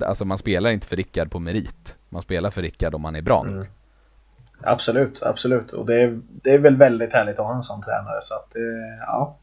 Alltså 0.00 0.24
man 0.24 0.38
spelar 0.38 0.70
inte 0.70 0.86
för 0.86 0.96
Rickard 0.96 1.30
på 1.30 1.38
merit, 1.38 1.98
man 2.08 2.22
spelar 2.22 2.50
för 2.50 2.62
Rickard 2.62 2.94
om 2.94 3.04
han 3.04 3.16
är 3.16 3.22
bra. 3.22 3.44
Mm. 3.48 3.66
Absolut, 4.60 5.22
absolut. 5.22 5.72
Och 5.72 5.86
det 5.86 6.02
är, 6.02 6.20
det 6.28 6.50
är 6.50 6.58
väl 6.58 6.76
väldigt 6.76 7.12
härligt 7.12 7.38
att 7.38 7.46
ha 7.46 7.54
en 7.54 7.62
sån 7.62 7.82
tränare. 7.82 8.18
Så 8.20 8.34
att, 8.34 8.52
ja. 9.06 9.38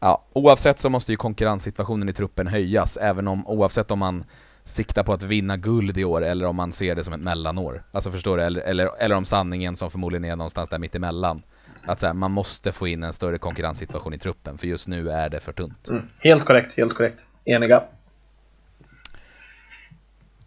Ja, 0.00 0.24
oavsett 0.32 0.78
så 0.78 0.90
måste 0.90 1.12
ju 1.12 1.16
konkurrenssituationen 1.16 2.08
i 2.08 2.12
truppen 2.12 2.46
höjas, 2.46 2.96
även 2.96 3.28
om 3.28 3.46
oavsett 3.46 3.90
om 3.90 3.98
man 3.98 4.24
siktar 4.68 5.02
på 5.02 5.12
att 5.12 5.22
vinna 5.22 5.56
guld 5.56 5.98
i 5.98 6.04
år 6.04 6.24
eller 6.24 6.46
om 6.46 6.56
man 6.56 6.72
ser 6.72 6.94
det 6.94 7.04
som 7.04 7.14
ett 7.14 7.20
mellanår. 7.20 7.84
Alltså 7.92 8.10
förstår 8.10 8.36
du? 8.36 8.42
Eller, 8.42 8.60
eller, 8.60 8.90
eller 8.98 9.16
om 9.16 9.24
sanningen 9.24 9.76
som 9.76 9.90
förmodligen 9.90 10.24
är 10.24 10.36
någonstans 10.36 10.68
där 10.68 10.78
mitt 10.78 10.94
emellan. 10.94 11.42
Att 11.86 12.00
så 12.00 12.06
här, 12.06 12.14
man 12.14 12.30
måste 12.30 12.72
få 12.72 12.88
in 12.88 13.02
en 13.02 13.12
större 13.12 13.38
konkurrenssituation 13.38 14.14
i 14.14 14.18
truppen, 14.18 14.58
för 14.58 14.66
just 14.66 14.88
nu 14.88 15.10
är 15.10 15.28
det 15.28 15.40
för 15.40 15.52
tunt. 15.52 15.88
Mm. 15.88 16.02
Helt 16.18 16.44
korrekt, 16.44 16.76
helt 16.76 16.94
korrekt. 16.94 17.26
Eniga. 17.44 17.82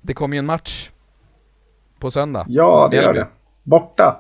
Det 0.01 0.13
kommer 0.13 0.35
ju 0.35 0.39
en 0.39 0.45
match 0.45 0.89
på 1.99 2.11
söndag. 2.11 2.45
Ja, 2.49 2.87
det 2.91 2.97
gör 2.97 3.13
det 3.13 3.27
borta 3.63 4.19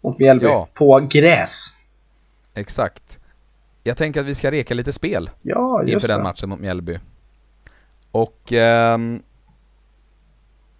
mot 0.00 0.18
Mjällby 0.18 0.46
ja. 0.46 0.68
på 0.74 1.06
gräs. 1.10 1.66
Exakt. 2.54 3.20
Jag 3.82 3.96
tänker 3.96 4.20
att 4.20 4.26
vi 4.26 4.34
ska 4.34 4.50
reka 4.50 4.74
lite 4.74 4.92
spel 4.92 5.30
ja, 5.42 5.84
inför 5.86 6.08
den 6.08 6.22
matchen 6.22 6.48
mot 6.48 6.60
Mjällby. 6.60 6.98
Och 8.16 8.52
eh, 8.52 8.98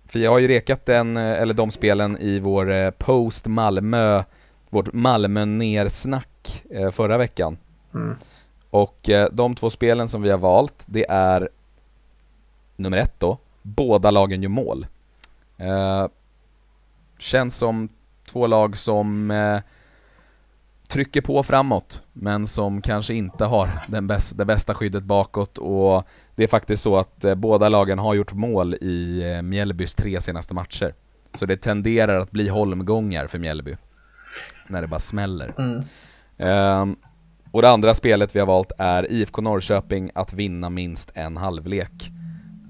För 0.09 0.19
jag 0.19 0.31
har 0.31 0.39
ju 0.39 0.49
rekat 0.49 0.87
den, 0.87 1.17
eh, 1.17 1.41
eller 1.41 1.55
de 1.55 1.71
spelen 1.71 2.19
i 2.19 2.39
vår 2.39 2.71
eh, 2.71 2.91
post 2.91 3.47
Malmö, 3.47 4.23
vårt 4.71 4.93
Malmö 4.93 5.45
nersnack 5.45 6.65
eh, 6.71 6.91
förra 6.91 7.19
veckan. 7.19 7.59
Mm. 7.95 8.17
Och 8.71 9.11
de 9.33 9.55
två 9.55 9.71
spelen 9.71 10.09
som 10.09 10.23
vi 10.23 10.31
har 10.31 10.39
valt, 10.39 10.85
det 10.87 11.07
är 11.09 11.49
nummer 12.77 12.97
ett 12.97 13.21
då, 13.21 13.39
båda 13.63 14.11
lagen 14.11 14.43
gör 14.43 14.49
mål. 14.49 14.87
Eh, 15.57 16.07
känns 17.19 17.57
som 17.57 17.89
två 18.33 18.47
lag 18.47 18.77
som 18.77 19.31
eh, 19.31 19.61
trycker 20.87 21.21
på 21.21 21.43
framåt, 21.43 22.03
men 22.13 22.47
som 22.47 22.83
kanske 22.83 23.15
inte 23.15 23.45
har 23.45 23.71
den 23.89 24.07
bäst, 24.07 24.39
det 24.39 24.45
bästa 24.45 24.75
skyddet 24.75 25.05
bakåt 25.05 25.59
och 25.59 26.05
det 26.35 26.43
är 26.43 26.49
faktiskt 26.49 26.83
så 26.83 26.97
att 26.97 27.25
eh, 27.25 27.35
båda 27.35 27.69
lagen 27.69 27.99
har 27.99 28.15
gjort 28.15 28.33
mål 28.33 28.75
i 28.75 29.23
eh, 29.33 29.43
Mjällbys 29.43 29.95
tre 29.95 30.21
senaste 30.21 30.55
matcher. 30.55 30.95
Så 31.35 31.47
det 31.47 31.57
tenderar 31.57 32.21
att 32.21 32.31
bli 32.31 32.49
holmgångar 32.49 33.27
för 33.27 33.39
Mjällby, 33.39 33.77
när 34.69 34.83
det 34.83 34.89
bara 34.89 35.01
smäller. 35.01 35.55
Mm. 35.59 35.85
Ehm, 36.39 36.97
och 37.51 37.63
det 37.63 37.71
andra 37.71 37.95
spelet 37.95 38.37
vi 38.37 38.41
har 38.41 38.47
valt 38.47 38.73
är 38.79 39.13
IFK 39.13 39.43
Norrköping 39.43 40.11
att 40.15 40.33
vinna 40.33 40.71
minst 40.71 41.11
en 41.15 41.37
halvlek. 41.37 42.11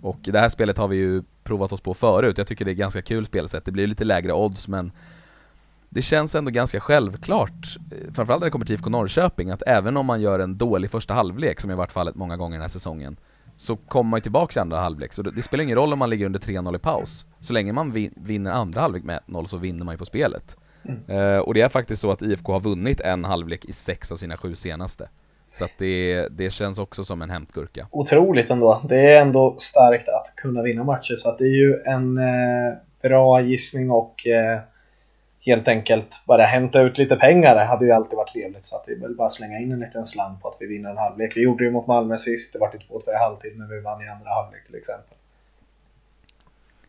Och 0.02 0.18
det 0.22 0.40
här 0.40 0.48
spelet 0.48 0.78
har 0.78 0.88
vi 0.88 0.96
ju 0.96 1.22
provat 1.44 1.72
oss 1.72 1.80
på 1.80 1.94
förut, 1.94 2.38
jag 2.38 2.46
tycker 2.46 2.64
det 2.64 2.70
är 2.70 2.74
ganska 2.74 3.02
kul 3.02 3.26
spelsätt. 3.26 3.64
Det 3.64 3.72
blir 3.72 3.86
lite 3.86 4.04
lägre 4.04 4.32
odds 4.32 4.68
men 4.68 4.92
det 5.96 6.02
känns 6.02 6.34
ändå 6.34 6.50
ganska 6.50 6.80
självklart, 6.80 7.76
eh, 7.92 8.12
framförallt 8.14 8.40
när 8.40 8.46
det 8.46 8.50
kommer 8.50 8.66
till 8.66 8.74
IFK 8.74 8.90
Norrköping, 8.90 9.50
att 9.50 9.62
även 9.66 9.96
om 9.96 10.06
man 10.06 10.20
gör 10.20 10.38
en 10.38 10.58
dålig 10.58 10.90
första 10.90 11.14
halvlek, 11.14 11.60
som 11.60 11.70
i 11.70 11.74
vart 11.74 11.92
fallet 11.92 12.14
många 12.14 12.36
gånger 12.36 12.56
den 12.56 12.62
här 12.62 12.68
säsongen, 12.68 13.16
så 13.56 13.76
kommer 13.76 14.10
man 14.10 14.18
ju 14.18 14.22
tillbaka 14.22 14.60
i 14.60 14.62
andra 14.62 14.78
halvlek. 14.78 15.12
Så 15.12 15.22
det, 15.22 15.30
det 15.30 15.42
spelar 15.42 15.64
ingen 15.64 15.76
roll 15.76 15.92
om 15.92 15.98
man 15.98 16.10
ligger 16.10 16.26
under 16.26 16.38
3-0 16.38 16.76
i 16.76 16.78
paus. 16.78 17.26
Så 17.40 17.52
länge 17.52 17.72
man 17.72 17.92
vin, 17.92 18.14
vinner 18.16 18.50
andra 18.50 18.80
halvlek 18.80 19.04
med 19.04 19.20
1-0 19.26 19.44
så 19.44 19.56
vinner 19.56 19.84
man 19.84 19.94
ju 19.94 19.98
på 19.98 20.04
spelet. 20.04 20.56
Eh, 21.08 21.38
och 21.38 21.54
det 21.54 21.60
är 21.60 21.68
faktiskt 21.68 22.02
så 22.02 22.10
att 22.10 22.22
IFK 22.22 22.52
har 22.52 22.60
vunnit 22.60 23.00
en 23.00 23.24
halvlek 23.24 23.64
i 23.64 23.72
sex 23.72 24.12
av 24.12 24.16
sina 24.16 24.36
sju 24.36 24.54
senaste. 24.54 25.08
Så 25.52 25.64
att 25.64 25.78
det, 25.78 26.28
det 26.30 26.50
känns 26.50 26.78
också 26.78 27.04
som 27.04 27.22
en 27.22 27.30
hämtgurka. 27.30 27.86
Otroligt 27.90 28.50
ändå. 28.50 28.82
Det 28.88 29.00
är 29.10 29.20
ändå 29.20 29.54
starkt 29.58 30.08
att 30.08 30.36
kunna 30.36 30.62
vinna 30.62 30.84
matcher 30.84 31.14
så 31.16 31.28
att 31.28 31.38
det 31.38 31.44
är 31.44 31.56
ju 31.56 31.74
en 31.86 32.18
eh, 32.18 32.74
bra 33.02 33.40
gissning 33.40 33.90
och 33.90 34.26
eh, 34.26 34.60
helt 35.46 35.68
enkelt 35.68 36.22
bara 36.24 36.42
hämta 36.42 36.80
ut 36.80 36.98
lite 36.98 37.16
pengar. 37.16 37.54
Det 37.54 37.64
hade 37.64 37.84
ju 37.84 37.92
alltid 37.92 38.16
varit 38.16 38.32
trevligt 38.32 38.64
så 38.64 38.76
att 38.76 38.86
det 38.86 38.92
är 38.92 38.96
väl 38.96 39.14
bara 39.14 39.28
slänga 39.28 39.58
in 39.58 39.72
en 39.72 39.80
liten 39.80 40.04
slant 40.04 40.42
på 40.42 40.48
att 40.48 40.56
vi 40.60 40.66
vinner 40.66 40.90
en 40.90 40.96
halvlek. 40.96 41.32
Vi 41.36 41.42
gjorde 41.42 41.64
ju 41.64 41.70
mot 41.70 41.86
Malmö 41.86 42.18
sist, 42.18 42.52
det 42.52 42.58
var 42.58 42.68
till 42.68 42.80
2-2 42.80 43.10
i 43.10 43.16
halvtid 43.16 43.58
men 43.58 43.68
vi 43.68 43.80
vann 43.80 44.02
i 44.02 44.08
andra 44.08 44.30
halvlek 44.30 44.66
till 44.66 44.74
exempel. 44.74 45.16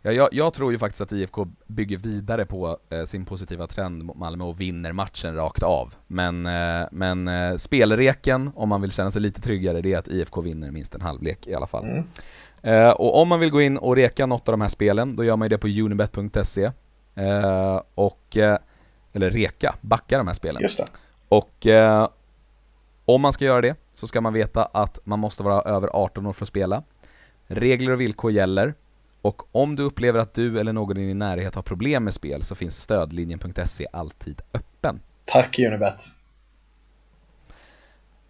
Ja, 0.02 0.12
jag, 0.12 0.30
jag 0.32 0.54
tror 0.54 0.72
ju 0.72 0.78
faktiskt 0.78 1.02
att 1.02 1.12
IFK 1.12 1.48
bygger 1.67 1.98
vidare 1.98 2.46
på 2.46 2.78
eh, 2.89 3.04
sin 3.04 3.26
positiva 3.26 3.67
trend 3.67 4.04
mot 4.04 4.17
Malmö 4.17 4.43
och 4.43 4.62
vinner 4.62 4.91
matchen 4.91 5.36
rakt 5.36 5.63
av. 5.63 5.93
Men, 6.08 6.46
eh, 6.46 6.88
men 6.91 7.28
eh, 7.28 7.56
spelreken, 7.56 8.52
om 8.56 8.70
man 8.70 8.82
vill 8.82 8.91
känna 8.91 9.12
sig 9.12 9.22
lite 9.22 9.41
tryggare, 9.41 9.82
det 9.82 9.93
är 9.93 9.98
att 9.98 10.08
IFK 10.08 10.41
vinner 10.41 10.72
minst 10.72 10.96
en 10.96 11.02
halvlek 11.02 11.48
i 11.48 11.56
alla 11.56 11.67
fall. 11.67 11.86
Mm. 11.86 12.04
Eh, 12.62 12.89
och 12.89 13.22
om 13.22 13.28
man 13.28 13.39
vill 13.39 13.50
gå 13.50 13.62
in 13.62 13.78
och 13.78 13.96
reka 13.96 14.26
något 14.26 14.50
av 14.50 14.54
de 14.54 14.62
här 14.62 14.67
spelen, 14.67 15.15
då 15.15 15.24
gör 15.24 15.36
man 15.36 15.46
ju 15.46 15.50
det 15.50 15.58
på 15.58 15.67
unibet.se. 15.67 16.72
Eh, 17.17 17.82
och, 17.95 18.38
eh, 18.38 18.58
eller 19.13 19.30
reka, 19.30 19.75
backa 19.82 20.17
de 20.17 20.27
här 20.27 20.34
spelen. 20.34 20.62
Just 20.62 20.77
det. 20.77 20.86
Och 21.30 21.67
eh, 21.67 22.10
om 23.06 23.21
man 23.21 23.34
ska 23.34 23.45
göra 23.45 23.62
det 23.62 23.75
så 23.93 24.08
ska 24.08 24.21
man 24.21 24.34
veta 24.34 24.65
att 24.65 24.99
man 25.03 25.19
måste 25.19 25.43
vara 25.43 25.62
över 25.62 25.89
18 25.93 26.25
år 26.25 26.34
för 26.34 26.45
att 26.45 26.49
spela. 26.49 26.84
Regler 27.47 27.91
och 27.91 28.01
villkor 28.01 28.32
gäller. 28.32 28.73
Och 29.21 29.56
om 29.56 29.75
du 29.75 29.84
upplever 29.84 30.19
att 30.19 30.34
du 30.34 30.60
eller 30.60 30.73
någon 30.73 30.97
i 30.97 31.08
din 31.08 31.19
närhet 31.19 31.56
har 31.56 31.62
problem 31.62 32.03
med 32.03 32.13
spel 32.13 32.43
så 32.43 32.56
finns 32.56 32.82
stödlinjen.se 32.82 33.88
alltid 33.93 34.41
öppen. 34.53 34.99
Tack 35.25 35.60
Unibet. 35.60 36.03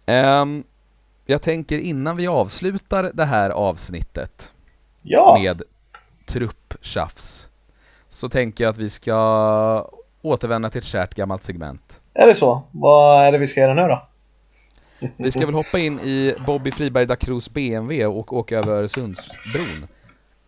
Ehm, 0.06 0.64
jag 1.26 1.42
tänker 1.42 1.78
innan 1.78 2.16
vi 2.16 2.26
avslutar 2.26 3.10
det 3.14 3.24
här 3.24 3.50
avsnittet 3.50 4.52
Ja, 5.02 5.38
med 5.42 5.62
trupptjafs 6.26 7.47
så 8.08 8.28
tänker 8.28 8.64
jag 8.64 8.70
att 8.70 8.78
vi 8.78 8.90
ska 8.90 9.90
återvända 10.22 10.70
till 10.70 10.78
ett 10.78 10.84
kärt 10.84 11.14
gammalt 11.14 11.44
segment. 11.44 12.00
är 12.14 12.26
det 12.26 12.34
så? 12.34 12.62
Vad 12.70 13.24
är 13.26 13.32
det 13.32 13.38
vi 13.38 13.46
ska 13.46 13.60
göra 13.60 13.74
nu 13.74 13.82
då? 13.82 14.08
Vi 15.16 15.30
ska 15.30 15.46
väl 15.46 15.54
hoppa 15.54 15.78
in 15.78 16.00
i 16.00 16.34
Bobby 16.46 16.70
Friberg 16.70 17.06
da 17.06 17.16
Cruz 17.16 17.50
BMW 17.50 18.06
och 18.06 18.32
åka 18.32 18.58
över 18.58 18.72
Öresundsbron. 18.72 19.88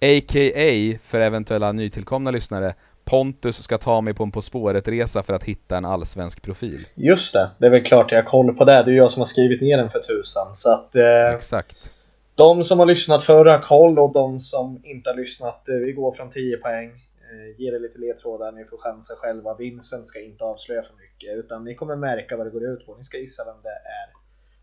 A.k.a. 0.02 0.98
för 1.02 1.20
eventuella 1.20 1.72
nytillkomna 1.72 2.30
lyssnare, 2.30 2.74
Pontus 3.04 3.62
ska 3.62 3.78
ta 3.78 4.00
mig 4.00 4.14
på 4.14 4.22
en 4.22 4.30
På 4.30 4.42
spåret-resa 4.42 5.22
för 5.22 5.32
att 5.32 5.44
hitta 5.44 5.76
en 5.76 5.84
allsvensk 5.84 6.42
profil. 6.42 6.80
Just 6.94 7.34
det, 7.34 7.50
det 7.58 7.66
är 7.66 7.70
väl 7.70 7.84
klart 7.84 8.12
jag 8.12 8.22
har 8.22 8.30
koll 8.30 8.54
på 8.54 8.64
det. 8.64 8.82
Det 8.82 8.90
är 8.90 8.94
jag 8.94 9.12
som 9.12 9.20
har 9.20 9.26
skrivit 9.26 9.62
ner 9.62 9.78
den 9.78 9.90
för 9.90 9.98
tusan. 9.98 10.54
Så 10.54 10.72
att 10.72 10.96
eh, 10.96 11.34
Exakt. 11.34 11.92
de 12.34 12.64
som 12.64 12.78
har 12.78 12.86
lyssnat 12.86 13.22
förr 13.22 13.44
har 13.44 13.58
koll 13.58 13.98
och 13.98 14.12
de 14.12 14.40
som 14.40 14.80
inte 14.84 15.10
har 15.10 15.16
lyssnat, 15.16 15.68
eh, 15.68 15.74
vi 15.74 15.92
går 15.92 16.12
från 16.12 16.30
10 16.30 16.56
poäng. 16.56 16.90
Eh, 17.30 17.60
ger 17.60 17.74
er 17.74 17.80
lite 17.80 17.98
ledtrådar, 17.98 18.52
ni 18.52 18.64
får 18.64 18.78
chansa 18.78 19.14
själva. 19.16 19.54
Vincent 19.54 20.08
ska 20.08 20.20
inte 20.20 20.44
avslöja 20.44 20.82
för 20.82 20.94
mycket 20.94 21.36
utan 21.36 21.64
ni 21.64 21.74
kommer 21.74 21.96
märka 21.96 22.36
vad 22.36 22.46
det 22.46 22.50
går 22.50 22.64
ut 22.64 22.86
på. 22.86 22.96
Ni 22.96 23.02
ska 23.02 23.18
gissa 23.18 23.44
vem 23.44 23.62
det 23.62 23.68
är. 23.68 24.08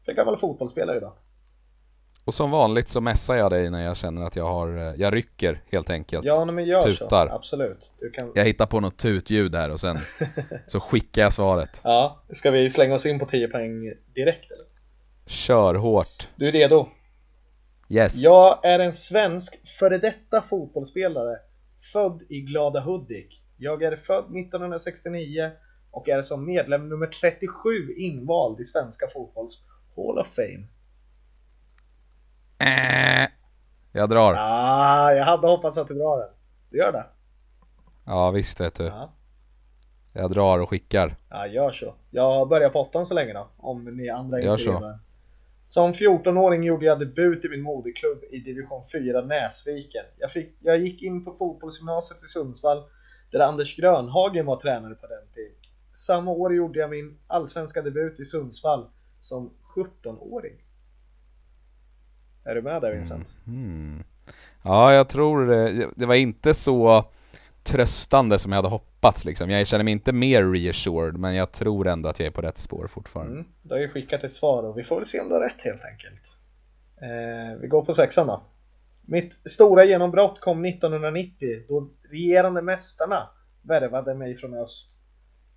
För 0.06 0.14
gammal 0.14 0.38
fotbollsspelare 0.38 0.98
idag. 0.98 1.14
Och 2.26 2.34
som 2.34 2.52
vanligt 2.52 2.90
så 2.90 3.02
messar 3.02 3.36
jag 3.36 3.52
dig 3.52 3.70
när 3.70 3.84
jag 3.84 3.98
känner 3.98 4.22
att 4.22 4.36
jag 4.36 4.46
har, 4.46 4.78
eh, 4.78 4.94
jag 4.96 5.14
rycker 5.14 5.62
helt 5.72 5.90
enkelt. 5.90 6.26
Ja, 6.26 6.46
men 6.46 6.66
gör 6.66 6.82
Tutar. 6.82 7.28
så. 7.28 7.36
Absolut. 7.36 7.92
Kan... 8.14 8.32
Jag 8.36 8.46
hittar 8.46 8.66
på 8.66 8.80
något 8.80 8.98
tutljud 8.98 9.56
här 9.56 9.70
och 9.72 9.80
sen 9.80 9.98
så 10.68 10.80
skickar 10.80 11.22
jag 11.22 11.34
svaret. 11.34 11.82
Ja, 11.84 12.24
ska 12.30 12.52
vi 12.52 12.70
slänga 12.70 12.96
oss 12.96 13.06
in 13.06 13.20
på 13.20 13.26
10 13.26 13.48
poäng 13.48 13.94
direkt 14.16 14.52
eller? 14.52 14.66
Kör 15.26 15.76
hårt. 15.76 16.28
Du 16.36 16.48
är 16.48 16.52
redo? 16.52 16.88
Yes. 17.90 18.16
Jag 18.16 18.66
är 18.66 18.80
en 18.80 18.94
svensk 18.94 19.68
före 19.80 19.98
detta 19.98 20.42
fotbollsspelare 20.42 21.38
född 21.94 22.22
i 22.30 22.42
Glada 22.42 22.80
Hudik. 22.80 23.44
Jag 23.58 23.84
är 23.84 23.96
född 23.96 24.36
1969 24.38 25.52
och 25.92 26.10
är 26.10 26.22
som 26.22 26.46
medlem 26.46 26.90
nummer 26.90 27.08
37 27.08 27.94
invald 27.98 28.60
i 28.60 28.64
svenska 28.64 29.08
fotbolls 29.08 29.64
Hall 29.96 30.20
of 30.20 30.28
Fame. 30.28 30.68
Äh. 32.60 33.30
Jag 33.92 34.10
drar. 34.10 34.34
Ah, 34.38 35.12
jag 35.14 35.26
hade 35.26 35.48
hoppats 35.48 35.78
att 35.78 35.88
du 35.88 35.94
drar 35.94 36.20
den. 36.20 36.30
Du 36.70 36.78
gör 36.78 36.92
det? 36.92 37.06
Ja 38.06 38.32
visst 38.32 38.60
vet 38.62 38.76
du. 38.76 38.84
Ja, 38.84 39.12
Jag 40.14 40.32
drar 40.32 40.60
och 40.60 40.70
skickar. 40.70 41.16
ja 41.30 41.48
gör 41.48 41.72
så. 41.72 41.94
Jag 42.12 42.50
börjar 42.50 42.70
på 42.70 42.80
åttan 42.82 43.06
så 43.06 43.14
länge 43.14 43.34
då, 43.34 43.48
om 43.58 43.84
ni 43.98 44.10
andra 44.10 44.40
Gör 44.42 44.52
inte 44.52 44.64
så. 44.64 44.74
redan. 44.74 45.00
Som 45.68 45.94
14-åring 45.94 46.64
gjorde 46.64 46.86
jag 46.86 47.00
debut 47.00 47.46
i 47.46 47.50
min 47.50 47.62
moderklubb 47.62 48.24
i 48.30 48.40
division 48.40 48.84
4 48.92 49.22
Näsviken. 49.22 50.04
Jag, 50.18 50.32
fick, 50.32 50.56
jag 50.60 50.78
gick 50.78 51.04
in 51.04 51.26
på 51.26 51.34
fotbollsgymnasiet 51.34 52.24
i 52.24 52.26
Sundsvall 52.26 52.84
där 53.32 53.40
Anders 53.40 53.76
Grönhagen 53.76 54.46
var 54.46 54.56
tränare 54.56 54.96
på 54.96 55.08
den 55.08 55.28
tiden. 55.34 55.52
Samma 55.94 56.32
år 56.32 56.56
gjorde 56.56 56.80
jag 56.80 56.90
min 56.90 57.18
allsvenska 57.28 57.82
debut 57.82 58.20
i 58.20 58.26
Sundsvall 58.26 58.86
som 59.22 59.54
17-åring. 59.76 60.56
Är 62.44 62.56
du 62.56 62.62
med 62.62 62.82
där 62.82 62.94
Vincent? 62.94 63.36
Mm, 63.48 63.64
mm. 63.64 64.04
Ja, 64.64 64.94
jag 64.94 65.10
tror 65.10 65.46
det. 65.46 65.90
Det 65.96 66.06
var 66.06 66.16
inte 66.16 66.54
så 66.54 67.04
tröstande 67.68 68.40
som 68.40 68.52
jag 68.52 68.58
hade 68.58 68.68
hoppats 68.68 69.26
liksom. 69.26 69.50
Jag 69.50 69.68
känner 69.68 69.84
mig 69.84 69.92
inte 69.92 70.12
mer 70.12 70.52
reassured, 70.52 71.18
men 71.18 71.36
jag 71.36 71.52
tror 71.52 71.88
ändå 71.88 72.10
att 72.10 72.20
jag 72.20 72.28
är 72.28 72.32
på 72.32 72.42
rätt 72.42 72.58
spår 72.58 72.88
fortfarande. 72.88 73.34
Mm. 73.34 73.48
Du 73.62 73.74
har 73.74 73.82
ju 73.82 73.90
skickat 73.90 74.24
ett 74.24 74.34
svar 74.34 74.64
och 74.64 74.78
vi 74.78 74.84
får 74.84 74.96
väl 74.96 75.06
se 75.06 75.20
om 75.20 75.30
du 75.30 75.34
har 75.34 75.42
rätt 75.42 75.62
helt 75.62 75.84
enkelt. 75.84 76.22
Eh, 77.02 77.60
vi 77.62 77.68
går 77.68 77.86
på 77.86 77.94
sexan 77.94 78.28
då. 78.28 78.44
Mitt 79.02 79.50
stora 79.50 79.86
genombrott 79.86 80.40
kom 80.40 80.66
1990 80.66 81.48
då 81.68 81.90
regerande 82.12 82.62
mästarna 82.62 83.30
värvade 83.62 84.16
mig 84.16 84.36
från 84.36 84.54
öst. 84.54 84.98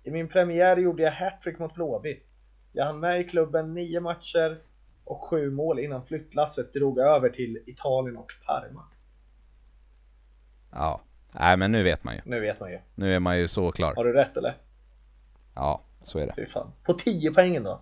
I 0.03 0.11
min 0.11 0.27
premiär 0.27 0.77
gjorde 0.77 1.03
jag 1.03 1.11
hattrick 1.11 1.59
mot 1.59 1.73
Blåvitt. 1.73 2.27
Jag 2.71 2.85
hann 2.85 2.99
med 2.99 3.21
i 3.21 3.23
klubben 3.23 3.73
nio 3.73 3.99
matcher 3.99 4.61
och 5.03 5.23
sju 5.23 5.51
mål 5.51 5.79
innan 5.79 6.05
flyttlasset 6.05 6.73
drog 6.73 6.99
över 6.99 7.29
till 7.29 7.63
Italien 7.67 8.17
och 8.17 8.31
Parma. 8.47 8.83
Ja. 10.71 11.01
Nej, 11.39 11.57
men 11.57 11.71
nu 11.71 11.83
vet 11.83 12.03
man 12.03 12.15
ju. 12.15 12.21
Nu 12.25 12.39
vet 12.39 12.59
man 12.59 12.71
ju. 12.71 12.79
Nu 12.95 13.15
är 13.15 13.19
man 13.19 13.37
ju 13.37 13.47
så 13.47 13.71
klar. 13.71 13.95
Har 13.95 14.05
du 14.05 14.13
rätt 14.13 14.37
eller? 14.37 14.53
Ja, 15.55 15.81
så 16.03 16.19
är 16.19 16.27
det. 16.27 16.33
Fy 16.35 16.45
fan. 16.45 16.71
På 16.83 16.93
10 16.93 17.31
poängen 17.31 17.63
då. 17.63 17.81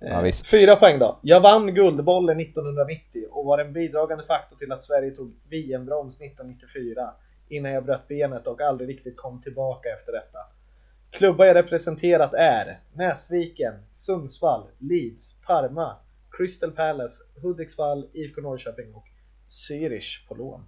Ja, 0.00 0.06
Eh, 0.06 0.22
visst. 0.22 0.46
Fyra 0.46 0.76
poäng 0.76 0.98
då. 0.98 1.18
Jag 1.22 1.40
vann 1.40 1.74
Guldbollen 1.74 2.40
1990 2.40 3.24
och 3.30 3.44
var 3.44 3.58
en 3.58 3.72
bidragande 3.72 4.24
faktor 4.24 4.56
till 4.56 4.72
att 4.72 4.82
Sverige 4.82 5.10
tog 5.10 5.34
VM-brons 5.50 6.20
1994 6.20 7.10
innan 7.48 7.72
jag 7.72 7.84
bröt 7.84 8.08
benet 8.08 8.46
och 8.46 8.60
aldrig 8.60 8.88
riktigt 8.88 9.16
kom 9.16 9.40
tillbaka 9.40 9.88
efter 9.88 10.12
detta. 10.12 10.38
Klubbar 11.10 11.44
jag 11.44 11.54
representerat 11.56 12.34
är 12.34 12.80
Näsviken, 12.92 13.74
Sundsvall, 13.92 14.66
Leeds, 14.78 15.40
Parma, 15.46 15.96
Crystal 16.30 16.70
Palace, 16.70 17.22
Hudiksvall, 17.42 18.08
IFK 18.12 18.40
Norrköping 18.40 18.94
och 18.94 19.04
Zürich 19.48 20.28
på 20.28 20.34
lån. 20.34 20.66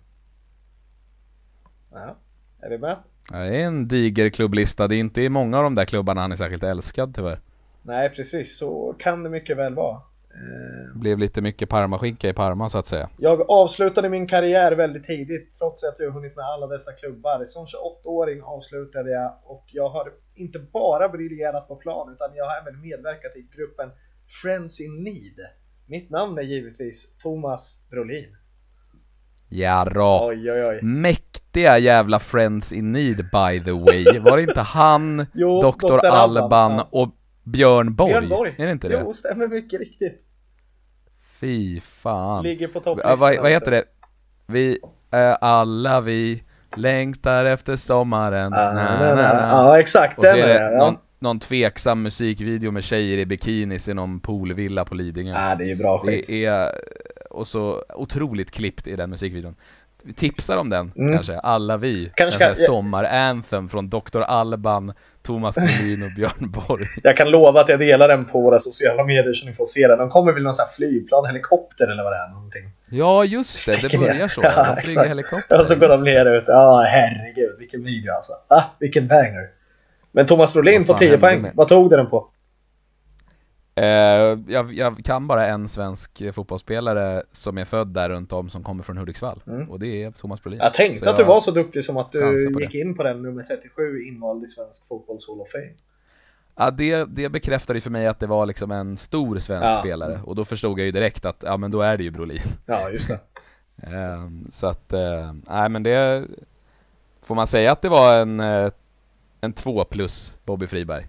Ja. 1.90 2.16
Är 2.62 2.70
vi 2.70 2.78
med? 2.78 2.96
Det 3.30 3.36
är 3.36 3.66
en 3.66 3.88
diger 3.88 4.28
klubblista. 4.28 4.88
Det 4.88 4.96
är 4.96 5.00
inte 5.00 5.22
i 5.22 5.28
många 5.28 5.56
av 5.58 5.62
de 5.64 5.74
där 5.74 5.84
klubbarna 5.84 6.20
han 6.20 6.32
är 6.32 6.36
särskilt 6.36 6.62
älskad 6.64 7.14
tyvärr. 7.14 7.40
Nej, 7.82 8.10
precis. 8.10 8.58
Så 8.58 8.94
kan 8.98 9.22
det 9.22 9.30
mycket 9.30 9.56
väl 9.56 9.74
vara. 9.74 9.96
Eh, 9.96 10.94
Det 10.94 10.98
blev 11.00 11.18
lite 11.18 11.42
mycket 11.42 11.68
Parmaskinka 11.68 12.28
i 12.28 12.32
Parma 12.32 12.68
så 12.68 12.78
att 12.78 12.86
säga. 12.86 13.08
Jag 13.18 13.50
avslutade 13.50 14.08
min 14.08 14.26
karriär 14.26 14.72
väldigt 14.72 15.04
tidigt 15.04 15.54
trots 15.58 15.84
att 15.84 16.00
jag 16.00 16.10
hunnit 16.10 16.36
med 16.36 16.44
alla 16.44 16.66
dessa 16.66 16.92
klubbar. 16.92 17.44
Som 17.44 17.64
28-åring 17.66 18.42
avslutade 18.42 19.10
jag 19.10 19.38
och 19.44 19.64
jag 19.66 19.88
har 19.88 20.12
inte 20.34 20.58
bara 20.58 21.08
briljerat 21.08 21.68
på 21.68 21.76
plan 21.76 22.12
utan 22.12 22.28
jag 22.36 22.44
har 22.44 22.60
även 22.62 22.80
medverkat 22.80 23.36
i 23.36 23.48
gruppen 23.56 23.90
Friends 24.42 24.80
in 24.80 25.04
Need. 25.04 25.38
Mitt 25.86 26.10
namn 26.10 26.38
är 26.38 26.42
givetvis 26.42 27.16
Thomas 27.18 27.86
Brolin. 27.90 28.36
Jarrå. 29.48 30.18
Oj, 30.28 30.52
oj, 30.52 30.64
oj. 30.64 30.78
Mäktiga 31.50 31.78
jävla 31.78 32.18
Friends 32.18 32.72
in 32.72 32.92
Need 32.92 33.16
by 33.16 33.64
the 33.64 33.72
way. 33.72 34.18
Var 34.18 34.36
det 34.36 34.42
inte 34.42 34.60
han, 34.60 35.26
Jo, 35.34 35.60
Dr. 35.60 35.88
Dr. 35.98 36.06
Alban, 36.06 36.72
ja. 36.72 36.88
och 36.90 37.08
Björn 37.44 37.94
Borg? 37.94 38.10
Björn 38.12 38.28
Borg. 38.28 38.54
Är 38.58 38.66
det 38.66 38.72
inte 38.72 38.88
det? 38.88 39.00
Jo, 39.04 39.12
stämmer 39.12 39.48
mycket 39.48 39.80
riktigt. 39.80 40.22
Fy 41.40 41.80
fan. 41.80 42.42
Ligger 42.42 42.66
på 42.68 42.78
Ja, 42.78 42.80
topplistan. 42.82 43.18
vad, 43.18 43.36
vad 43.42 43.50
heter 43.50 43.70
det? 43.70 43.84
Vi, 44.46 44.78
äh, 45.12 45.36
alla 45.40 46.00
vi 46.00 46.42
längtar 46.76 47.44
efter 47.44 47.76
sommaren. 47.76 48.52
Ah, 48.52 48.72
Na, 48.74 48.98
na, 48.98 49.14
na. 49.14 49.48
Ja, 49.50 49.80
exakt. 49.80 50.18
Och 50.18 50.24
så 50.24 50.36
är 50.36 50.46
är 50.48 50.70
det 50.70 50.76
någon, 50.78 50.94
Ja. 50.94 51.00
någon 51.18 51.38
tveksam 51.38 52.02
musikvideo 52.02 52.70
med 52.70 52.84
tjejer 52.84 53.18
i 53.18 53.26
bikinis 53.26 53.88
i 53.88 53.94
någon 53.94 54.20
poolvilla 54.20 54.84
på 54.84 54.94
Lidingö. 54.94 55.34
Ah, 55.36 55.54
det 55.54 55.64
är 55.64 55.68
ju 55.68 55.76
bra 55.76 55.98
skit. 55.98 56.24
Det 56.28 56.44
är, 56.44 56.72
och 57.30 57.46
så 57.46 57.84
otroligt 57.94 58.50
klippt 58.50 58.88
i 58.88 58.96
den 58.96 59.10
musikvideon. 59.10 59.54
Vi 60.04 60.12
tipsar 60.12 60.56
om 60.56 60.70
den 60.70 60.92
Mm. 60.96 61.14
kanske, 61.14 61.38
alla 61.38 61.76
vi. 61.76 62.10
Kanske 62.14 62.44
en 62.44 62.56
sommar-anthem 62.56 63.68
från 63.68 63.88
Dr. 63.90 64.20
Alban, 64.20 64.92
Thomas 65.22 65.54
Brolin 65.54 66.02
och 66.02 66.10
Björn 66.16 66.50
Borg. 66.68 66.86
Jag 67.02 67.16
kan 67.16 67.30
lova 67.30 67.60
att 67.60 67.68
jag 67.68 67.78
delar 67.78 68.08
den 68.08 68.24
på 68.24 68.40
våra 68.40 68.58
sociala 68.58 69.04
medier 69.04 69.32
så 69.32 69.46
ni 69.46 69.52
får 69.52 69.64
se 69.64 69.88
den. 69.88 69.98
De 69.98 70.08
kommer 70.10 70.32
väl 70.32 70.42
någon 70.42 70.54
sån 70.54 70.66
här 70.66 70.72
flygplan, 70.74 71.26
helikopter 71.26 71.88
eller 71.88 72.02
vad 72.02 72.12
det 72.12 72.16
är. 72.16 72.34
Någonting. 72.34 72.62
Ja 72.90 73.24
just 73.24 73.66
det, 73.66 73.88
det 73.88 73.98
börjar 73.98 74.28
så. 74.28 74.40
Ja, 74.44 74.74
De 74.76 74.82
flyger 74.82 75.06
helikopter. 75.08 75.60
Och 75.60 75.66
så 75.66 75.74
går 75.76 75.88
de 75.88 76.02
ner 76.02 76.26
ut. 76.26 76.44
Ja, 76.46 76.84
herregud. 76.88 77.56
Vilken 77.58 77.84
video 77.84 78.12
alltså. 78.14 78.32
Ah, 78.48 78.62
vilken 78.78 79.08
banger. 79.08 79.48
Men 80.12 80.26
Thomas 80.26 80.52
Brolin 80.52 80.84
på 80.84 80.92
fan 80.92 80.98
10 80.98 81.08
hände 81.08 81.20
poäng. 81.20 81.42
med- 81.42 81.52
Vad 81.54 81.68
tog 81.68 81.90
du 81.90 81.96
den 81.96 82.06
på? 82.10 82.28
Eh, 83.74 83.84
jag, 84.48 84.72
jag 84.74 85.04
kan 85.04 85.26
bara 85.26 85.46
en 85.46 85.68
svensk 85.68 86.34
fotbollsspelare 86.34 87.22
som 87.32 87.58
är 87.58 87.64
född 87.64 87.88
där 87.88 88.08
runt 88.08 88.32
om 88.32 88.50
som 88.50 88.62
kommer 88.64 88.82
från 88.82 88.96
Hudiksvall. 88.96 89.42
Mm. 89.46 89.70
Och 89.70 89.78
det 89.78 90.02
är 90.02 90.10
Thomas 90.10 90.42
Brolin. 90.42 90.58
Jag 90.62 90.74
tänkte 90.74 91.04
Så 91.04 91.10
att 91.10 91.16
du 91.16 91.22
jag- 91.22 91.28
var 91.28 91.40
så 91.40 91.50
duktig 91.50 91.84
som 91.84 91.96
att 91.96 92.12
du 92.12 92.48
gick 92.60 92.72
det. 92.72 92.78
in 92.78 92.94
på 92.94 93.02
den 93.02 93.22
nummer 93.22 93.42
37 93.42 94.02
invald 94.02 94.44
i 94.44 94.46
svensk 94.46 94.88
fotbolls 94.88 95.28
Hall 95.28 95.40
of 95.40 95.50
Fame. 95.50 95.70
Ja, 96.56 96.70
det, 96.70 97.04
det 97.04 97.28
bekräftade 97.28 97.76
ju 97.76 97.80
för 97.80 97.90
mig 97.90 98.06
att 98.06 98.18
det 98.20 98.26
var 98.26 98.46
liksom 98.46 98.70
en 98.70 98.96
stor 98.96 99.38
svensk 99.38 99.70
Ja. 99.70 99.74
spelare. 99.74 100.20
Och 100.24 100.36
då 100.36 100.44
förstod 100.44 100.78
jag 100.78 100.86
ju 100.86 100.92
direkt 100.92 101.24
att, 101.24 101.42
ja 101.46 101.56
men 101.56 101.70
då 101.70 101.80
är 101.80 101.96
det 101.96 102.02
ju 102.04 102.10
Brolin. 102.10 102.40
Ja, 102.66 102.90
just 102.90 103.08
det. 103.08 103.18
Ehm, 103.82 104.46
så 104.50 104.66
att, 104.66 104.92
eh, 104.92 105.32
nej 105.50 105.68
men 105.68 105.82
det... 105.82 106.24
Får 107.22 107.34
man 107.34 107.46
säga 107.46 107.72
att 107.72 107.82
det 107.82 107.88
var 107.88 108.14
en, 108.14 108.40
eh, 108.40 108.70
en 109.40 109.52
2 109.52 109.84
plus 109.84 110.34
Bobby 110.44 110.66
Friberg? 110.66 111.06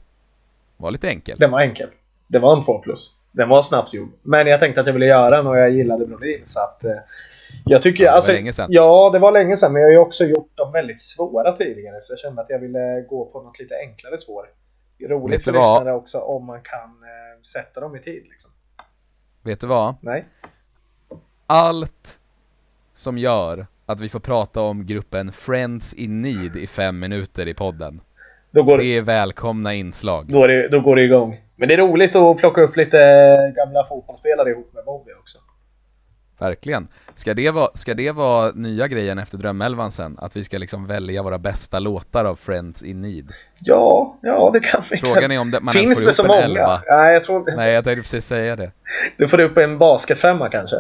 Var 0.78 0.92
lite 0.92 1.10
enkel. 1.10 1.38
Den 1.40 1.52
var 1.52 1.62
enkel. 1.62 1.90
Det 2.32 2.40
var 2.40 2.56
en 2.56 2.62
2 2.64 2.80
plus. 2.80 3.12
Den 3.32 3.50
var 3.50 3.62
snabbt 3.62 3.94
gjord. 3.94 4.10
Men 4.22 4.48
jag 4.48 4.60
tänkte 4.60 4.82
att 4.82 4.88
jag 4.88 4.94
ville 4.94 5.06
göra 5.06 5.38
den 5.38 5.48
och 5.48 5.58
jag 5.58 5.72
gillade 5.72 6.06
Brolin 6.06 6.42
så 6.44 6.60
att 6.60 6.84
eh, 6.84 6.92
jag 7.66 7.82
tycker, 7.82 8.04
Ja, 8.04 8.10
det 8.10 8.12
var 8.12 8.18
alltså, 8.18 8.32
länge 8.32 8.54
sedan. 8.54 8.68
Ja, 8.72 9.10
det 9.14 9.20
var 9.20 9.32
länge 9.32 9.58
sedan 9.58 9.74
men 9.74 9.82
jag 9.82 9.90
har 9.90 9.94
ju 9.94 10.00
också 10.00 10.24
gjort 10.26 10.58
dem 10.58 10.72
väldigt 10.72 11.02
svåra 11.02 11.52
tidigare 11.52 12.02
så 12.02 12.14
jag 12.14 12.20
kände 12.20 12.42
att 12.42 12.50
jag 12.50 12.60
ville 12.60 13.06
gå 13.10 13.26
på 13.26 13.42
något 13.42 13.60
lite 13.60 13.76
enklare 13.76 14.18
spår. 14.18 14.46
Roligt 15.10 15.44
för 15.44 15.52
vad? 15.52 15.80
lyssnare 15.80 15.96
också 15.96 16.18
om 16.20 16.46
man 16.46 16.62
kan 16.62 16.90
eh, 16.90 17.42
sätta 17.42 17.80
dem 17.80 17.96
i 17.96 18.00
tid 18.00 18.24
liksom. 18.30 18.52
Vet 19.44 19.62
du 19.62 19.68
vad? 19.68 19.96
Nej? 20.02 20.26
Allt 21.48 22.20
som 22.94 23.18
gör 23.18 23.68
att 23.86 24.02
vi 24.02 24.10
får 24.10 24.20
prata 24.20 24.62
om 24.62 24.86
gruppen 24.86 25.32
Friends 25.32 25.94
in 25.94 26.22
Need 26.22 26.56
i 26.56 26.68
fem 26.68 27.00
minuter 27.00 27.48
i 27.48 27.54
podden. 27.54 28.02
Då 28.52 28.64
går, 28.64 28.78
Det 28.78 28.86
är 28.86 29.02
välkomna 29.02 29.74
inslag. 29.74 30.26
då, 30.28 30.44
är 30.44 30.48
det, 30.48 30.68
då 30.68 30.80
går 30.80 30.96
det 30.96 31.04
igång. 31.04 31.42
Men 31.62 31.68
det 31.68 31.76
är 31.76 31.78
roligt 31.78 32.16
att 32.16 32.38
plocka 32.38 32.62
upp 32.62 32.78
lite 32.78 32.98
gamla 33.56 33.86
fotbollsspelare 33.86 34.50
ihop 34.50 34.74
med 34.74 34.86
Bobby 34.86 35.12
också. 35.20 35.38
Verkligen. 36.40 36.88
Ska 37.14 37.34
det, 37.34 37.52
vara, 37.52 37.70
ska 37.74 37.94
det 37.94 38.12
vara 38.12 38.52
nya 38.52 38.88
grejen 38.88 39.20
efter 39.20 39.38
Drömelvan 39.38 39.92
sen? 39.92 40.18
Att 40.22 40.36
vi 40.36 40.44
ska 40.44 40.58
liksom 40.58 40.88
välja 40.88 41.24
våra 41.24 41.38
bästa 41.38 41.80
låtar 41.80 42.26
av 42.26 42.36
Friends 42.36 42.84
in 42.84 43.02
Need? 43.02 43.32
Ja, 43.60 44.18
ja 44.22 44.50
det 44.54 44.60
kan 44.60 44.84
vi. 44.92 44.98
Frågan 44.98 45.32
är 45.32 45.40
om 45.40 45.52
det, 45.52 45.60
man 45.62 45.76
ens 45.76 45.90
Finns 45.90 46.00
får 46.00 46.08
det 46.08 46.14
så 46.14 46.28
många? 46.28 46.42
elva. 46.42 46.82
Nej, 46.90 47.14
jag 47.14 47.24
tror 47.24 47.40
inte. 47.40 47.56
Nej, 47.56 47.74
jag 47.74 47.84
tänkte 47.84 48.02
precis 48.02 48.26
säga 48.26 48.56
det. 48.56 48.72
Du 49.18 49.28
får 49.28 49.40
upp 49.40 49.58
en 49.58 49.78
basketfemma 49.78 50.50
kanske. 50.50 50.78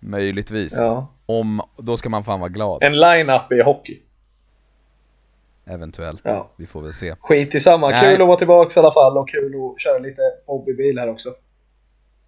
Möjligtvis. 0.00 0.74
Ja. 0.76 1.06
Om, 1.26 1.62
då 1.76 1.96
ska 1.96 2.08
man 2.08 2.24
fan 2.24 2.40
vara 2.40 2.50
glad. 2.50 2.82
En 2.82 3.00
line-up 3.00 3.52
i 3.52 3.62
hockey. 3.62 4.00
Eventuellt. 5.66 6.22
Ja. 6.24 6.50
Vi 6.56 6.66
får 6.66 6.82
väl 6.82 6.92
se. 6.92 7.14
Skit 7.20 7.54
i 7.54 7.60
samma. 7.60 7.88
Nej. 7.88 8.00
Kul 8.00 8.22
att 8.22 8.28
vara 8.28 8.38
tillbaka 8.38 8.80
i 8.80 8.82
alla 8.82 8.92
fall 8.92 9.18
och 9.18 9.28
kul 9.28 9.54
att 9.54 9.80
köra 9.80 9.98
lite 9.98 10.22
hobbybil 10.46 10.98
här 10.98 11.10
också. 11.10 11.34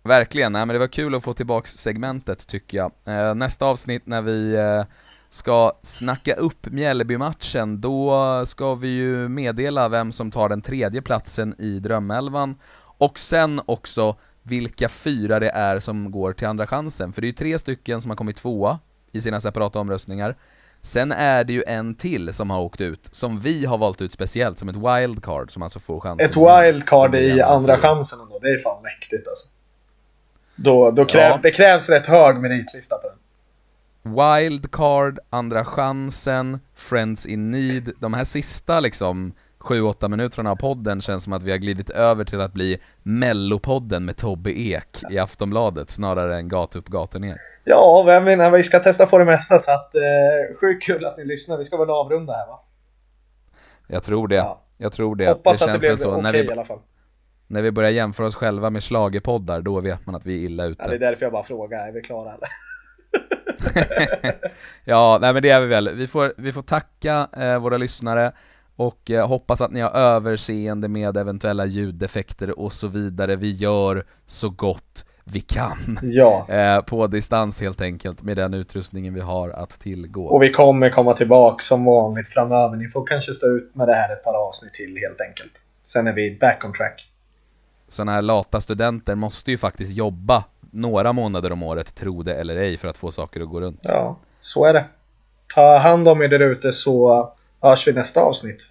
Verkligen, 0.03 0.53
nej 0.53 0.67
men 0.67 0.75
det 0.75 0.79
var 0.79 0.87
kul 0.87 1.15
att 1.15 1.25
få 1.25 1.35
tillbaks 1.35 1.71
segmentet 1.71 2.47
tycker 2.47 2.79
jag. 2.79 2.93
Eh, 3.05 3.35
nästa 3.35 3.67
avsnitt 3.67 4.07
när 4.07 4.23
vi 4.23 4.55
eh, 4.55 4.85
ska 5.29 5.73
snacka 5.83 6.35
upp 6.35 6.67
Mjällby-matchen, 6.67 7.81
då 7.81 8.43
ska 8.47 8.75
vi 8.75 8.89
ju 8.89 9.29
meddela 9.29 9.89
vem 9.89 10.13
som 10.13 10.31
tar 10.31 10.49
den 10.49 10.63
tredje 10.63 11.03
platsen 11.03 11.55
i 11.59 11.79
Drömelvan 11.79 12.57
och 12.99 13.19
sen 13.19 13.61
också 13.67 14.17
vilka 14.43 14.89
fyra 14.89 15.41
det 15.41 15.51
är 15.51 15.79
som 15.79 16.11
går 16.11 16.33
till 16.33 16.47
andra 16.47 16.67
chansen, 16.67 17.13
för 17.13 17.21
det 17.21 17.25
är 17.25 17.29
ju 17.29 17.33
tre 17.33 17.59
stycken 17.59 18.01
som 18.01 18.11
har 18.11 18.17
kommit 18.17 18.37
tvåa 18.37 18.79
i 19.13 19.21
sina 19.21 19.41
separata 19.41 19.81
omröstningar. 19.81 20.37
Sen 20.83 21.13
är 21.13 21.45
det 21.45 21.53
ju 21.53 21.63
en 21.67 21.95
till 21.95 22.33
som 22.35 22.51
har 22.51 22.61
åkt 22.61 22.81
ut, 22.81 23.09
som 23.13 23.39
vi 23.39 23.65
har 23.65 23.79
valt 23.79 24.03
ut 24.03 24.13
speciellt 24.13 24.59
som 24.59 24.69
ett 24.69 24.77
wildcard 24.77 25.53
som 25.53 25.63
alltså 25.63 25.79
får 25.79 26.01
chansen. 26.01 26.31
Ett 26.31 26.37
wildcard 26.37 27.15
i 27.15 27.41
andra 27.43 27.77
fyra. 27.77 27.89
chansen 27.89 28.21
ändå. 28.21 28.39
Det 28.39 28.49
är 28.49 28.59
fan 28.63 28.83
mäktigt 28.83 29.29
alltså. 29.29 29.49
Då, 30.57 30.91
då 30.91 31.05
kräv, 31.05 31.31
Ja. 31.31 31.39
Det 31.43 31.51
krävs 31.51 31.89
rätt 31.89 32.07
hög 32.07 32.37
meritlista 32.37 32.97
på 32.97 33.09
den. 33.09 33.19
Wildcard, 34.03 35.19
Andra 35.31 35.65
chansen, 35.65 36.61
Friends 36.75 37.27
in 37.27 37.51
Need, 37.51 37.93
de 37.99 38.15
här 38.15 38.25
sista 38.25 38.81
liksom 38.81 39.33
7-8 39.59 40.09
minuterna 40.09 40.51
av 40.51 40.57
podden 40.57 41.01
känns 41.01 41.25
som 41.25 41.33
att 41.33 41.43
vi 41.43 41.51
har 41.51 41.59
glidit 41.59 41.91
över 41.91 42.25
till 42.25 42.41
att 42.41 42.53
bli 42.53 42.79
Mellopodden 43.03 44.05
med 44.05 44.17
Tobbe 44.17 44.59
Ek 44.61 45.03
i 45.11 45.19
Aftonbladet 45.19 45.91
snarare 45.91 46.37
än 46.37 46.49
Gata 46.49 46.79
upp, 46.79 46.89
gata 46.89 47.19
ner. 47.19 47.37
Ja, 47.69 48.03
vem 48.07 48.25
menar 48.25 48.51
vi 48.51 48.63
ska 48.65 48.79
testa 48.81 49.07
på 49.07 49.19
det 49.19 49.25
mesta 49.25 49.59
så 49.59 49.71
att 49.73 49.95
eh, 49.95 50.57
sjukt 50.61 50.87
kul 50.87 51.05
att 51.05 51.17
ni 51.17 51.25
lyssnar. 51.25 51.57
Vi 51.59 51.65
ska 51.65 51.77
väl 51.77 51.91
avrunda 51.91 52.33
här 52.33 52.47
va? 52.47 52.61
Jag 53.87 54.03
tror 54.03 54.29
det. 54.29 54.35
Ja. 54.37 54.63
Jag 54.77 54.93
tror 54.93 55.17
det. 55.17 55.29
Hoppas 55.29 55.59
det 55.59 55.65
att 55.65 55.73
det 55.73 55.79
blev 55.79 55.97
så. 55.97 56.11
okej 56.11 56.23
När 56.23 56.37
i 56.37 56.43
vi, 56.43 56.53
alla 56.53 56.65
fall. 56.65 56.79
när 57.47 57.63
vi 57.63 57.71
börjar 57.71 57.91
jämföra 57.91 58.27
oss 58.27 58.35
själva 58.37 58.71
med 58.71 58.83
schlagerpoddar 58.83 59.61
då 59.61 59.81
vet 59.81 60.07
man 60.07 60.15
att 60.15 60.27
vi 60.27 60.35
är 60.35 60.47
illa 60.47 60.65
ute. 60.65 60.83
Ja, 60.83 60.89
det 60.89 60.95
är 60.95 60.99
därför 60.99 61.25
jag 61.27 61.33
bara 61.33 61.43
frågar. 61.43 61.89
Är 61.89 61.93
vi 61.93 62.03
klara 62.03 62.35
eller? 62.35 62.49
ja, 64.85 65.19
nej 65.21 65.33
men 65.33 65.43
det 65.43 65.51
är 65.51 65.61
vi 65.61 65.67
väl. 65.67 65.95
Vi 65.95 66.07
får, 66.07 66.33
vi 66.37 66.53
får 66.53 66.63
tacka 66.63 67.29
eh, 67.37 67.59
våra 67.59 67.77
lyssnare 67.77 68.33
och 68.77 69.11
eh, 69.11 69.29
hoppas 69.29 69.61
att 69.61 69.73
ni 69.73 69.81
har 69.81 69.91
överseende 69.91 70.89
med 70.89 71.17
eventuella 71.17 71.67
ljuddefekter 71.67 72.59
och 72.59 72.73
så 72.73 72.89
vidare. 72.89 73.37
Vi 73.37 73.51
gör 73.51 74.05
så 74.27 74.51
gott 74.51 75.05
vi 75.33 75.41
kan. 75.41 75.99
Ja. 76.03 76.47
Eh, 76.49 76.81
på 76.81 77.07
distans 77.07 77.61
helt 77.61 77.81
enkelt 77.81 78.23
med 78.23 78.37
den 78.37 78.55
utrustningen 78.55 79.15
vi 79.15 79.21
har 79.21 79.49
att 79.51 79.71
tillgå. 79.71 80.27
Och 80.27 80.43
vi 80.43 80.53
kommer 80.53 80.91
komma 80.91 81.15
tillbaka 81.15 81.63
som 81.63 81.85
vanligt 81.85 82.29
framöver. 82.29 82.77
Ni 82.77 82.89
får 82.89 83.07
kanske 83.07 83.33
stå 83.33 83.47
ut 83.47 83.75
med 83.75 83.89
det 83.89 83.95
här 83.95 84.13
ett 84.13 84.25
par 84.25 84.35
avsnitt 84.49 84.73
till 84.73 84.97
helt 84.97 85.21
enkelt. 85.21 85.53
Sen 85.83 86.07
är 86.07 86.13
vi 86.13 86.39
back 86.41 86.65
on 86.65 86.73
track. 86.73 87.07
Sådana 87.89 88.13
här 88.13 88.23
lata 88.23 88.61
studenter 88.61 89.15
måste 89.15 89.51
ju 89.51 89.59
faktiskt 89.59 89.97
jobba 89.97 90.45
några 90.71 91.13
månader 91.13 91.53
om 91.53 91.63
året, 91.63 91.95
tro 91.95 92.23
det 92.23 92.35
eller 92.35 92.57
ej, 92.57 92.77
för 92.77 92.89
att 92.89 92.99
få 92.99 93.11
saker 93.11 93.41
att 93.41 93.49
gå 93.49 93.61
runt. 93.61 93.81
Ja, 93.83 94.19
så 94.41 94.65
är 94.65 94.73
det. 94.73 94.85
Ta 95.55 95.79
hand 95.79 96.09
om 96.09 96.23
er 96.23 96.29
där 96.29 96.41
ute 96.41 96.73
så 96.73 97.29
hörs 97.61 97.89
vi 97.89 97.93
nästa 97.93 98.21
avsnitt. 98.21 98.63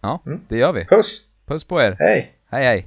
Ja, 0.00 0.20
Mm. 0.26 0.40
det 0.48 0.56
gör 0.56 0.72
vi. 0.72 0.84
Puss! 0.84 1.20
Puss 1.46 1.64
på 1.64 1.80
er. 1.82 1.96
Hej! 1.98 2.32
Hej 2.50 2.64
hej. 2.64 2.86